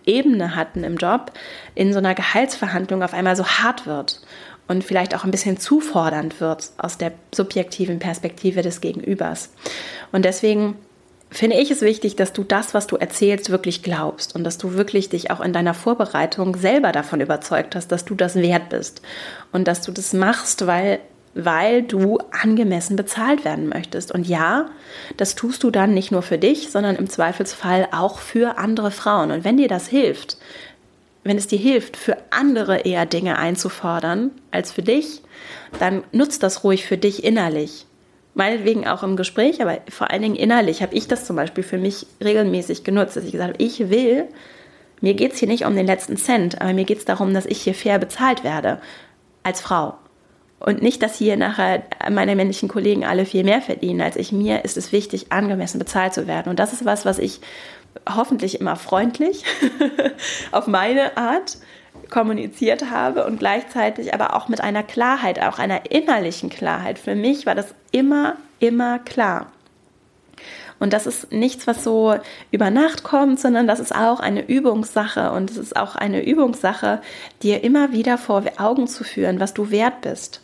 Ebene 0.06 0.56
hatten 0.56 0.84
im 0.84 0.98
Job, 0.98 1.32
in 1.74 1.92
so 1.92 2.00
einer 2.00 2.16
Gehaltsverhandlung 2.16 3.04
auf 3.04 3.14
einmal 3.14 3.36
so 3.36 3.46
hart 3.46 3.86
wird 3.86 4.22
und 4.68 4.84
vielleicht 4.84 5.16
auch 5.16 5.24
ein 5.24 5.32
bisschen 5.32 5.58
zufordernd 5.58 6.40
wird 6.40 6.72
aus 6.78 6.98
der 6.98 7.12
subjektiven 7.34 8.00
Perspektive 8.00 8.62
des 8.62 8.82
Gegenübers. 8.82 9.52
Und 10.12 10.26
deswegen 10.26 10.76
finde 11.36 11.58
ich 11.58 11.70
es 11.70 11.82
wichtig, 11.82 12.16
dass 12.16 12.34
du 12.34 12.44
das, 12.44 12.74
was 12.74 12.88
du 12.88 12.96
erzählst, 12.96 13.50
wirklich 13.50 13.84
glaubst 13.84 14.36
und 14.36 14.44
dass 14.44 14.58
du 14.58 14.74
wirklich 14.74 15.10
dich 15.10 15.32
auch 15.32 15.42
in 15.42 15.54
deiner 15.54 15.74
Vorbereitung 15.74 16.56
selber 16.56 16.92
davon 16.92 17.20
überzeugt 17.20 17.76
hast, 17.76 17.92
dass 17.92 18.06
du 18.06 18.16
das 18.16 18.36
wert 18.36 18.70
bist 18.70 19.02
und 19.52 19.68
dass 19.68 19.82
du 19.82 19.92
das 19.92 20.14
machst, 20.14 20.66
weil 20.66 21.00
weil 21.38 21.84
du 21.84 22.18
angemessen 22.32 22.96
bezahlt 22.96 23.44
werden 23.44 23.68
möchtest. 23.68 24.10
Und 24.14 24.26
ja, 24.26 24.70
das 25.18 25.36
tust 25.36 25.64
du 25.64 25.70
dann 25.70 25.94
nicht 25.94 26.10
nur 26.10 26.22
für 26.22 26.38
dich, 26.38 26.72
sondern 26.72 26.96
im 26.96 27.10
Zweifelsfall 27.10 27.90
auch 27.92 28.20
für 28.20 28.58
andere 28.58 28.90
Frauen. 28.90 29.32
Und 29.32 29.44
wenn 29.44 29.58
dir 29.58 29.68
das 29.68 29.88
hilft, 29.88 30.38
wenn 31.26 31.38
es 31.38 31.48
dir 31.48 31.60
hilft, 31.60 31.98
für 31.98 32.16
andere 32.30 32.86
eher 32.86 33.06
Dinge 33.06 33.38
einzufordern 33.38 34.32
als 34.52 34.72
für 34.72 34.82
dich, 34.82 35.24
dann 35.78 36.06
nutzt 36.14 36.42
das 36.42 36.64
ruhig 36.64 36.86
für 36.86 36.98
dich 36.98 37.26
innerlich 37.26 37.86
meinetwegen 38.36 38.88
auch 38.88 39.02
im 39.02 39.16
Gespräch, 39.16 39.62
aber 39.62 39.80
vor 39.90 40.12
allen 40.12 40.22
Dingen 40.22 40.36
innerlich 40.36 40.82
habe 40.82 40.94
ich 40.94 41.08
das 41.08 41.26
zum 41.26 41.36
Beispiel 41.36 41.64
für 41.64 41.78
mich 41.78 42.06
regelmäßig 42.24 42.84
genutzt, 42.84 43.16
dass 43.16 43.24
ich 43.24 43.32
gesagt 43.32 43.54
habe, 43.54 43.64
ich 43.64 43.90
will, 43.90 44.28
mir 45.02 45.14
geht 45.14 45.34
es 45.34 45.40
hier 45.40 45.48
nicht 45.48 45.66
um 45.66 45.76
den 45.76 45.88
letzten 45.88 46.18
Cent, 46.18 46.62
aber 46.62 46.74
mir 46.74 46.86
geht 46.86 47.00
es 47.00 47.06
darum, 47.06 47.34
dass 47.34 47.46
ich 47.46 47.62
hier 47.62 47.74
fair 47.74 47.98
bezahlt 47.98 48.44
werde 48.44 48.80
als 49.44 49.62
Frau. 49.62 49.96
Und 50.60 50.82
nicht, 50.82 51.02
dass 51.04 51.18
hier 51.18 51.38
nachher 51.38 51.84
meine 52.10 52.36
männlichen 52.36 52.70
Kollegen 52.70 53.06
alle 53.06 53.26
viel 53.26 53.44
mehr 53.44 53.62
verdienen 53.62 54.02
als 54.02 54.16
ich. 54.16 54.32
Mir 54.32 54.64
ist 54.66 54.78
es 54.78 54.92
wichtig, 54.92 55.32
angemessen 55.32 55.80
bezahlt 55.80 56.14
zu 56.14 56.28
werden. 56.28 56.50
Und 56.50 56.60
das 56.60 56.74
ist 56.74 56.86
was, 56.86 57.06
was 57.06 57.20
ich 57.20 57.42
hoffentlich 58.10 58.60
immer 58.60 58.76
freundlich 58.76 59.44
auf 60.52 60.68
meine 60.68 61.18
Art 61.18 61.58
kommuniziert 62.10 62.90
habe 62.90 63.26
und 63.26 63.40
gleichzeitig 63.40 64.14
aber 64.14 64.36
auch 64.36 64.48
mit 64.48 64.62
einer 64.62 64.84
Klarheit, 64.84 65.42
auch 65.42 65.60
einer 65.60 65.92
innerlichen 65.92 66.50
Klarheit. 66.50 67.00
Für 67.00 67.16
mich 67.16 67.46
war 67.46 67.56
das 67.56 67.74
immer, 67.92 68.36
immer 68.60 69.00
klar. 69.00 69.48
Und 70.80 70.92
das 70.94 71.08
ist 71.08 71.32
nichts, 71.32 71.68
was 71.68 71.84
so 71.84 72.16
über 72.52 72.70
Nacht 72.70 73.04
kommt, 73.04 73.40
sondern 73.40 73.68
das 73.68 73.80
ist 73.80 73.96
auch 73.96 74.20
eine 74.20 74.46
Übungssache. 74.46 75.32
Und 75.32 75.50
es 75.50 75.58
ist 75.58 75.76
auch 75.76 75.96
eine 75.96 76.26
Übungssache, 76.26 77.02
dir 77.42 77.64
immer 77.64 77.94
wieder 77.94 78.18
vor 78.18 78.44
Augen 78.58 78.88
zu 78.88 79.04
führen, 79.04 79.40
was 79.40 79.54
du 79.54 79.72
wert 79.72 80.02
bist. 80.02 80.42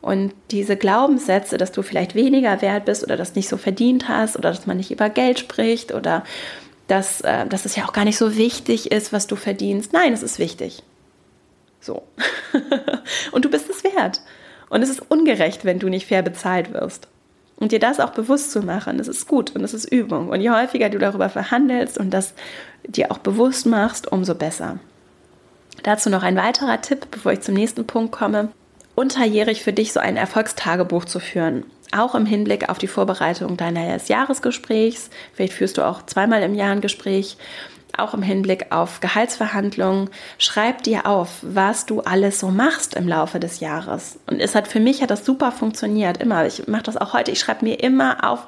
Und 0.00 0.32
diese 0.50 0.76
Glaubenssätze, 0.76 1.58
dass 1.58 1.72
du 1.72 1.82
vielleicht 1.82 2.14
weniger 2.14 2.60
wert 2.62 2.84
bist 2.84 3.02
oder 3.02 3.16
das 3.16 3.34
nicht 3.34 3.48
so 3.48 3.56
verdient 3.56 4.08
hast 4.08 4.36
oder 4.36 4.50
dass 4.50 4.66
man 4.66 4.76
nicht 4.76 4.90
über 4.90 5.10
Geld 5.10 5.38
spricht 5.38 5.92
oder 5.92 6.24
dass, 6.86 7.20
äh, 7.20 7.46
dass 7.46 7.64
es 7.64 7.76
ja 7.76 7.84
auch 7.84 7.92
gar 7.92 8.04
nicht 8.04 8.18
so 8.18 8.36
wichtig 8.36 8.90
ist, 8.90 9.12
was 9.12 9.26
du 9.26 9.36
verdienst. 9.36 9.92
Nein, 9.92 10.12
es 10.12 10.22
ist 10.22 10.38
wichtig. 10.38 10.82
So. 11.80 12.02
und 13.32 13.44
du 13.44 13.50
bist 13.50 13.68
es 13.70 13.84
wert. 13.84 14.20
Und 14.68 14.82
es 14.82 14.90
ist 14.90 15.02
ungerecht, 15.10 15.64
wenn 15.64 15.78
du 15.78 15.88
nicht 15.88 16.06
fair 16.06 16.22
bezahlt 16.22 16.72
wirst. 16.72 17.08
Und 17.56 17.72
dir 17.72 17.80
das 17.80 17.98
auch 17.98 18.10
bewusst 18.10 18.52
zu 18.52 18.62
machen, 18.62 18.98
das 18.98 19.08
ist 19.08 19.26
gut 19.26 19.50
und 19.54 19.62
das 19.62 19.74
ist 19.74 19.86
Übung. 19.86 20.28
Und 20.28 20.40
je 20.40 20.50
häufiger 20.50 20.90
du 20.90 20.98
darüber 20.98 21.28
verhandelst 21.28 21.98
und 21.98 22.10
das 22.10 22.34
dir 22.86 23.10
auch 23.10 23.18
bewusst 23.18 23.66
machst, 23.66 24.10
umso 24.10 24.34
besser. 24.34 24.78
Dazu 25.82 26.08
noch 26.08 26.22
ein 26.22 26.36
weiterer 26.36 26.80
Tipp, 26.80 27.08
bevor 27.10 27.32
ich 27.32 27.40
zum 27.40 27.54
nächsten 27.54 27.86
Punkt 27.86 28.12
komme. 28.12 28.50
Unterjährig 28.94 29.62
für 29.62 29.72
dich 29.72 29.92
so 29.92 30.00
ein 30.00 30.16
Erfolgstagebuch 30.16 31.04
zu 31.04 31.18
führen. 31.18 31.64
Auch 31.96 32.14
im 32.14 32.26
Hinblick 32.26 32.68
auf 32.68 32.78
die 32.78 32.86
Vorbereitung 32.86 33.56
deines 33.56 34.08
Jahresgesprächs. 34.08 35.10
Vielleicht 35.32 35.54
führst 35.54 35.78
du 35.78 35.86
auch 35.86 36.04
zweimal 36.04 36.42
im 36.42 36.54
Jahr 36.54 36.72
ein 36.72 36.80
Gespräch 36.80 37.38
auch 37.96 38.14
im 38.14 38.22
Hinblick 38.22 38.70
auf 38.70 39.00
Gehaltsverhandlungen, 39.00 40.10
schreib 40.38 40.82
dir 40.82 41.06
auf, 41.06 41.38
was 41.42 41.86
du 41.86 42.00
alles 42.00 42.38
so 42.40 42.48
machst 42.48 42.94
im 42.94 43.08
Laufe 43.08 43.40
des 43.40 43.60
Jahres. 43.60 44.18
Und 44.26 44.40
es 44.40 44.54
hat 44.54 44.68
für 44.68 44.80
mich 44.80 45.02
hat 45.02 45.10
das 45.10 45.24
super 45.24 45.52
funktioniert, 45.52 46.18
immer. 46.18 46.46
Ich 46.46 46.68
mache 46.68 46.82
das 46.84 46.96
auch 46.96 47.12
heute. 47.12 47.30
Ich 47.30 47.40
schreibe 47.40 47.64
mir 47.64 47.80
immer 47.80 48.28
auf 48.28 48.46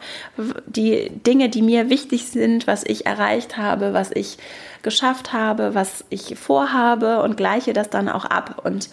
die 0.66 1.10
Dinge, 1.10 1.48
die 1.48 1.62
mir 1.62 1.90
wichtig 1.90 2.26
sind, 2.26 2.66
was 2.66 2.84
ich 2.84 3.06
erreicht 3.06 3.56
habe, 3.56 3.92
was 3.92 4.10
ich 4.12 4.38
geschafft 4.82 5.32
habe, 5.32 5.74
was 5.74 6.04
ich 6.10 6.38
vorhabe 6.38 7.22
und 7.22 7.36
gleiche 7.36 7.72
das 7.72 7.90
dann 7.90 8.08
auch 8.08 8.24
ab. 8.24 8.62
Und 8.64 8.88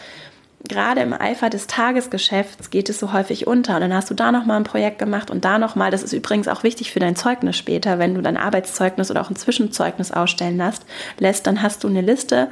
gerade 0.67 1.01
im 1.01 1.13
Eifer 1.13 1.49
des 1.49 1.67
Tagesgeschäfts 1.67 2.69
geht 2.69 2.89
es 2.89 2.99
so 2.99 3.13
häufig 3.13 3.47
unter. 3.47 3.75
Und 3.75 3.81
dann 3.81 3.93
hast 3.93 4.09
du 4.09 4.13
da 4.13 4.31
nochmal 4.31 4.57
ein 4.57 4.63
Projekt 4.63 4.99
gemacht 4.99 5.29
und 5.31 5.45
da 5.45 5.59
nochmal. 5.59 5.91
Das 5.91 6.03
ist 6.03 6.13
übrigens 6.13 6.47
auch 6.47 6.63
wichtig 6.63 6.91
für 6.91 6.99
dein 6.99 7.15
Zeugnis 7.15 7.55
später, 7.55 7.99
wenn 7.99 8.15
du 8.15 8.21
dein 8.21 8.37
Arbeitszeugnis 8.37 9.11
oder 9.11 9.21
auch 9.21 9.29
ein 9.29 9.35
Zwischenzeugnis 9.35 10.11
ausstellen 10.11 10.57
lässt, 10.57 10.85
lässt 11.19 11.47
dann 11.47 11.61
hast 11.61 11.83
du 11.83 11.87
eine 11.87 12.01
Liste 12.01 12.49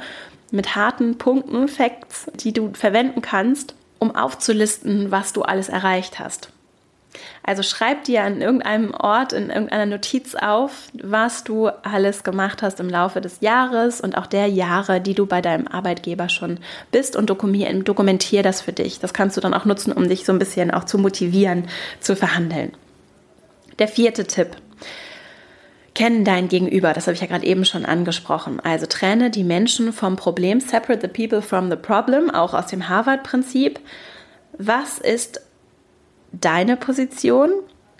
mit 0.50 0.76
harten 0.76 1.18
Punkten, 1.18 1.68
Facts, 1.68 2.30
die 2.34 2.52
du 2.52 2.72
verwenden 2.72 3.22
kannst, 3.22 3.74
um 3.98 4.14
aufzulisten, 4.14 5.10
was 5.10 5.32
du 5.32 5.42
alles 5.42 5.68
erreicht 5.68 6.18
hast. 6.18 6.50
Also 7.42 7.62
schreib 7.62 8.04
dir 8.04 8.22
an 8.22 8.40
irgendeinem 8.40 8.92
Ort, 8.92 9.32
in 9.32 9.50
irgendeiner 9.50 9.86
Notiz 9.86 10.34
auf, 10.34 10.88
was 10.94 11.44
du 11.44 11.68
alles 11.68 12.24
gemacht 12.24 12.62
hast 12.62 12.80
im 12.80 12.88
Laufe 12.88 13.20
des 13.20 13.40
Jahres 13.40 14.00
und 14.00 14.18
auch 14.18 14.26
der 14.26 14.48
Jahre, 14.48 15.00
die 15.00 15.14
du 15.14 15.26
bei 15.26 15.40
deinem 15.40 15.68
Arbeitgeber 15.68 16.28
schon 16.28 16.58
bist 16.90 17.16
und 17.16 17.30
dokumentier 17.30 18.42
das 18.42 18.60
für 18.60 18.72
dich. 18.72 18.98
Das 18.98 19.14
kannst 19.14 19.36
du 19.36 19.40
dann 19.40 19.54
auch 19.54 19.64
nutzen, 19.64 19.92
um 19.92 20.08
dich 20.08 20.24
so 20.24 20.32
ein 20.32 20.38
bisschen 20.38 20.70
auch 20.70 20.84
zu 20.84 20.98
motivieren, 20.98 21.68
zu 22.00 22.16
verhandeln. 22.16 22.72
Der 23.78 23.88
vierte 23.88 24.24
Tipp. 24.24 24.56
Kennen 25.94 26.24
dein 26.24 26.48
Gegenüber, 26.48 26.92
das 26.92 27.06
habe 27.06 27.14
ich 27.14 27.22
ja 27.22 27.26
gerade 27.26 27.46
eben 27.46 27.64
schon 27.64 27.86
angesprochen. 27.86 28.60
Also 28.60 28.84
trenne 28.84 29.30
die 29.30 29.44
Menschen 29.44 29.94
vom 29.94 30.16
Problem, 30.16 30.60
separate 30.60 31.00
the 31.00 31.08
people 31.08 31.40
from 31.40 31.70
the 31.70 31.76
problem, 31.76 32.30
auch 32.30 32.52
aus 32.52 32.66
dem 32.66 32.90
Harvard-Prinzip. 32.90 33.80
Was 34.58 34.98
ist 34.98 35.40
deine 36.40 36.76
Position 36.76 37.50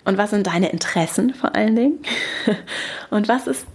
und 0.07 0.17
was 0.17 0.29
sind 0.29 0.47
deine 0.47 0.69
Interessen 0.69 1.33
vor 1.33 1.53
allen 1.53 1.75
Dingen? 1.75 1.99
Und 3.09 3.27
was 3.27 3.45
ist, 3.45 3.65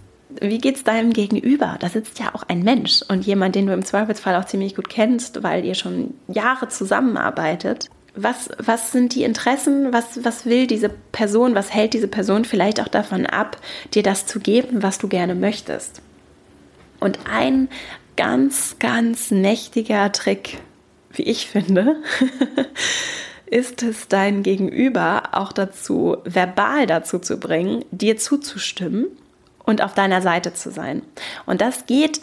wie 0.41 0.57
geht 0.57 0.77
es 0.77 0.83
deinem 0.83 1.13
Gegenüber? 1.13 1.77
Da 1.79 1.89
sitzt 1.89 2.17
ja 2.19 2.33
auch 2.33 2.41
ein 2.47 2.63
Mensch 2.63 3.03
und 3.07 3.23
jemand, 3.23 3.53
den 3.53 3.67
du 3.67 3.73
im 3.73 3.85
Zweifelsfall 3.85 4.35
auch 4.35 4.45
ziemlich 4.45 4.75
gut 4.75 4.89
kennst, 4.89 5.43
weil 5.43 5.63
ihr 5.63 5.75
schon 5.75 6.15
Jahre 6.27 6.69
zusammenarbeitet. 6.69 7.89
Was, 8.15 8.49
was 8.57 8.91
sind 8.91 9.13
die 9.13 9.23
Interessen? 9.23 9.93
Was, 9.93 10.23
was 10.23 10.47
will 10.47 10.65
diese 10.65 10.89
Person? 10.89 11.53
Was 11.53 11.71
hält 11.71 11.93
diese 11.93 12.07
Person 12.07 12.45
vielleicht 12.45 12.81
auch 12.81 12.87
davon 12.87 13.27
ab, 13.27 13.57
dir 13.93 14.01
das 14.01 14.25
zu 14.25 14.39
geben, 14.39 14.81
was 14.81 14.97
du 14.97 15.07
gerne 15.07 15.35
möchtest? 15.35 16.01
Und 16.99 17.19
ein 17.31 17.69
ganz, 18.15 18.77
ganz 18.79 19.29
mächtiger 19.29 20.11
Trick, 20.11 20.59
wie 21.11 21.23
ich 21.23 21.47
finde, 21.47 21.97
ist 23.53 23.83
es 23.83 24.07
dein 24.07 24.41
Gegenüber 24.41 25.29
auch 25.33 25.53
dazu, 25.53 26.17
verbal 26.25 26.87
dazu 26.87 27.19
zu 27.19 27.37
bringen, 27.37 27.85
dir 27.91 28.17
zuzustimmen 28.17 29.05
und 29.63 29.83
auf 29.83 29.93
deiner 29.93 30.23
Seite 30.23 30.55
zu 30.55 30.71
sein. 30.71 31.03
Und 31.45 31.61
das 31.61 31.85
geht 31.85 32.21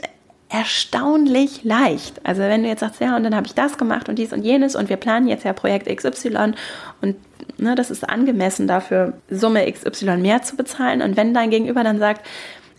erstaunlich 0.49 1.63
leicht. 1.63 2.21
Also 2.27 2.43
wenn 2.43 2.65
du 2.65 2.69
jetzt 2.69 2.81
sagst, 2.81 3.01
ja, 3.01 3.15
und 3.15 3.23
dann 3.23 3.37
habe 3.37 3.47
ich 3.47 3.55
das 3.55 3.79
gemacht 3.79 4.09
und 4.09 4.19
dies 4.19 4.33
und 4.33 4.43
jenes 4.43 4.75
und 4.75 4.89
wir 4.89 4.97
planen 4.97 5.29
jetzt 5.29 5.45
ja 5.45 5.53
Projekt 5.53 5.87
XY 5.87 6.55
und 7.01 7.15
ne, 7.59 7.77
das 7.77 7.93
ist 7.93 8.09
angemessen 8.11 8.67
dafür, 8.67 9.13
Summe 9.31 9.71
XY 9.71 10.17
mehr 10.17 10.43
zu 10.43 10.57
bezahlen. 10.57 11.01
Und 11.01 11.17
wenn 11.17 11.33
dein 11.33 11.51
Gegenüber 11.51 11.85
dann 11.85 12.01
sagt, 12.01 12.27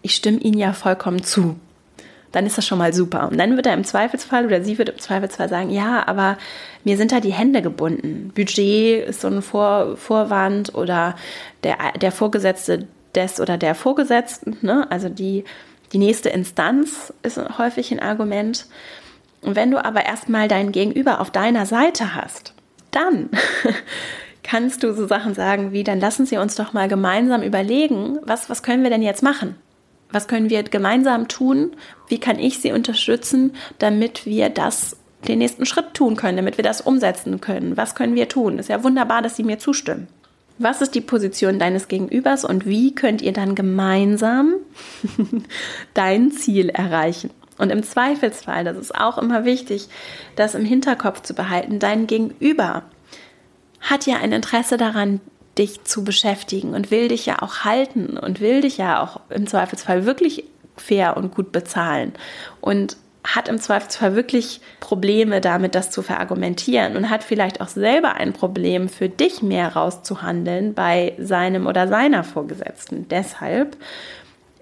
ich 0.01 0.13
stimme 0.13 0.39
Ihnen 0.39 0.57
ja 0.57 0.73
vollkommen 0.73 1.23
zu, 1.23 1.55
dann 2.31 2.45
ist 2.45 2.57
das 2.57 2.65
schon 2.65 2.77
mal 2.77 2.93
super. 2.93 3.27
Und 3.29 3.37
dann 3.37 3.55
wird 3.55 3.65
er 3.65 3.73
im 3.73 3.83
Zweifelsfall 3.83 4.45
oder 4.45 4.63
sie 4.63 4.77
wird 4.77 4.89
im 4.89 4.99
Zweifelsfall 4.99 5.49
sagen, 5.49 5.69
ja, 5.69 6.07
aber 6.07 6.37
mir 6.83 6.97
sind 6.97 7.11
da 7.11 7.19
die 7.19 7.33
Hände 7.33 7.61
gebunden. 7.61 8.31
Budget 8.33 9.07
ist 9.07 9.21
so 9.21 9.27
ein 9.27 9.41
Vor 9.41 9.97
Vorwand 9.97 10.73
oder 10.75 11.15
der, 11.63 11.77
der 11.99 12.11
Vorgesetzte 12.11 12.87
des 13.15 13.39
oder 13.39 13.57
der 13.57 13.75
Vorgesetzten, 13.75 14.57
ne? 14.61 14.89
also 14.89 15.09
die, 15.09 15.43
die 15.91 15.97
nächste 15.97 16.29
Instanz 16.29 17.13
ist 17.23 17.37
häufig 17.57 17.91
ein 17.91 17.99
Argument. 17.99 18.65
Und 19.41 19.55
wenn 19.55 19.71
du 19.71 19.83
aber 19.83 20.05
erstmal 20.05 20.47
dein 20.47 20.71
Gegenüber 20.71 21.19
auf 21.19 21.31
deiner 21.31 21.65
Seite 21.65 22.15
hast, 22.15 22.53
dann 22.91 23.29
kannst 24.43 24.83
du 24.83 24.93
so 24.93 25.07
Sachen 25.07 25.33
sagen 25.33 25.71
wie, 25.71 25.83
dann 25.83 25.99
lassen 25.99 26.25
Sie 26.25 26.37
uns 26.37 26.55
doch 26.55 26.73
mal 26.73 26.87
gemeinsam 26.87 27.41
überlegen, 27.41 28.19
was, 28.23 28.49
was 28.49 28.63
können 28.63 28.83
wir 28.83 28.89
denn 28.89 29.01
jetzt 29.01 29.23
machen? 29.23 29.55
Was 30.11 30.27
können 30.27 30.49
wir 30.49 30.63
gemeinsam 30.63 31.27
tun? 31.27 31.71
Wie 32.07 32.19
kann 32.19 32.39
ich 32.39 32.59
Sie 32.59 32.71
unterstützen, 32.71 33.53
damit 33.79 34.25
wir 34.25 34.49
das 34.49 34.97
den 35.27 35.39
nächsten 35.39 35.65
Schritt 35.65 35.93
tun 35.93 36.15
können, 36.15 36.37
damit 36.37 36.57
wir 36.57 36.63
das 36.63 36.81
umsetzen 36.81 37.41
können? 37.41 37.77
Was 37.77 37.95
können 37.95 38.15
wir 38.15 38.27
tun? 38.27 38.59
Ist 38.59 38.69
ja 38.69 38.83
wunderbar, 38.83 39.21
dass 39.21 39.35
Sie 39.35 39.43
mir 39.43 39.59
zustimmen. 39.59 40.07
Was 40.57 40.81
ist 40.81 40.93
die 40.93 41.01
Position 41.01 41.57
deines 41.57 41.87
Gegenübers 41.87 42.45
und 42.45 42.65
wie 42.65 42.93
könnt 42.93 43.21
ihr 43.21 43.33
dann 43.33 43.55
gemeinsam 43.55 44.53
dein 45.93 46.31
Ziel 46.31 46.69
erreichen? 46.69 47.31
Und 47.57 47.71
im 47.71 47.83
Zweifelsfall, 47.83 48.63
das 48.63 48.77
ist 48.77 48.95
auch 48.95 49.17
immer 49.17 49.45
wichtig, 49.45 49.87
das 50.35 50.55
im 50.55 50.65
Hinterkopf 50.65 51.21
zu 51.21 51.33
behalten, 51.33 51.79
dein 51.79 52.07
Gegenüber 52.07 52.83
hat 53.79 54.05
ja 54.05 54.17
ein 54.17 54.31
Interesse 54.31 54.77
daran, 54.77 55.19
dich 55.61 55.83
zu 55.83 56.03
beschäftigen 56.03 56.73
und 56.73 56.91
will 56.91 57.07
dich 57.07 57.25
ja 57.25 57.41
auch 57.41 57.59
halten 57.59 58.17
und 58.17 58.41
will 58.41 58.61
dich 58.61 58.77
ja 58.77 59.01
auch 59.01 59.21
im 59.29 59.47
Zweifelsfall 59.47 60.05
wirklich 60.05 60.43
fair 60.75 61.15
und 61.15 61.33
gut 61.33 61.51
bezahlen 61.51 62.13
und 62.59 62.97
hat 63.23 63.47
im 63.47 63.59
Zweifelsfall 63.59 64.15
wirklich 64.15 64.61
Probleme 64.79 65.41
damit, 65.41 65.75
das 65.75 65.91
zu 65.91 66.01
verargumentieren 66.01 66.97
und 66.97 67.11
hat 67.11 67.23
vielleicht 67.23 67.61
auch 67.61 67.67
selber 67.67 68.15
ein 68.15 68.33
Problem, 68.33 68.89
für 68.89 69.09
dich 69.09 69.43
mehr 69.43 69.75
rauszuhandeln 69.75 70.73
bei 70.73 71.13
seinem 71.19 71.67
oder 71.67 71.87
seiner 71.87 72.23
Vorgesetzten. 72.23 73.07
Deshalb 73.09 73.77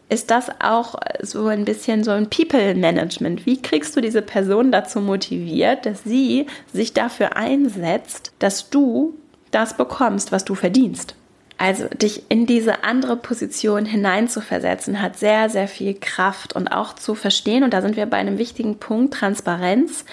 ist 0.10 0.32
das 0.32 0.50
auch 0.60 0.96
so 1.22 1.48
ein 1.48 1.64
bisschen 1.64 2.04
so 2.04 2.12
ein 2.12 2.30
People-Management. 2.30 3.46
Wie 3.46 3.62
kriegst 3.62 3.96
du 3.96 4.02
diese 4.02 4.24
Person 4.24 4.72
dazu 4.72 5.00
motiviert, 5.00 5.86
dass 5.86 6.04
sie 6.04 6.48
sich 6.74 6.94
dafür 6.94 7.38
einsetzt, 7.38 8.34
dass 8.40 8.70
du 8.70 9.16
das 9.52 9.76
bekommst, 9.76 10.32
was 10.32 10.46
du 10.46 10.56
verdienst. 10.56 11.16
Also 11.60 11.90
dich 11.90 12.24
in 12.30 12.46
diese 12.46 12.86
andere 12.86 13.18
Position 13.18 13.86
hineinzuversetzen, 13.86 15.02
hat 15.02 15.20
sehr, 15.20 15.50
sehr 15.50 15.68
viel 15.68 15.94
Kraft 15.94 16.56
und 16.56 16.70
auch 16.70 16.96
zu 16.96 17.16
verstehen, 17.16 17.66
und 17.66 17.74
da 17.74 17.82
sind 17.82 17.98
wir 17.98 18.06
bei 18.06 18.16
einem 18.16 18.38
wichtigen 18.38 18.80
Punkt, 18.80 19.14
Transparenz. 19.14 20.06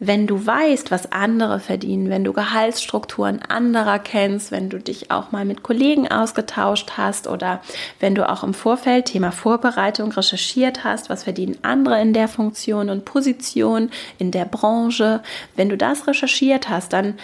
Wenn 0.00 0.26
du 0.26 0.44
weißt, 0.44 0.90
was 0.90 1.10
andere 1.10 1.60
verdienen, 1.60 2.08
wenn 2.08 2.24
du 2.24 2.32
Gehaltsstrukturen 2.32 3.42
anderer 3.42 3.98
kennst, 3.98 4.50
wenn 4.52 4.70
du 4.70 4.78
dich 4.78 5.10
auch 5.10 5.32
mal 5.32 5.44
mit 5.44 5.62
Kollegen 5.62 6.08
ausgetauscht 6.08 6.92
hast 6.96 7.28
oder 7.28 7.60
wenn 7.98 8.14
du 8.14 8.28
auch 8.28 8.44
im 8.44 8.54
Vorfeld 8.54 9.06
Thema 9.06 9.32
Vorbereitung 9.32 10.12
recherchiert 10.12 10.84
hast, 10.84 11.10
was 11.10 11.24
verdienen 11.24 11.58
andere 11.62 12.00
in 12.00 12.12
der 12.12 12.28
Funktion 12.28 12.90
und 12.90 13.04
Position 13.04 13.90
in 14.18 14.30
der 14.30 14.44
Branche, 14.44 15.20
wenn 15.56 15.68
du 15.68 15.76
das 15.76 16.06
recherchiert 16.06 16.68
hast, 16.68 16.92
dann 16.92 17.14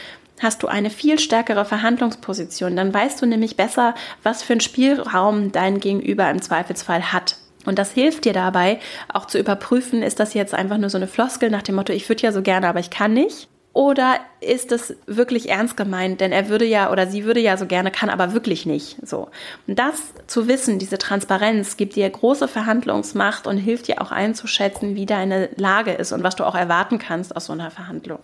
hast 0.41 0.63
du 0.63 0.67
eine 0.67 0.91
viel 0.91 1.19
stärkere 1.19 1.65
Verhandlungsposition. 1.65 2.77
Dann 2.77 2.93
weißt 2.93 3.23
du 3.23 3.27
nämlich 3.27 3.57
besser, 3.57 3.95
was 4.23 4.43
für 4.43 4.55
einen 4.55 4.61
Spielraum 4.61 5.53
dein 5.53 5.81
Gegenüber 5.81 6.29
im 6.31 6.43
Zweifelsfall 6.43 7.13
hat. 7.13 7.37
Und 7.67 7.79
das 7.79 7.93
hilft 7.93 8.25
dir 8.25 8.33
dabei, 8.33 8.79
auch 9.13 9.27
zu 9.27 9.39
überprüfen, 9.39 10.03
ist 10.03 10.21
das 10.21 10.35
jetzt 10.35 10.55
einfach 10.55 10.77
nur 10.77 10.91
so 10.91 10.99
eine 10.99 11.07
Floskel 11.07 11.51
nach 11.51 11.63
dem 11.63 11.77
Motto, 11.77 11.93
ich 11.93 12.09
würde 12.09 12.23
ja 12.23 12.33
so 12.33 12.43
gerne, 12.43 12.69
aber 12.69 12.81
ich 12.81 12.91
kann 12.91 13.15
nicht? 13.15 13.49
Oder 13.75 14.21
ist 14.41 14.71
es 14.71 14.95
wirklich 15.07 15.51
ernst 15.51 15.77
gemeint? 15.77 16.21
Denn 16.21 16.31
er 16.31 16.49
würde 16.49 16.65
ja 16.65 16.93
oder 16.93 17.09
sie 17.09 17.25
würde 17.25 17.41
ja 17.41 17.57
so 17.57 17.67
gerne, 17.67 17.91
kann 17.91 18.09
aber 18.09 18.33
wirklich 18.33 18.67
nicht. 18.67 18.97
So. 19.05 19.29
Und 19.67 19.81
das 19.81 20.15
zu 20.29 20.47
wissen, 20.47 20.79
diese 20.79 20.97
Transparenz, 20.97 21.77
gibt 21.77 21.97
dir 21.97 22.09
große 22.09 22.47
Verhandlungsmacht 22.47 23.49
und 23.49 23.59
hilft 23.59 23.89
dir 23.89 24.01
auch 24.01 24.13
einzuschätzen, 24.13 24.95
wie 24.95 25.07
deine 25.07 25.49
Lage 25.57 25.91
ist 25.91 26.13
und 26.13 26.23
was 26.23 26.37
du 26.37 26.45
auch 26.45 26.55
erwarten 26.55 27.01
kannst 27.01 27.35
aus 27.35 27.47
so 27.47 27.53
einer 27.53 27.73
Verhandlung. 27.73 28.21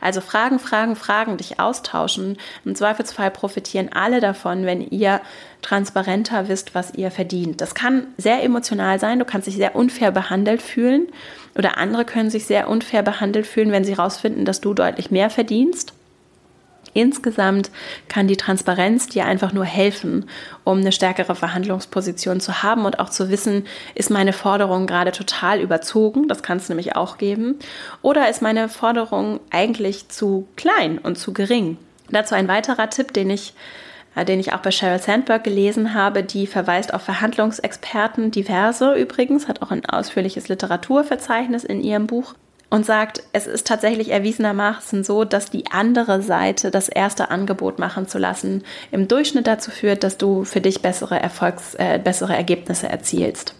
Also 0.00 0.20
Fragen, 0.20 0.60
Fragen, 0.60 0.94
Fragen, 0.94 1.36
dich 1.36 1.58
austauschen. 1.58 2.38
Im 2.64 2.76
Zweifelsfall 2.76 3.32
profitieren 3.32 3.90
alle 3.92 4.20
davon, 4.20 4.66
wenn 4.66 4.82
ihr 4.82 5.20
transparenter 5.62 6.48
wisst, 6.48 6.74
was 6.74 6.94
ihr 6.94 7.10
verdient. 7.10 7.60
Das 7.60 7.74
kann 7.74 8.08
sehr 8.18 8.42
emotional 8.42 8.98
sein. 8.98 9.18
Du 9.18 9.24
kannst 9.24 9.46
dich 9.46 9.56
sehr 9.56 9.74
unfair 9.76 10.10
behandelt 10.10 10.60
fühlen. 10.60 11.06
Oder 11.56 11.78
andere 11.78 12.04
können 12.04 12.30
sich 12.30 12.46
sehr 12.46 12.68
unfair 12.68 13.02
behandelt 13.02 13.46
fühlen, 13.46 13.72
wenn 13.72 13.84
sie 13.84 13.96
herausfinden, 13.96 14.44
dass 14.44 14.60
du 14.60 14.74
deutlich 14.74 15.10
mehr 15.10 15.30
verdienst. 15.30 15.92
Insgesamt 16.94 17.70
kann 18.08 18.28
die 18.28 18.36
Transparenz 18.36 19.06
dir 19.06 19.24
einfach 19.24 19.52
nur 19.52 19.64
helfen, 19.64 20.26
um 20.64 20.78
eine 20.78 20.92
stärkere 20.92 21.34
Verhandlungsposition 21.34 22.40
zu 22.40 22.62
haben 22.62 22.84
und 22.84 22.98
auch 22.98 23.08
zu 23.08 23.30
wissen, 23.30 23.66
ist 23.94 24.10
meine 24.10 24.34
Forderung 24.34 24.86
gerade 24.86 25.12
total 25.12 25.60
überzogen, 25.60 26.28
das 26.28 26.42
kann 26.42 26.58
es 26.58 26.68
nämlich 26.68 26.94
auch 26.94 27.16
geben, 27.16 27.58
oder 28.02 28.28
ist 28.28 28.42
meine 28.42 28.68
Forderung 28.68 29.40
eigentlich 29.50 30.10
zu 30.10 30.46
klein 30.56 30.98
und 30.98 31.16
zu 31.16 31.32
gering. 31.32 31.78
Dazu 32.10 32.34
ein 32.34 32.48
weiterer 32.48 32.90
Tipp, 32.90 33.14
den 33.14 33.30
ich 33.30 33.54
den 34.16 34.40
ich 34.40 34.52
auch 34.52 34.60
bei 34.60 34.70
Sheryl 34.70 34.98
Sandberg 34.98 35.44
gelesen 35.44 35.94
habe, 35.94 36.22
die 36.22 36.46
verweist 36.46 36.92
auf 36.92 37.02
Verhandlungsexperten, 37.02 38.30
diverse 38.30 38.94
übrigens, 38.94 39.48
hat 39.48 39.62
auch 39.62 39.70
ein 39.70 39.86
ausführliches 39.86 40.48
Literaturverzeichnis 40.48 41.64
in 41.64 41.80
ihrem 41.80 42.06
Buch 42.06 42.34
und 42.72 42.86
sagt, 42.86 43.22
es 43.34 43.46
ist 43.46 43.66
tatsächlich 43.66 44.10
erwiesenermaßen 44.10 45.04
so, 45.04 45.24
dass 45.24 45.50
die 45.50 45.70
andere 45.70 46.22
Seite 46.22 46.70
das 46.70 46.88
erste 46.88 47.30
Angebot 47.30 47.78
machen 47.78 48.08
zu 48.08 48.18
lassen 48.18 48.64
im 48.90 49.08
Durchschnitt 49.08 49.46
dazu 49.46 49.70
führt, 49.70 50.04
dass 50.04 50.16
du 50.16 50.44
für 50.44 50.62
dich 50.62 50.80
bessere 50.80 51.20
Erfolgs, 51.20 51.74
äh, 51.74 51.98
bessere 52.02 52.34
Ergebnisse 52.34 52.88
erzielst. 52.88 53.54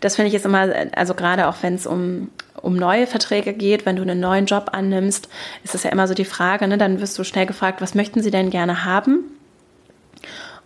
Das 0.00 0.16
finde 0.16 0.28
ich 0.28 0.32
jetzt 0.32 0.46
immer, 0.46 0.66
also 0.96 1.12
gerade 1.12 1.46
auch 1.46 1.56
wenn 1.60 1.74
es 1.74 1.86
um, 1.86 2.30
um 2.60 2.74
neue 2.74 3.06
Verträge 3.06 3.52
geht, 3.52 3.84
wenn 3.84 3.96
du 3.96 4.02
einen 4.02 4.18
neuen 4.18 4.46
Job 4.46 4.70
annimmst, 4.72 5.28
ist 5.62 5.74
es 5.74 5.82
ja 5.82 5.90
immer 5.90 6.08
so 6.08 6.14
die 6.14 6.24
Frage, 6.24 6.66
ne, 6.66 6.78
dann 6.78 7.02
wirst 7.02 7.18
du 7.18 7.24
schnell 7.24 7.44
gefragt, 7.46 7.82
was 7.82 7.94
möchten 7.94 8.22
sie 8.22 8.30
denn 8.30 8.48
gerne 8.48 8.86
haben? 8.86 9.24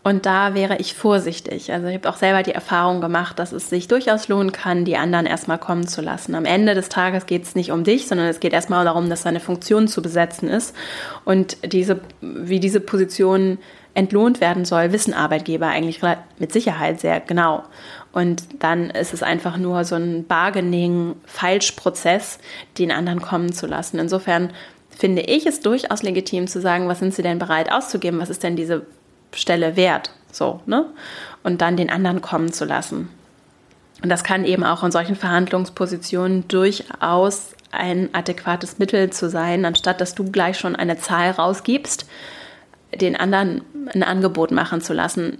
Und 0.06 0.24
da 0.24 0.54
wäre 0.54 0.76
ich 0.76 0.94
vorsichtig. 0.94 1.72
Also 1.72 1.88
ich 1.88 1.96
habe 1.96 2.08
auch 2.08 2.16
selber 2.16 2.44
die 2.44 2.52
Erfahrung 2.52 3.00
gemacht, 3.00 3.40
dass 3.40 3.50
es 3.50 3.68
sich 3.68 3.88
durchaus 3.88 4.28
lohnen 4.28 4.52
kann, 4.52 4.84
die 4.84 4.96
anderen 4.96 5.26
erstmal 5.26 5.58
kommen 5.58 5.88
zu 5.88 6.00
lassen. 6.00 6.36
Am 6.36 6.44
Ende 6.44 6.76
des 6.76 6.88
Tages 6.88 7.26
geht 7.26 7.42
es 7.42 7.56
nicht 7.56 7.72
um 7.72 7.82
dich, 7.82 8.06
sondern 8.06 8.28
es 8.28 8.38
geht 8.38 8.52
erstmal 8.52 8.84
darum, 8.84 9.10
dass 9.10 9.24
deine 9.24 9.40
Funktion 9.40 9.88
zu 9.88 10.02
besetzen 10.02 10.48
ist. 10.48 10.76
Und 11.24 11.56
diese, 11.72 11.98
wie 12.20 12.60
diese 12.60 12.78
Position 12.78 13.58
entlohnt 13.94 14.40
werden 14.40 14.64
soll, 14.64 14.92
wissen 14.92 15.12
Arbeitgeber 15.12 15.66
eigentlich 15.66 16.00
mit 16.38 16.52
Sicherheit 16.52 17.00
sehr 17.00 17.18
genau. 17.18 17.64
Und 18.12 18.44
dann 18.60 18.90
ist 18.90 19.12
es 19.12 19.24
einfach 19.24 19.56
nur 19.56 19.82
so 19.82 19.96
ein 19.96 20.24
Bargaining-Falschprozess, 20.24 22.38
den 22.78 22.92
anderen 22.92 23.20
kommen 23.20 23.52
zu 23.52 23.66
lassen. 23.66 23.98
Insofern 23.98 24.50
finde 24.88 25.22
ich 25.22 25.46
es 25.46 25.58
durchaus 25.58 26.04
legitim 26.04 26.46
zu 26.46 26.60
sagen, 26.60 26.86
was 26.86 27.00
sind 27.00 27.12
sie 27.12 27.22
denn 27.22 27.40
bereit 27.40 27.72
auszugeben? 27.72 28.20
Was 28.20 28.30
ist 28.30 28.44
denn 28.44 28.54
diese 28.54 28.86
Stelle 29.36 29.76
wert. 29.76 30.10
So, 30.32 30.60
ne? 30.66 30.86
Und 31.42 31.60
dann 31.60 31.76
den 31.76 31.90
anderen 31.90 32.20
kommen 32.20 32.52
zu 32.52 32.64
lassen. 32.64 33.08
Und 34.02 34.10
das 34.10 34.24
kann 34.24 34.44
eben 34.44 34.64
auch 34.64 34.82
in 34.82 34.90
solchen 34.90 35.16
Verhandlungspositionen 35.16 36.48
durchaus 36.48 37.54
ein 37.70 38.10
adäquates 38.12 38.78
Mittel 38.78 39.10
zu 39.10 39.30
sein, 39.30 39.64
anstatt 39.64 40.00
dass 40.00 40.14
du 40.14 40.30
gleich 40.30 40.58
schon 40.58 40.76
eine 40.76 40.98
Zahl 40.98 41.30
rausgibst, 41.30 42.06
den 42.94 43.16
anderen 43.16 43.62
ein 43.94 44.02
Angebot 44.02 44.50
machen 44.50 44.80
zu 44.80 44.92
lassen 44.92 45.38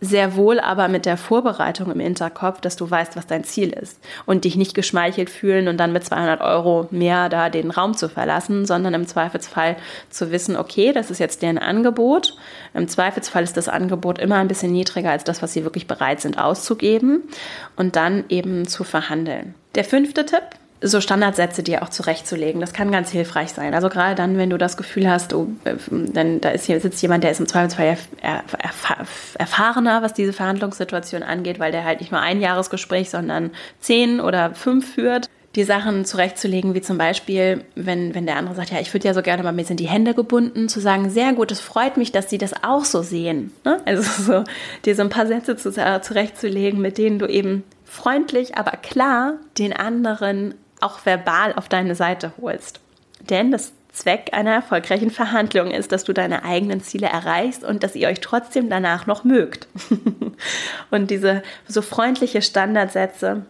sehr 0.00 0.36
wohl 0.36 0.60
aber 0.60 0.88
mit 0.88 1.06
der 1.06 1.16
Vorbereitung 1.16 1.90
im 1.90 2.00
Hinterkopf, 2.00 2.60
dass 2.60 2.76
du 2.76 2.88
weißt, 2.88 3.16
was 3.16 3.26
dein 3.26 3.44
Ziel 3.44 3.70
ist 3.70 3.98
und 4.26 4.44
dich 4.44 4.56
nicht 4.56 4.74
geschmeichelt 4.74 5.28
fühlen 5.28 5.68
und 5.68 5.76
dann 5.76 5.92
mit 5.92 6.04
200 6.04 6.40
Euro 6.40 6.86
mehr 6.90 7.28
da 7.28 7.50
den 7.50 7.70
Raum 7.70 7.94
zu 7.94 8.08
verlassen, 8.08 8.64
sondern 8.64 8.94
im 8.94 9.06
Zweifelsfall 9.06 9.76
zu 10.10 10.30
wissen, 10.30 10.56
okay, 10.56 10.92
das 10.92 11.10
ist 11.10 11.18
jetzt 11.18 11.42
deren 11.42 11.58
Angebot. 11.58 12.36
Im 12.74 12.86
Zweifelsfall 12.88 13.42
ist 13.42 13.56
das 13.56 13.68
Angebot 13.68 14.18
immer 14.18 14.36
ein 14.36 14.48
bisschen 14.48 14.72
niedriger 14.72 15.10
als 15.10 15.24
das, 15.24 15.42
was 15.42 15.52
sie 15.52 15.64
wirklich 15.64 15.86
bereit 15.86 16.20
sind 16.20 16.38
auszugeben 16.38 17.22
und 17.76 17.96
dann 17.96 18.24
eben 18.28 18.68
zu 18.68 18.84
verhandeln. 18.84 19.54
Der 19.74 19.84
fünfte 19.84 20.24
Tipp, 20.24 20.44
so 20.80 21.00
Standardsätze 21.00 21.62
dir 21.62 21.82
auch 21.82 21.88
zurechtzulegen. 21.88 22.60
Das 22.60 22.72
kann 22.72 22.92
ganz 22.92 23.10
hilfreich 23.10 23.50
sein. 23.50 23.74
Also 23.74 23.88
gerade 23.88 24.14
dann, 24.14 24.38
wenn 24.38 24.50
du 24.50 24.58
das 24.58 24.76
Gefühl 24.76 25.10
hast, 25.10 25.34
oh, 25.34 25.48
dann 25.90 26.40
da 26.40 26.50
ist 26.50 26.66
hier, 26.66 26.80
sitzt 26.80 27.02
jemand, 27.02 27.24
der 27.24 27.32
ist 27.32 27.40
im 27.40 27.46
Zweifelsfall 27.46 27.96
erfahrener, 29.38 30.02
was 30.02 30.14
diese 30.14 30.32
Verhandlungssituation 30.32 31.22
angeht, 31.22 31.58
weil 31.58 31.72
der 31.72 31.84
halt 31.84 32.00
nicht 32.00 32.12
nur 32.12 32.20
ein 32.20 32.40
Jahresgespräch, 32.40 33.10
sondern 33.10 33.50
zehn 33.80 34.20
oder 34.20 34.54
fünf 34.54 34.94
führt 34.94 35.28
die 35.54 35.64
Sachen 35.64 36.04
zurechtzulegen, 36.04 36.74
wie 36.74 36.82
zum 36.82 36.98
Beispiel, 36.98 37.64
wenn, 37.74 38.14
wenn 38.14 38.26
der 38.26 38.36
andere 38.36 38.54
sagt, 38.54 38.70
ja, 38.70 38.80
ich 38.80 38.92
würde 38.92 39.08
ja 39.08 39.14
so 39.14 39.22
gerne, 39.22 39.40
aber 39.40 39.52
mir 39.52 39.64
sind 39.64 39.80
die 39.80 39.88
Hände 39.88 40.14
gebunden, 40.14 40.68
zu 40.68 40.78
sagen, 40.78 41.10
sehr 41.10 41.32
gut, 41.32 41.50
es 41.50 41.60
freut 41.60 41.96
mich, 41.96 42.12
dass 42.12 42.30
sie 42.30 42.38
das 42.38 42.52
auch 42.62 42.84
so 42.84 43.02
sehen. 43.02 43.52
Ne? 43.64 43.80
Also 43.84 44.02
so, 44.02 44.44
dir 44.84 44.94
so 44.94 45.02
ein 45.02 45.08
paar 45.08 45.26
Sätze 45.26 45.56
zu, 45.56 45.70
äh, 45.70 46.00
zurechtzulegen, 46.00 46.80
mit 46.80 46.98
denen 46.98 47.18
du 47.18 47.26
eben 47.26 47.64
freundlich, 47.84 48.56
aber 48.56 48.72
klar 48.72 49.34
den 49.56 49.72
anderen 49.72 50.54
auch 50.80 51.04
verbal 51.04 51.54
auf 51.54 51.68
deine 51.68 51.94
Seite 51.94 52.32
holst. 52.40 52.80
Denn 53.20 53.50
das 53.50 53.72
Zweck 53.92 54.30
einer 54.32 54.52
erfolgreichen 54.52 55.10
Verhandlung 55.10 55.70
ist, 55.70 55.90
dass 55.92 56.04
du 56.04 56.12
deine 56.12 56.44
eigenen 56.44 56.82
Ziele 56.82 57.08
erreichst 57.08 57.64
und 57.64 57.82
dass 57.82 57.96
ihr 57.96 58.08
euch 58.08 58.20
trotzdem 58.20 58.70
danach 58.70 59.06
noch 59.06 59.24
mögt. 59.24 59.66
und 60.90 61.10
diese 61.10 61.42
so 61.66 61.82
freundliche 61.82 62.42
Standardsätze, 62.42 63.42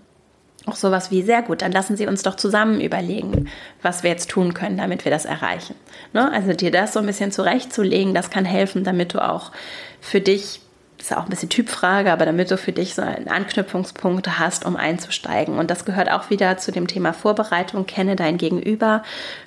auch 0.66 0.76
sowas 0.76 1.10
wie 1.10 1.22
sehr 1.22 1.42
gut, 1.42 1.62
dann 1.62 1.72
lassen 1.72 1.96
Sie 1.96 2.06
uns 2.06 2.22
doch 2.22 2.36
zusammen 2.36 2.80
überlegen, 2.80 3.48
was 3.82 4.02
wir 4.02 4.10
jetzt 4.10 4.30
tun 4.30 4.54
können, 4.54 4.78
damit 4.78 5.04
wir 5.04 5.12
das 5.12 5.24
erreichen. 5.24 5.74
Ne? 6.12 6.30
Also 6.32 6.52
dir 6.52 6.70
das 6.70 6.92
so 6.92 7.00
ein 7.00 7.06
bisschen 7.06 7.32
zurechtzulegen, 7.32 8.14
das 8.14 8.30
kann 8.30 8.44
helfen, 8.44 8.84
damit 8.84 9.14
du 9.14 9.24
auch 9.26 9.52
für 10.00 10.20
dich 10.20 10.60
ist 10.98 11.10
ja 11.10 11.18
auch 11.18 11.24
ein 11.24 11.30
bisschen 11.30 11.48
Typfrage, 11.48 12.12
aber 12.12 12.24
damit 12.24 12.50
du 12.50 12.58
für 12.58 12.72
dich 12.72 12.94
so 12.94 13.02
einen 13.02 13.28
Anknüpfungspunkt 13.28 14.38
hast, 14.38 14.64
um 14.64 14.76
einzusteigen. 14.76 15.58
Und 15.58 15.70
das 15.70 15.84
gehört 15.84 16.10
auch 16.10 16.30
wieder 16.30 16.58
zu 16.58 16.72
dem 16.72 16.86
Thema 16.86 17.12
Vorbereitung. 17.12 17.86
Kenne 17.86 18.16
dein 18.16 18.36
Gegenüber. 18.36 19.02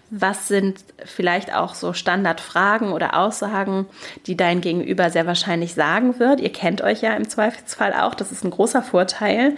Was 0.10 0.48
sind 0.48 0.84
vielleicht 1.06 1.54
auch 1.54 1.74
so 1.74 1.94
Standardfragen 1.94 2.92
oder 2.92 3.18
Aussagen, 3.18 3.86
die 4.26 4.36
dein 4.36 4.62
Gegenüber 4.62 5.10
sehr 5.10 5.26
wahrscheinlich 5.26 5.74
sagen 5.74 6.20
wird? 6.20 6.40
Ihr 6.40 6.52
kennt 6.52 6.82
euch 6.82 7.02
ja 7.02 7.14
im 7.14 7.30
Zweifelsfall 7.30 7.94
auch. 7.94 8.16
Das 8.16 8.32
ist 8.32 8.44
ein 8.44 8.52
großer 8.52 8.82
Vorteil, 8.82 9.56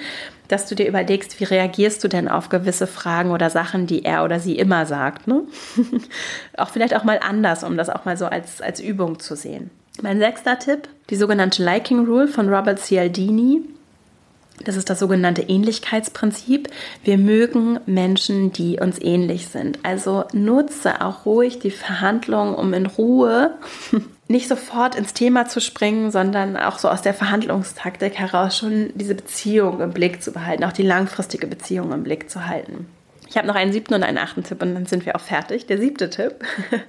dass 0.47 0.67
du 0.67 0.75
dir 0.75 0.87
überlegst, 0.87 1.39
wie 1.39 1.45
reagierst 1.45 2.03
du 2.03 2.07
denn 2.07 2.27
auf 2.27 2.49
gewisse 2.49 2.87
Fragen 2.87 3.31
oder 3.31 3.49
Sachen, 3.49 3.87
die 3.87 4.05
er 4.05 4.23
oder 4.23 4.39
sie 4.39 4.57
immer 4.57 4.85
sagt. 4.85 5.27
Ne? 5.27 5.41
auch 6.57 6.69
vielleicht 6.69 6.95
auch 6.95 7.03
mal 7.03 7.19
anders, 7.27 7.63
um 7.63 7.77
das 7.77 7.89
auch 7.89 8.05
mal 8.05 8.17
so 8.17 8.25
als, 8.25 8.61
als 8.61 8.79
Übung 8.79 9.19
zu 9.19 9.35
sehen. 9.35 9.71
Mein 10.01 10.19
sechster 10.19 10.57
Tipp, 10.57 10.87
die 11.09 11.15
sogenannte 11.15 11.63
Liking 11.63 12.05
Rule 12.05 12.27
von 12.27 12.53
Robert 12.53 12.79
Cialdini. 12.79 13.61
Das 14.65 14.77
ist 14.77 14.89
das 14.89 14.99
sogenannte 14.99 15.41
Ähnlichkeitsprinzip. 15.41 16.69
Wir 17.03 17.17
mögen 17.17 17.79
Menschen, 17.85 18.53
die 18.53 18.79
uns 18.79 19.01
ähnlich 19.01 19.47
sind. 19.47 19.79
Also 19.83 20.25
nutze 20.31 21.01
auch 21.01 21.25
ruhig 21.25 21.59
die 21.59 21.71
Verhandlung, 21.71 22.55
um 22.55 22.73
in 22.73 22.85
Ruhe 22.85 23.55
nicht 24.27 24.47
sofort 24.47 24.95
ins 24.95 25.13
Thema 25.13 25.47
zu 25.47 25.59
springen, 25.59 26.11
sondern 26.11 26.55
auch 26.55 26.79
so 26.79 26.87
aus 26.87 27.01
der 27.01 27.13
Verhandlungstaktik 27.13 28.13
heraus 28.13 28.57
schon 28.57 28.91
diese 28.95 29.15
Beziehung 29.15 29.81
im 29.81 29.91
Blick 29.91 30.23
zu 30.23 30.31
behalten, 30.31 30.63
auch 30.63 30.71
die 30.71 30.83
langfristige 30.83 31.47
Beziehung 31.47 31.91
im 31.91 32.03
Blick 32.03 32.29
zu 32.29 32.45
halten. 32.47 32.87
Ich 33.33 33.37
habe 33.39 33.47
noch 33.47 33.55
einen 33.55 33.73
siebten 33.73 33.95
und 33.95 34.03
einen 34.03 34.19
achten 34.19 34.43
Tipp 34.43 34.61
und 34.61 34.75
dann 34.75 34.85
sind 34.85 35.07
wir 35.07 35.15
auch 35.15 35.21
fertig. 35.21 35.65
Der 35.65 35.79
siebte 35.79 36.11
Tipp. 36.11 36.35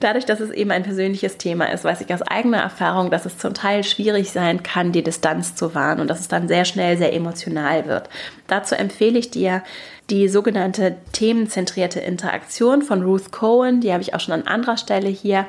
Dadurch, 0.00 0.24
dass 0.24 0.40
es 0.40 0.48
eben 0.48 0.70
ein 0.70 0.84
persönliches 0.84 1.36
Thema 1.36 1.70
ist, 1.70 1.84
weiß 1.84 2.00
ich 2.00 2.14
aus 2.14 2.22
eigener 2.22 2.62
Erfahrung, 2.62 3.10
dass 3.10 3.26
es 3.26 3.36
zum 3.36 3.52
Teil 3.52 3.84
schwierig 3.84 4.30
sein 4.30 4.62
kann, 4.62 4.92
die 4.92 5.02
Distanz 5.02 5.54
zu 5.54 5.74
wahren 5.74 6.00
und 6.00 6.08
dass 6.08 6.20
es 6.20 6.28
dann 6.28 6.48
sehr 6.48 6.64
schnell 6.64 6.96
sehr 6.96 7.12
emotional 7.12 7.86
wird. 7.86 8.08
Dazu 8.46 8.74
empfehle 8.74 9.18
ich 9.18 9.30
dir 9.30 9.62
die 10.08 10.30
sogenannte 10.30 10.96
themenzentrierte 11.12 12.00
Interaktion 12.00 12.80
von 12.80 13.02
Ruth 13.02 13.30
Cohen. 13.30 13.82
Die 13.82 13.92
habe 13.92 14.00
ich 14.00 14.14
auch 14.14 14.20
schon 14.20 14.32
an 14.32 14.46
anderer 14.46 14.78
Stelle 14.78 15.10
hier 15.10 15.44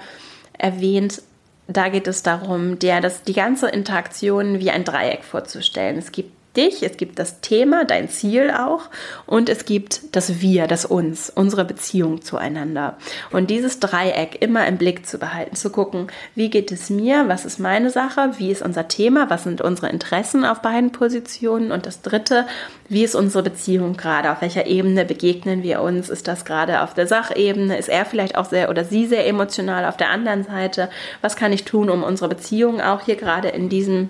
erwähnt. 0.57 1.21
Da 1.69 1.87
geht 1.87 2.07
es 2.07 2.21
darum, 2.21 2.79
dir 2.79 2.99
das, 2.99 3.23
die 3.23 3.31
ganze 3.31 3.69
Interaktion 3.69 4.59
wie 4.59 4.71
ein 4.71 4.83
Dreieck 4.83 5.23
vorzustellen. 5.23 5.97
Es 5.97 6.11
gibt 6.11 6.33
dich, 6.55 6.83
es 6.83 6.97
gibt 6.97 7.19
das 7.19 7.41
Thema, 7.41 7.85
dein 7.85 8.09
Ziel 8.09 8.51
auch 8.51 8.89
und 9.25 9.49
es 9.49 9.65
gibt 9.65 10.15
das 10.15 10.41
Wir, 10.41 10.67
das 10.67 10.85
Uns, 10.85 11.31
unsere 11.33 11.65
Beziehung 11.65 12.21
zueinander. 12.21 12.97
Und 13.31 13.49
dieses 13.49 13.79
Dreieck 13.79 14.41
immer 14.41 14.67
im 14.67 14.77
Blick 14.77 15.05
zu 15.05 15.17
behalten, 15.17 15.55
zu 15.55 15.69
gucken, 15.69 16.07
wie 16.35 16.49
geht 16.49 16.71
es 16.71 16.89
mir, 16.89 17.27
was 17.27 17.45
ist 17.45 17.59
meine 17.59 17.89
Sache, 17.89 18.31
wie 18.37 18.51
ist 18.51 18.61
unser 18.61 18.87
Thema, 18.87 19.29
was 19.29 19.43
sind 19.43 19.61
unsere 19.61 19.89
Interessen 19.89 20.45
auf 20.45 20.61
beiden 20.61 20.91
Positionen 20.91 21.71
und 21.71 21.85
das 21.85 22.01
Dritte, 22.01 22.45
wie 22.89 23.03
ist 23.03 23.15
unsere 23.15 23.43
Beziehung 23.43 23.97
gerade, 23.97 24.31
auf 24.31 24.41
welcher 24.41 24.67
Ebene 24.67 25.05
begegnen 25.05 25.63
wir 25.63 25.81
uns, 25.81 26.09
ist 26.09 26.27
das 26.27 26.45
gerade 26.45 26.81
auf 26.81 26.93
der 26.93 27.07
Sachebene, 27.07 27.77
ist 27.77 27.89
er 27.89 28.05
vielleicht 28.05 28.37
auch 28.37 28.45
sehr 28.45 28.69
oder 28.69 28.85
sie 28.85 29.07
sehr 29.07 29.27
emotional 29.27 29.85
auf 29.85 29.97
der 29.97 30.09
anderen 30.09 30.43
Seite, 30.43 30.89
was 31.21 31.35
kann 31.35 31.53
ich 31.53 31.65
tun, 31.65 31.89
um 31.89 32.03
unsere 32.03 32.29
Beziehung 32.29 32.81
auch 32.81 33.01
hier 33.01 33.15
gerade 33.15 33.49
in 33.49 33.69
diesem, 33.69 34.09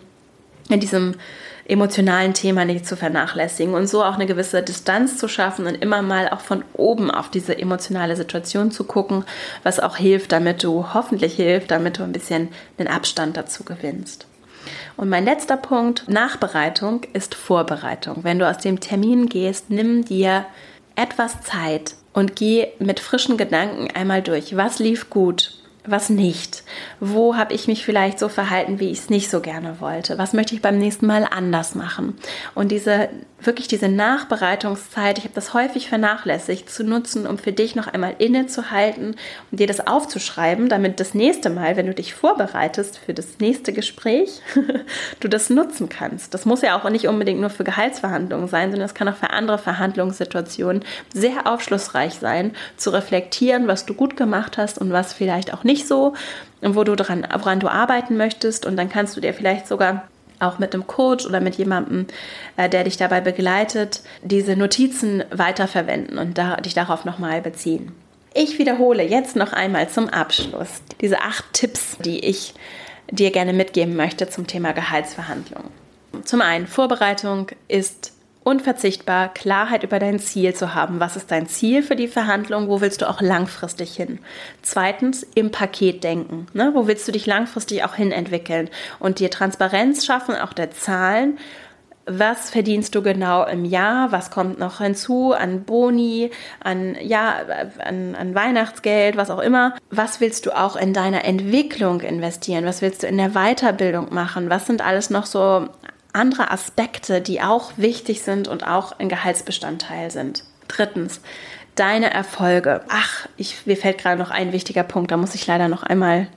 in 0.70 0.80
diesem 0.80 1.16
emotionalen 1.66 2.34
Thema 2.34 2.66
nicht 2.66 2.86
zu 2.86 2.98
vernachlässigen 2.98 3.74
und 3.74 3.88
so 3.88 4.04
auch 4.04 4.16
eine 4.16 4.26
gewisse 4.26 4.62
Distanz 4.62 5.18
zu 5.18 5.28
schaffen 5.28 5.66
und 5.66 5.76
immer 5.76 6.02
mal 6.02 6.30
auch 6.30 6.42
von 6.42 6.64
oben 6.74 7.10
auf 7.10 7.30
diese 7.30 7.58
emotionale 7.58 8.16
Situation 8.16 8.72
zu 8.72 8.84
gucken, 8.84 9.24
was 9.64 9.80
auch 9.80 9.96
hilft, 9.96 10.32
damit 10.34 10.64
du 10.64 10.94
hoffentlich 10.94 11.36
hilft, 11.36 11.72
damit 11.72 12.00
du 12.00 12.04
ein 12.04 12.12
bisschen 12.12 12.50
den 12.80 12.88
Abstand 12.88 13.38
dazu 13.38 13.64
gewinnst. 13.64 14.28
Und 14.98 15.10
mein 15.10 15.26
letzter 15.26 15.58
Punkt, 15.58 16.08
Nachbereitung, 16.08 17.02
ist 17.14 17.36
Vorbereitung. 17.36 18.24
Wenn 18.24 18.40
du 18.40 18.50
aus 18.50 18.58
dem 18.58 18.80
Termin 18.80 19.28
gehst, 19.28 19.70
nimm 19.70 20.06
dir 20.06 20.46
etwas 20.96 21.42
Zeit 21.42 21.96
und 22.14 22.36
geh 22.36 22.68
mit 22.80 23.00
frischen 23.00 23.38
Gedanken 23.38 23.90
einmal 23.94 24.22
durch. 24.22 24.56
Was 24.56 24.80
lief 24.80 25.10
gut? 25.10 25.63
Was 25.86 26.10
nicht? 26.10 26.64
Wo 27.00 27.36
habe 27.36 27.54
ich 27.54 27.68
mich 27.68 27.86
vielleicht 27.86 28.20
so 28.20 28.30
verhalten, 28.30 28.80
wie 28.80 28.90
ich 28.90 29.00
es 29.00 29.10
nicht 29.10 29.30
so 29.30 29.42
gerne 29.42 29.80
wollte? 29.80 30.18
Was 30.18 30.34
möchte 30.34 30.56
ich 30.56 30.62
beim 30.62 30.78
nächsten 30.78 31.06
Mal 31.06 31.28
anders 31.30 31.76
machen? 31.76 32.18
Und 32.56 32.72
diese 32.72 33.10
wirklich 33.46 33.68
diese 33.68 33.90
Nachbereitungszeit, 33.90 35.18
ich 35.18 35.24
habe 35.26 35.36
das 35.36 35.54
häufig 35.54 35.90
vernachlässigt, 35.90 36.70
zu 36.70 36.84
nutzen, 36.84 37.28
um 37.28 37.38
für 37.38 37.52
dich 37.52 37.76
noch 37.76 37.88
einmal 37.88 38.16
innezuhalten 38.18 39.16
und 39.52 39.60
dir 39.60 39.68
das 39.68 39.86
aufzuschreiben, 39.86 40.70
damit 40.70 41.00
das 41.00 41.14
nächste 41.14 41.50
Mal, 41.50 41.76
wenn 41.76 41.88
du 41.88 41.94
dich 41.94 42.14
vorbereitest 42.14 42.98
für 42.98 43.14
das 43.14 43.40
nächste 43.40 43.74
Gespräch, 43.74 44.42
du 45.20 45.28
das 45.28 45.50
nutzen 45.50 45.90
kannst. 45.90 46.34
Das 46.34 46.46
muss 46.46 46.62
ja 46.62 46.80
auch 46.80 46.90
nicht 46.90 47.08
unbedingt 47.08 47.42
nur 47.42 47.50
für 47.50 47.64
Gehaltsverhandlungen 47.64 48.48
sein, 48.48 48.72
sondern 48.72 48.86
es 48.86 48.94
kann 48.94 49.10
auch 49.10 49.16
für 49.16 49.32
andere 49.32 49.58
Verhandlungssituationen 49.58 50.84
sehr 51.14 51.48
aufschlussreich 51.48 52.16
sein, 52.16 52.56
zu 52.78 52.92
reflektieren, 52.92 53.68
was 53.68 53.86
du 53.86 53.94
gut 53.94 54.16
gemacht 54.16 54.58
hast 54.58 54.78
und 54.78 54.92
was 54.92 55.14
vielleicht 55.14 55.54
auch 55.54 55.64
nicht 55.64 55.73
so 55.88 56.14
und 56.62 56.76
wo 56.76 56.84
du 56.84 56.96
dran, 56.96 57.28
woran 57.38 57.60
du 57.60 57.68
arbeiten 57.68 58.18
möchtest. 58.18 58.66
Und 58.66 58.78
dann 58.78 58.90
kannst 58.90 59.18
du 59.18 59.22
dir 59.22 59.34
vielleicht 59.34 59.68
sogar 59.68 60.08
auch 60.40 60.60
mit 60.60 60.74
einem 60.74 60.88
Coach 60.88 61.26
oder 61.26 61.40
mit 61.40 61.56
jemandem, 61.56 62.08
äh, 62.58 62.70
der 62.70 62.84
dich 62.84 62.98
dabei 62.98 63.22
begleitet, 63.22 64.02
diese 64.22 64.56
Notizen 64.56 65.24
weiterverwenden 65.32 66.18
und 66.18 66.38
da, 66.38 66.58
dich 66.58 66.74
darauf 66.74 67.06
nochmal 67.06 67.42
beziehen. 67.42 67.92
Ich 68.34 68.58
wiederhole 68.58 69.04
jetzt 69.04 69.36
noch 69.36 69.54
einmal 69.54 69.90
zum 69.90 70.10
Abschluss 70.10 70.82
diese 71.02 71.22
acht 71.22 71.46
Tipps, 71.54 71.98
die 72.00 72.20
ich 72.20 72.54
dir 73.12 73.32
gerne 73.32 73.54
mitgeben 73.54 73.96
möchte 73.96 74.28
zum 74.28 74.48
Thema 74.48 74.72
Gehaltsverhandlungen. 74.72 75.70
Zum 76.24 76.42
einen, 76.42 76.68
Vorbereitung 76.68 77.48
ist 77.68 78.14
unverzichtbar, 78.44 79.34
Klarheit 79.34 79.84
über 79.84 80.00
dein 80.00 80.20
Ziel 80.20 80.54
zu 80.54 80.76
haben. 80.76 81.00
Was 81.00 81.16
ist 81.16 81.32
dein 81.32 81.48
Ziel 81.48 81.84
für 81.84 81.96
die 81.96 82.08
Verhandlung? 82.08 82.68
Wo 82.68 82.82
willst 82.82 83.02
du 83.02 83.10
auch 83.10 83.22
langfristig 83.22 83.96
hin? 83.96 84.20
Zweitens, 84.62 85.24
im 85.36 85.52
Paket 85.52 86.04
denken. 86.04 86.48
Ne? 86.54 86.72
Wo 86.74 86.88
willst 86.88 87.08
du 87.08 87.12
dich 87.12 87.26
langfristig 87.26 87.84
auch 87.84 87.96
hin 87.96 88.12
entwickeln? 88.12 88.70
Und 89.00 89.20
dir 89.20 89.30
Transparenz 89.30 90.06
schaffen, 90.06 90.36
auch 90.36 90.54
der 90.54 90.72
Zahlen. 90.72 91.38
Was 92.06 92.50
verdienst 92.50 92.96
du 92.96 93.02
genau 93.02 93.46
im 93.46 93.64
Jahr? 93.64 94.12
Was 94.12 94.30
kommt 94.30 94.60
noch 94.60 94.80
hinzu 94.80 95.32
an 95.32 95.64
Boni, 95.64 96.32
an, 96.62 96.98
ja, 97.02 97.36
an, 97.80 98.16
an 98.16 98.36
Weihnachtsgeld, 98.36 99.16
was 99.16 99.30
auch 99.30 99.40
immer? 99.40 99.76
Was 99.90 100.20
willst 100.20 100.46
du 100.46 100.52
auch 100.52 100.76
in 100.76 100.92
deiner 100.92 101.24
Entwicklung 101.24 102.02
investieren? 102.02 102.66
Was 102.66 102.82
willst 102.82 103.04
du 103.04 103.08
in 103.08 103.18
der 103.18 103.30
Weiterbildung 103.30 104.14
machen? 104.14 104.50
Was 104.50 104.68
sind 104.68 104.82
alles 104.82 105.10
noch 105.12 105.26
so 105.26 105.70
andere 106.14 106.52
Aspekte, 106.52 107.22
die 107.22 107.42
auch 107.42 107.74
wichtig 107.78 108.22
sind 108.22 108.48
und 108.48 108.66
auch 108.66 109.00
ein 109.00 109.10
Gehaltsbestandteil 109.10 110.12
sind. 110.12 110.44
Drittens, 110.68 111.22
deine 111.76 112.14
Erfolge. 112.14 112.82
Ach, 112.88 113.28
ich, 113.36 113.66
mir 113.66 113.78
fällt 113.78 113.98
gerade 113.98 114.20
noch 114.20 114.32
ein 114.32 114.54
wichtiger 114.54 114.84
Punkt, 114.84 115.12
da 115.12 115.18
muss 115.18 115.36
ich 115.36 115.46
leider 115.48 115.68
noch 115.68 115.84
einmal, 115.84 116.28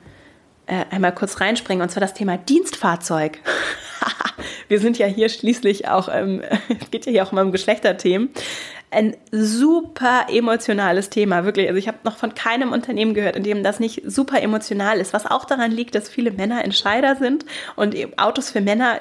äh, 0.66 0.84
einmal 0.90 1.14
kurz 1.14 1.40
reinspringen, 1.40 1.82
und 1.82 1.90
zwar 1.90 2.00
das 2.00 2.14
Thema 2.14 2.36
Dienstfahrzeug. 2.36 3.38
Wir 4.68 4.80
sind 4.80 4.98
ja 4.98 5.06
hier 5.06 5.28
schließlich 5.28 5.88
auch, 5.88 6.08
ähm, 6.12 6.42
es 6.80 6.90
geht 6.90 7.06
ja 7.06 7.12
hier 7.12 7.24
auch 7.24 7.32
immer 7.32 7.42
um 7.42 7.52
Geschlechterthemen. 7.52 8.30
Ein 8.90 9.16
super 9.30 10.26
emotionales 10.30 11.10
Thema, 11.10 11.44
wirklich. 11.44 11.68
Also 11.68 11.78
ich 11.78 11.88
habe 11.88 11.98
noch 12.04 12.16
von 12.16 12.34
keinem 12.34 12.72
Unternehmen 12.72 13.14
gehört, 13.14 13.36
in 13.36 13.42
dem 13.42 13.62
das 13.62 13.80
nicht 13.80 14.02
super 14.06 14.40
emotional 14.40 14.98
ist, 14.98 15.12
was 15.12 15.26
auch 15.26 15.44
daran 15.44 15.70
liegt, 15.70 15.94
dass 15.94 16.08
viele 16.08 16.30
Männer 16.30 16.64
Entscheider 16.64 17.16
sind 17.16 17.44
und 17.74 17.94
Autos 18.18 18.50
für 18.50 18.60
Männer 18.60 19.00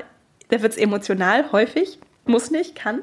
da 0.50 0.62
wird 0.62 0.74
es 0.74 0.78
emotional 0.78 1.52
häufig, 1.52 2.00
muss 2.26 2.52
nicht, 2.52 2.76
kann. 2.76 3.02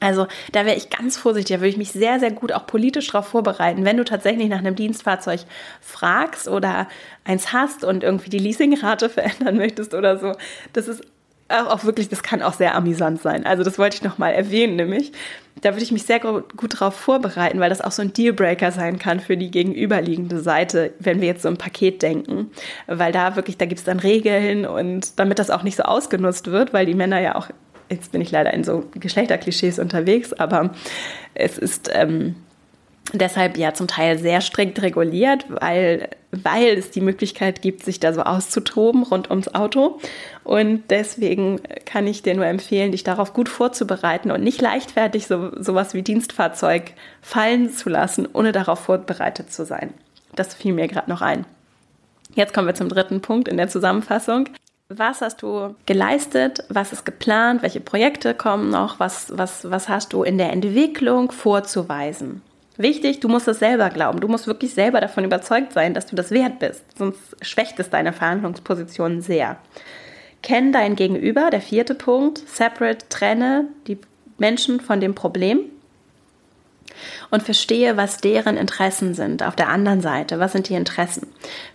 Also 0.00 0.26
da 0.52 0.64
wäre 0.64 0.76
ich 0.76 0.90
ganz 0.90 1.16
vorsichtig, 1.16 1.56
da 1.56 1.60
würde 1.60 1.70
ich 1.70 1.76
mich 1.76 1.90
sehr, 1.90 2.20
sehr 2.20 2.30
gut 2.30 2.52
auch 2.52 2.66
politisch 2.66 3.08
darauf 3.08 3.26
vorbereiten, 3.26 3.84
wenn 3.84 3.96
du 3.96 4.04
tatsächlich 4.04 4.48
nach 4.48 4.58
einem 4.58 4.76
Dienstfahrzeug 4.76 5.40
fragst 5.80 6.46
oder 6.46 6.88
eins 7.24 7.52
hast 7.52 7.84
und 7.84 8.04
irgendwie 8.04 8.30
die 8.30 8.38
Leasingrate 8.38 9.08
verändern 9.08 9.56
möchtest 9.56 9.94
oder 9.94 10.18
so. 10.18 10.34
Das 10.72 10.86
ist 10.88 11.02
auch 11.48 11.84
wirklich, 11.84 12.08
das 12.08 12.22
kann 12.22 12.42
auch 12.42 12.52
sehr 12.52 12.74
amüsant 12.74 13.22
sein. 13.22 13.46
Also 13.46 13.62
das 13.62 13.78
wollte 13.78 13.96
ich 13.96 14.02
nochmal 14.02 14.34
erwähnen, 14.34 14.76
nämlich. 14.76 15.12
Da 15.62 15.70
würde 15.70 15.82
ich 15.82 15.90
mich 15.90 16.04
sehr 16.04 16.20
gut, 16.20 16.74
darauf 16.74 16.94
vorbereiten, 16.94 17.58
weil 17.58 17.70
das 17.70 17.80
auch 17.80 17.90
so 17.90 18.02
ein 18.02 18.12
Dealbreaker 18.12 18.70
sein 18.70 18.98
kann 18.98 19.18
für 19.18 19.36
die 19.36 19.50
gegenüberliegende 19.50 20.40
Seite, 20.40 20.92
wenn 21.00 21.20
wir 21.20 21.26
jetzt 21.26 21.42
so 21.42 21.48
ein 21.48 21.56
Paket 21.56 22.02
denken. 22.02 22.50
Weil 22.86 23.12
da 23.12 23.34
wirklich, 23.34 23.56
da 23.56 23.66
gibt 23.66 23.80
es 23.80 23.84
dann 23.84 23.98
Regeln 23.98 24.66
und 24.66 25.18
damit 25.18 25.38
das 25.38 25.50
auch 25.50 25.62
nicht 25.62 25.76
so 25.76 25.82
ausgenutzt 25.82 26.48
wird, 26.48 26.72
weil 26.72 26.86
die 26.86 26.94
Männer 26.94 27.20
ja 27.20 27.34
auch, 27.34 27.48
jetzt 27.88 28.12
bin 28.12 28.20
ich 28.20 28.30
leider 28.30 28.52
in 28.52 28.62
so 28.62 28.84
Geschlechterklischees 28.94 29.78
unterwegs, 29.78 30.32
aber 30.32 30.70
es 31.34 31.58
ist 31.58 31.90
ähm, 31.92 32.36
deshalb 33.12 33.56
ja 33.56 33.74
zum 33.74 33.88
Teil 33.88 34.18
sehr 34.18 34.40
strikt 34.40 34.82
reguliert, 34.82 35.46
weil, 35.48 36.10
weil 36.30 36.78
es 36.78 36.90
die 36.90 37.00
Möglichkeit 37.00 37.62
gibt, 37.62 37.84
sich 37.84 38.00
da 38.00 38.12
so 38.12 38.22
auszutoben 38.22 39.02
rund 39.02 39.30
ums 39.30 39.54
Auto. 39.54 39.98
Und 40.44 40.84
deswegen 40.90 41.60
kann 41.84 42.06
ich 42.06 42.22
dir 42.22 42.34
nur 42.34 42.46
empfehlen, 42.46 42.92
dich 42.92 43.04
darauf 43.04 43.32
gut 43.32 43.48
vorzubereiten 43.48 44.30
und 44.30 44.42
nicht 44.42 44.60
leichtfertig 44.60 45.26
so, 45.26 45.50
sowas 45.60 45.94
wie 45.94 46.02
Dienstfahrzeug 46.02 46.92
fallen 47.22 47.70
zu 47.70 47.88
lassen, 47.88 48.28
ohne 48.32 48.52
darauf 48.52 48.80
vorbereitet 48.80 49.52
zu 49.52 49.64
sein. 49.64 49.94
Das 50.34 50.54
fiel 50.54 50.72
mir 50.72 50.88
gerade 50.88 51.10
noch 51.10 51.22
ein. 51.22 51.46
Jetzt 52.34 52.54
kommen 52.54 52.66
wir 52.66 52.74
zum 52.74 52.88
dritten 52.88 53.20
Punkt 53.20 53.48
in 53.48 53.56
der 53.56 53.68
Zusammenfassung. 53.68 54.48
Was 54.90 55.20
hast 55.20 55.42
du 55.42 55.74
geleistet? 55.84 56.64
Was 56.68 56.92
ist 56.92 57.04
geplant? 57.04 57.62
Welche 57.62 57.80
Projekte 57.80 58.32
kommen 58.34 58.70
noch? 58.70 58.98
Was, 59.00 59.36
was, 59.36 59.70
was 59.70 59.88
hast 59.88 60.12
du 60.12 60.22
in 60.22 60.38
der 60.38 60.52
Entwicklung 60.52 61.30
vorzuweisen? 61.30 62.42
Wichtig, 62.78 63.18
du 63.18 63.28
musst 63.28 63.48
es 63.48 63.58
selber 63.58 63.90
glauben. 63.90 64.20
Du 64.20 64.28
musst 64.28 64.46
wirklich 64.46 64.72
selber 64.72 65.00
davon 65.00 65.24
überzeugt 65.24 65.72
sein, 65.72 65.94
dass 65.94 66.06
du 66.06 66.14
das 66.14 66.30
wert 66.30 66.60
bist. 66.60 66.84
Sonst 66.96 67.36
schwächt 67.42 67.78
es 67.80 67.90
deine 67.90 68.12
Verhandlungsposition 68.12 69.20
sehr. 69.20 69.56
Kenn 70.42 70.72
dein 70.72 70.94
Gegenüber, 70.94 71.50
der 71.50 71.60
vierte 71.60 71.96
Punkt. 71.96 72.38
Separate, 72.48 73.08
trenne 73.08 73.66
die 73.88 73.98
Menschen 74.38 74.80
von 74.80 75.00
dem 75.00 75.16
Problem 75.16 75.58
und 77.30 77.42
verstehe, 77.42 77.96
was 77.96 78.18
deren 78.18 78.56
Interessen 78.56 79.14
sind 79.14 79.42
auf 79.42 79.56
der 79.56 79.68
anderen 79.68 80.00
Seite. 80.00 80.38
Was 80.38 80.52
sind 80.52 80.68
die 80.68 80.74
Interessen? 80.74 81.26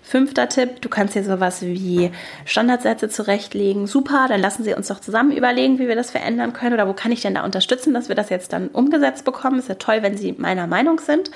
Fünfter 0.02 0.50
Tipp, 0.50 0.82
du 0.82 0.90
kannst 0.90 1.16
dir 1.16 1.24
sowas 1.24 1.62
wie 1.62 2.12
Standardsätze 2.46 3.10
zurechtlegen. 3.10 3.88
Super, 3.88 4.28
dann 4.28 4.42
lassen 4.42 4.64
Sie 4.64 4.74
uns 4.74 4.88
doch 4.88 5.00
zusammen 5.00 5.36
überlegen, 5.36 5.80
wie 5.80 5.88
wir 5.88 5.96
das 5.96 6.12
verändern 6.12 6.54
können 6.54 6.74
oder 6.74 6.88
wo 6.88 6.94
kann 6.94 7.12
ich 7.12 7.22
denn 7.22 7.36
da 7.36 7.44
unterstützen, 7.44 7.94
dass 7.94 8.10
wir 8.10 8.16
das 8.16 8.30
jetzt 8.30 8.54
dann 8.54 8.68
umgesetzt 8.68 9.26
bekommen. 9.26 9.60
Ist 9.60 9.70
ja 9.70 9.76
toll, 9.76 10.02
wenn 10.02 10.18
Sie 10.18 10.34
meiner 10.38 10.68
Meinung 10.68 11.00
sind. 11.00 11.32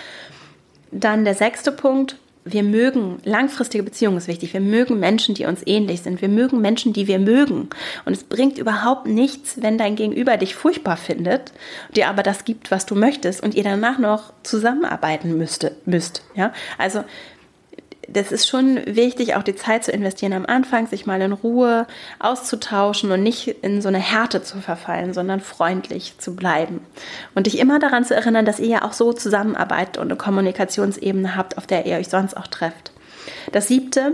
Dann 0.92 1.26
der 1.26 1.36
sechste 1.36 1.72
Punkt, 1.72 2.18
wir 2.52 2.64
mögen, 2.64 3.18
langfristige 3.24 3.84
Beziehungen 3.84 4.18
ist 4.18 4.28
wichtig. 4.28 4.54
Wir 4.54 4.62
mögen 4.62 5.00
Menschen, 5.00 5.36
die 5.36 5.46
uns 5.46 5.62
ähnlich 5.66 6.02
sind. 6.02 6.22
Wir 6.22 6.30
mögen 6.30 6.62
Menschen, 6.62 6.94
die 6.94 7.08
wir 7.08 7.20
mögen. 7.20 7.70
Und 8.06 8.14
es 8.14 8.24
bringt 8.24 8.58
überhaupt 8.58 9.08
nichts, 9.08 9.62
wenn 9.62 9.78
dein 9.78 9.96
Gegenüber 9.96 10.38
dich 10.38 10.56
furchtbar 10.56 10.98
findet, 10.98 11.52
dir 11.96 12.08
aber 12.08 12.24
das 12.24 12.46
gibt, 12.46 12.72
was 12.72 12.86
du 12.86 12.96
möchtest 12.96 13.44
und 13.44 13.56
ihr 13.56 13.64
danach 13.64 13.98
noch 13.98 14.34
zusammenarbeiten 14.44 15.38
müsste, 15.38 15.76
müsst. 15.86 16.24
Ja? 16.36 16.54
Also 16.78 17.04
das 18.08 18.32
ist 18.32 18.48
schon 18.48 18.80
wichtig, 18.86 19.36
auch 19.36 19.44
die 19.44 19.56
Zeit 19.56 19.84
zu 19.84 19.92
investieren 19.92 20.34
am 20.34 20.46
Anfang, 20.46 20.88
sich 20.88 21.06
mal 21.06 21.22
in 21.22 21.34
Ruhe 21.34 21.88
auszutauschen 22.20 23.12
und 23.12 23.22
nicht 23.22 23.48
in 23.48 23.82
so 23.82 23.90
eine 23.90 24.00
Härte 24.00 24.42
zu 24.42 24.60
verfallen, 24.60 25.14
sondern 25.14 25.42
freundlich 25.42 26.18
zu 26.18 26.36
bleiben. 26.36 26.80
Und 27.36 27.48
dich 27.48 27.60
immer 27.60 27.80
daran 27.80 28.06
zu 28.06 28.16
erinnern, 28.16 28.46
dass 28.46 28.60
ihr 28.60 28.68
ja 28.68 28.84
auch 28.84 28.94
so 28.94 29.12
zusammenarbeitet 29.12 29.98
und 29.98 30.08
eine 30.08 30.16
Kommunikationsebene 30.16 31.36
habt, 31.36 31.58
auf 31.58 31.68
der 31.68 31.86
ihr 31.86 31.98
euch 31.98 32.08
sonst 32.08 32.38
auch 32.38 32.48
trefft. 32.48 32.92
Das 33.52 33.68
siebte, 33.68 34.14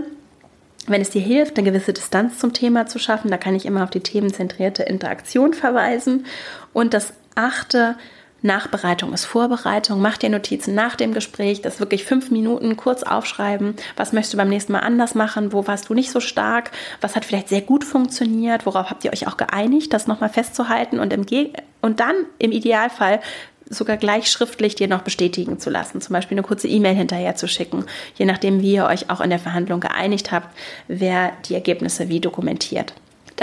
wenn 0.86 1.00
es 1.00 1.10
dir 1.10 1.22
hilft, 1.22 1.56
eine 1.56 1.70
gewisse 1.70 1.92
Distanz 1.92 2.38
zum 2.38 2.52
Thema 2.52 2.86
zu 2.86 2.98
schaffen, 2.98 3.30
da 3.30 3.36
kann 3.36 3.54
ich 3.54 3.64
immer 3.64 3.84
auf 3.84 3.90
die 3.90 4.00
themenzentrierte 4.00 4.82
Interaktion 4.82 5.54
verweisen. 5.54 6.26
Und 6.72 6.94
das 6.94 7.12
achte, 7.36 7.96
Nachbereitung 8.44 9.12
ist 9.14 9.24
Vorbereitung. 9.24 10.00
Mach 10.00 10.18
dir 10.18 10.28
Notizen 10.28 10.74
nach 10.74 10.96
dem 10.96 11.14
Gespräch, 11.14 11.62
das 11.62 11.80
wirklich 11.80 12.04
fünf 12.04 12.30
Minuten 12.30 12.76
kurz 12.76 13.02
aufschreiben. 13.02 13.74
Was 13.96 14.12
möchtest 14.12 14.34
du 14.34 14.36
beim 14.36 14.50
nächsten 14.50 14.72
Mal 14.72 14.80
anders 14.80 15.14
machen? 15.14 15.52
Wo 15.52 15.66
warst 15.66 15.88
du 15.88 15.94
nicht 15.94 16.10
so 16.10 16.20
stark? 16.20 16.70
Was 17.00 17.16
hat 17.16 17.24
vielleicht 17.24 17.48
sehr 17.48 17.62
gut 17.62 17.84
funktioniert? 17.84 18.66
Worauf 18.66 18.90
habt 18.90 19.04
ihr 19.04 19.12
euch 19.12 19.26
auch 19.26 19.38
geeinigt, 19.38 19.92
das 19.92 20.06
nochmal 20.06 20.28
festzuhalten 20.28 20.98
und, 20.98 21.12
im 21.12 21.24
und 21.80 22.00
dann 22.00 22.14
im 22.38 22.52
Idealfall 22.52 23.20
sogar 23.70 23.96
gleich 23.96 24.30
schriftlich 24.30 24.74
dir 24.74 24.88
noch 24.88 25.02
bestätigen 25.02 25.58
zu 25.58 25.70
lassen, 25.70 26.02
zum 26.02 26.12
Beispiel 26.12 26.36
eine 26.36 26.46
kurze 26.46 26.68
E-Mail 26.68 26.94
hinterher 26.94 27.34
zu 27.34 27.48
schicken, 27.48 27.86
je 28.14 28.26
nachdem, 28.26 28.60
wie 28.60 28.74
ihr 28.74 28.84
euch 28.84 29.08
auch 29.08 29.22
in 29.22 29.30
der 29.30 29.38
Verhandlung 29.38 29.80
geeinigt 29.80 30.32
habt, 30.32 30.54
wer 30.86 31.32
die 31.46 31.54
Ergebnisse 31.54 32.10
wie 32.10 32.20
dokumentiert. 32.20 32.92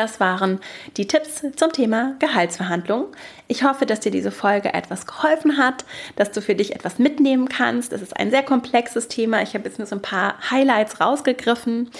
Das 0.01 0.19
waren 0.19 0.59
die 0.97 1.05
Tipps 1.05 1.43
zum 1.55 1.71
Thema 1.73 2.15
Gehaltsverhandlungen. 2.17 3.05
Ich 3.47 3.63
hoffe, 3.63 3.85
dass 3.85 3.99
dir 3.99 4.11
diese 4.11 4.31
Folge 4.31 4.73
etwas 4.73 5.05
geholfen 5.05 5.59
hat, 5.59 5.85
dass 6.15 6.31
du 6.31 6.41
für 6.41 6.55
dich 6.55 6.73
etwas 6.73 6.97
mitnehmen 6.97 7.49
kannst. 7.49 7.93
Es 7.93 8.01
ist 8.01 8.17
ein 8.17 8.31
sehr 8.31 8.41
komplexes 8.41 9.09
Thema. 9.09 9.43
Ich 9.43 9.53
habe 9.53 9.65
jetzt 9.65 9.77
nur 9.77 9.85
so 9.85 9.95
ein 9.95 10.01
paar 10.01 10.37
Highlights 10.49 10.99
rausgegriffen. 10.99 11.91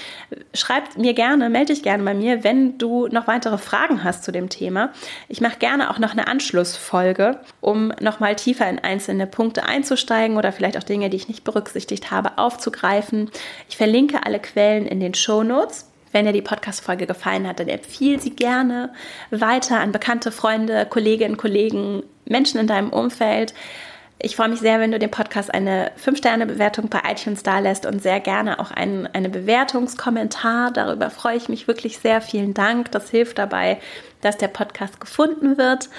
Schreib 0.55 0.97
mir 0.97 1.13
gerne, 1.13 1.51
melde 1.51 1.73
dich 1.73 1.83
gerne 1.83 2.03
bei 2.03 2.15
mir, 2.15 2.43
wenn 2.43 2.79
du 2.79 3.05
noch 3.05 3.27
weitere 3.27 3.59
Fragen 3.59 4.03
hast 4.03 4.23
zu 4.23 4.31
dem 4.31 4.49
Thema. 4.49 4.91
Ich 5.27 5.39
mache 5.39 5.59
gerne 5.59 5.91
auch 5.91 5.99
noch 5.99 6.13
eine 6.13 6.25
Anschlussfolge, 6.25 7.39
um 7.59 7.93
nochmal 7.99 8.35
tiefer 8.35 8.67
in 8.67 8.79
einzelne 8.79 9.27
Punkte 9.27 9.65
einzusteigen 9.65 10.37
oder 10.37 10.51
vielleicht 10.51 10.75
auch 10.75 10.83
Dinge, 10.83 11.11
die 11.11 11.17
ich 11.17 11.27
nicht 11.27 11.43
berücksichtigt 11.43 12.09
habe, 12.09 12.39
aufzugreifen. 12.39 13.29
Ich 13.69 13.77
verlinke 13.77 14.25
alle 14.25 14.39
Quellen 14.39 14.87
in 14.87 14.99
den 14.99 15.13
Show 15.13 15.43
Notes. 15.43 15.90
Wenn 16.11 16.25
dir 16.25 16.33
die 16.33 16.41
Podcast-Folge 16.41 17.07
gefallen 17.07 17.47
hat, 17.47 17.59
dann 17.59 17.67
empfiehl 17.67 18.19
sie 18.19 18.31
gerne 18.31 18.93
weiter 19.29 19.79
an 19.79 19.91
bekannte 19.91 20.31
Freunde, 20.31 20.85
Kolleginnen, 20.85 21.37
Kollegen, 21.37 22.03
Menschen 22.25 22.59
in 22.59 22.67
deinem 22.67 22.89
Umfeld. 22.89 23.53
Ich 24.23 24.35
freue 24.35 24.49
mich 24.49 24.59
sehr, 24.59 24.79
wenn 24.79 24.91
du 24.91 24.99
dem 24.99 25.09
Podcast 25.09 25.51
eine 25.51 25.91
5-Sterne-Bewertung 26.03 26.89
bei 26.89 27.01
iTunes 27.09 27.41
da 27.41 27.57
lässt 27.57 27.87
und 27.87 28.03
sehr 28.03 28.19
gerne 28.19 28.59
auch 28.59 28.69
einen 28.69 29.07
eine 29.07 29.29
Bewertungskommentar. 29.29 30.71
Darüber 30.71 31.09
freue 31.09 31.37
ich 31.37 31.49
mich 31.49 31.67
wirklich 31.67 31.97
sehr. 31.97 32.21
Vielen 32.21 32.53
Dank. 32.53 32.91
Das 32.91 33.09
hilft 33.09 33.39
dabei, 33.39 33.79
dass 34.21 34.37
der 34.37 34.49
Podcast 34.49 34.99
gefunden 34.99 35.57
wird. 35.57 35.89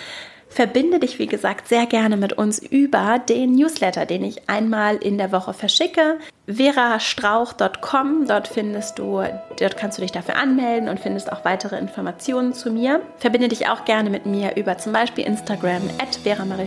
Verbinde 0.52 0.98
dich, 0.98 1.18
wie 1.18 1.28
gesagt, 1.28 1.66
sehr 1.66 1.86
gerne 1.86 2.18
mit 2.18 2.34
uns 2.34 2.58
über 2.58 3.18
den 3.18 3.52
Newsletter, 3.52 4.04
den 4.04 4.22
ich 4.22 4.50
einmal 4.50 4.96
in 4.96 5.16
der 5.16 5.32
Woche 5.32 5.54
verschicke. 5.54 6.18
verastrauch.com, 6.46 8.26
dort 8.28 8.48
findest 8.48 8.98
du, 8.98 9.22
dort 9.58 9.76
kannst 9.78 9.96
du 9.96 10.02
dich 10.02 10.12
dafür 10.12 10.36
anmelden 10.36 10.90
und 10.90 11.00
findest 11.00 11.32
auch 11.32 11.46
weitere 11.46 11.78
Informationen 11.78 12.52
zu 12.52 12.70
mir. 12.70 13.00
Verbinde 13.16 13.48
dich 13.48 13.66
auch 13.68 13.86
gerne 13.86 14.10
mit 14.10 14.26
mir 14.26 14.54
über 14.56 14.76
zum 14.76 14.92
Beispiel 14.92 15.24
Instagram 15.24 15.88
at 15.98 16.18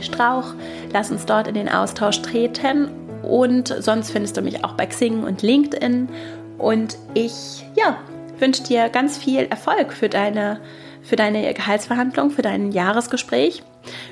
Strauch. 0.04 0.56
Lass 0.92 1.12
uns 1.12 1.28
dort 1.28 1.48
in 1.48 1.54
den 1.54 1.70
Austausch 1.70 2.24
treten 2.24 2.90
und 3.22 3.68
sonst 3.68 4.10
findest 4.10 4.36
du 4.36 4.42
mich 4.42 4.66
auch 4.66 4.74
bei 4.74 4.88
Xing 4.88 5.24
und 5.24 5.44
LinkedIn. 5.44 6.10
Und 6.58 6.98
ich, 7.14 7.64
ja, 7.76 8.00
wünsche 8.40 8.64
dir 8.64 8.90
ganz 8.90 9.20
viel 9.20 9.42
Erfolg 9.42 9.94
für 9.94 10.10
deine 10.10 10.60
für 11.06 11.16
deine 11.16 11.54
Gehaltsverhandlung, 11.54 12.32
für 12.32 12.42
dein 12.42 12.72
Jahresgespräch. 12.72 13.62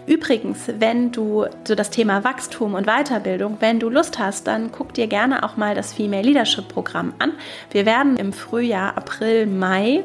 Übrigens, 0.05 0.69
wenn 0.79 1.11
du 1.11 1.45
so 1.67 1.75
das 1.75 1.89
Thema 1.89 2.23
Wachstum 2.23 2.73
und 2.73 2.87
Weiterbildung, 2.87 3.57
wenn 3.59 3.79
du 3.79 3.89
Lust 3.89 4.19
hast, 4.19 4.47
dann 4.47 4.71
guck 4.71 4.93
dir 4.93 5.07
gerne 5.07 5.43
auch 5.43 5.57
mal 5.57 5.75
das 5.75 5.93
Female 5.93 6.23
Leadership 6.23 6.67
Programm 6.67 7.13
an. 7.19 7.33
Wir 7.71 7.85
werden 7.85 8.17
im 8.17 8.33
Frühjahr, 8.33 8.97
April, 8.97 9.45
Mai 9.45 10.03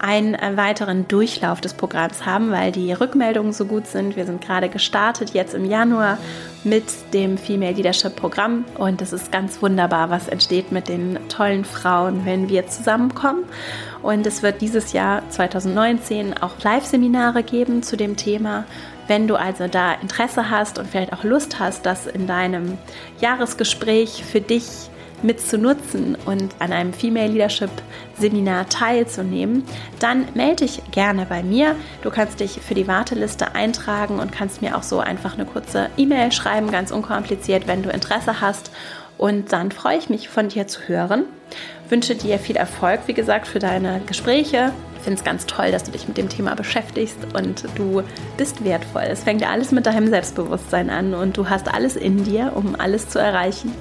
einen 0.00 0.34
äh, 0.34 0.56
weiteren 0.56 1.08
Durchlauf 1.08 1.60
des 1.60 1.74
Programms 1.74 2.26
haben, 2.26 2.50
weil 2.50 2.72
die 2.72 2.92
Rückmeldungen 2.92 3.52
so 3.52 3.64
gut 3.64 3.86
sind. 3.86 4.16
Wir 4.16 4.26
sind 4.26 4.42
gerade 4.42 4.68
gestartet 4.68 5.30
jetzt 5.30 5.54
im 5.54 5.64
Januar 5.64 6.18
mit 6.64 6.84
dem 7.12 7.38
Female 7.38 7.72
Leadership 7.72 8.16
Programm 8.16 8.64
und 8.78 9.02
es 9.02 9.12
ist 9.12 9.30
ganz 9.30 9.60
wunderbar, 9.60 10.10
was 10.10 10.28
entsteht 10.28 10.72
mit 10.72 10.88
den 10.88 11.18
tollen 11.28 11.64
Frauen, 11.64 12.24
wenn 12.24 12.48
wir 12.48 12.66
zusammenkommen. 12.66 13.44
Und 14.02 14.26
es 14.26 14.42
wird 14.42 14.60
dieses 14.60 14.92
Jahr 14.92 15.22
2019 15.30 16.34
auch 16.42 16.52
Live-Seminare 16.62 17.42
geben 17.42 17.82
zu 17.82 17.96
dem 17.96 18.16
Thema. 18.16 18.64
Wenn 19.06 19.28
du 19.28 19.36
also 19.36 19.68
da 19.68 19.92
Interesse 19.92 20.50
hast 20.50 20.78
und 20.78 20.88
vielleicht 20.88 21.12
auch 21.12 21.24
Lust 21.24 21.58
hast, 21.58 21.84
das 21.84 22.06
in 22.06 22.26
deinem 22.26 22.78
Jahresgespräch 23.20 24.24
für 24.24 24.40
dich 24.40 24.90
mit 25.24 25.40
zu 25.40 25.58
nutzen 25.58 26.16
und 26.26 26.54
an 26.58 26.72
einem 26.72 26.92
Female 26.92 27.28
Leadership 27.28 27.70
Seminar 28.18 28.68
teilzunehmen, 28.68 29.64
dann 29.98 30.26
melde 30.34 30.66
dich 30.66 30.82
gerne 30.92 31.26
bei 31.26 31.42
mir. 31.42 31.74
Du 32.02 32.10
kannst 32.10 32.40
dich 32.40 32.60
für 32.60 32.74
die 32.74 32.86
Warteliste 32.86 33.54
eintragen 33.54 34.18
und 34.20 34.30
kannst 34.30 34.62
mir 34.62 34.76
auch 34.76 34.82
so 34.82 35.00
einfach 35.00 35.34
eine 35.34 35.46
kurze 35.46 35.88
E-Mail 35.96 36.30
schreiben, 36.30 36.70
ganz 36.70 36.90
unkompliziert, 36.90 37.66
wenn 37.66 37.82
du 37.82 37.90
Interesse 37.90 38.40
hast. 38.40 38.70
Und 39.16 39.52
dann 39.52 39.70
freue 39.70 39.96
ich 39.96 40.10
mich 40.10 40.28
von 40.28 40.48
dir 40.48 40.66
zu 40.66 40.88
hören. 40.88 41.24
Wünsche 41.88 42.14
dir 42.14 42.38
viel 42.38 42.56
Erfolg, 42.56 43.00
wie 43.06 43.14
gesagt, 43.14 43.46
für 43.46 43.58
deine 43.58 44.00
Gespräche. 44.06 44.72
Ich 44.96 45.04
finde 45.04 45.18
es 45.18 45.24
ganz 45.24 45.46
toll, 45.46 45.70
dass 45.70 45.84
du 45.84 45.90
dich 45.90 46.08
mit 46.08 46.16
dem 46.16 46.28
Thema 46.28 46.54
beschäftigst 46.54 47.18
und 47.34 47.64
du 47.74 48.02
bist 48.36 48.64
wertvoll. 48.64 49.04
Es 49.08 49.22
fängt 49.22 49.42
ja 49.42 49.50
alles 49.50 49.70
mit 49.70 49.86
deinem 49.86 50.08
Selbstbewusstsein 50.08 50.90
an 50.90 51.14
und 51.14 51.36
du 51.36 51.48
hast 51.48 51.72
alles 51.72 51.96
in 51.96 52.24
dir, 52.24 52.52
um 52.54 52.74
alles 52.78 53.08
zu 53.08 53.18
erreichen. 53.18 53.72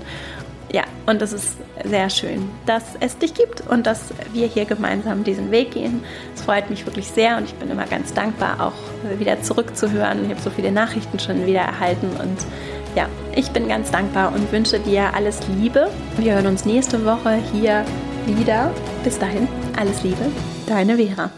Ja, 0.74 0.84
und 1.06 1.22
es 1.22 1.34
ist 1.34 1.58
sehr 1.86 2.10
schön, 2.10 2.50
dass 2.66 2.84
es 3.00 3.16
dich 3.20 3.36
gibt 3.36 3.62
und 3.62 3.86
dass 3.86 4.12
wir 4.34 4.48
hier 4.48 4.66
gemeinsam 4.66 5.24
diesen 5.24 5.52
Weg 5.52 5.72
gehen. 5.72 6.04
Es 6.36 6.42
freut 6.42 6.72
mich 6.72 6.84
wirklich 6.88 7.08
sehr 7.08 7.38
und 7.38 7.44
ich 7.44 7.54
bin 7.54 7.70
immer 7.70 7.86
ganz 7.86 8.12
dankbar, 8.14 8.60
auch 8.60 9.20
wieder 9.20 9.40
zurückzuhören. 9.44 10.26
Ich 10.26 10.32
habe 10.32 10.42
so 10.42 10.50
viele 10.50 10.72
Nachrichten 10.72 11.20
schon 11.20 11.46
wieder 11.46 11.62
erhalten 11.62 12.10
und 12.20 12.38
ja, 12.96 13.08
ich 13.36 13.52
bin 13.52 13.68
ganz 13.68 13.92
dankbar 13.92 14.34
und 14.34 14.52
wünsche 14.52 14.80
dir 14.80 15.14
alles 15.14 15.40
Liebe. 15.48 15.92
Wir 16.18 16.34
hören 16.34 16.48
uns 16.48 16.66
nächste 16.66 17.06
Woche 17.06 17.38
hier 17.52 17.86
wieder. 18.26 18.72
Bis 19.04 19.20
dahin, 19.20 19.48
alles 19.78 20.02
Liebe, 20.02 20.26
deine 20.66 20.98
Vera. 20.98 21.30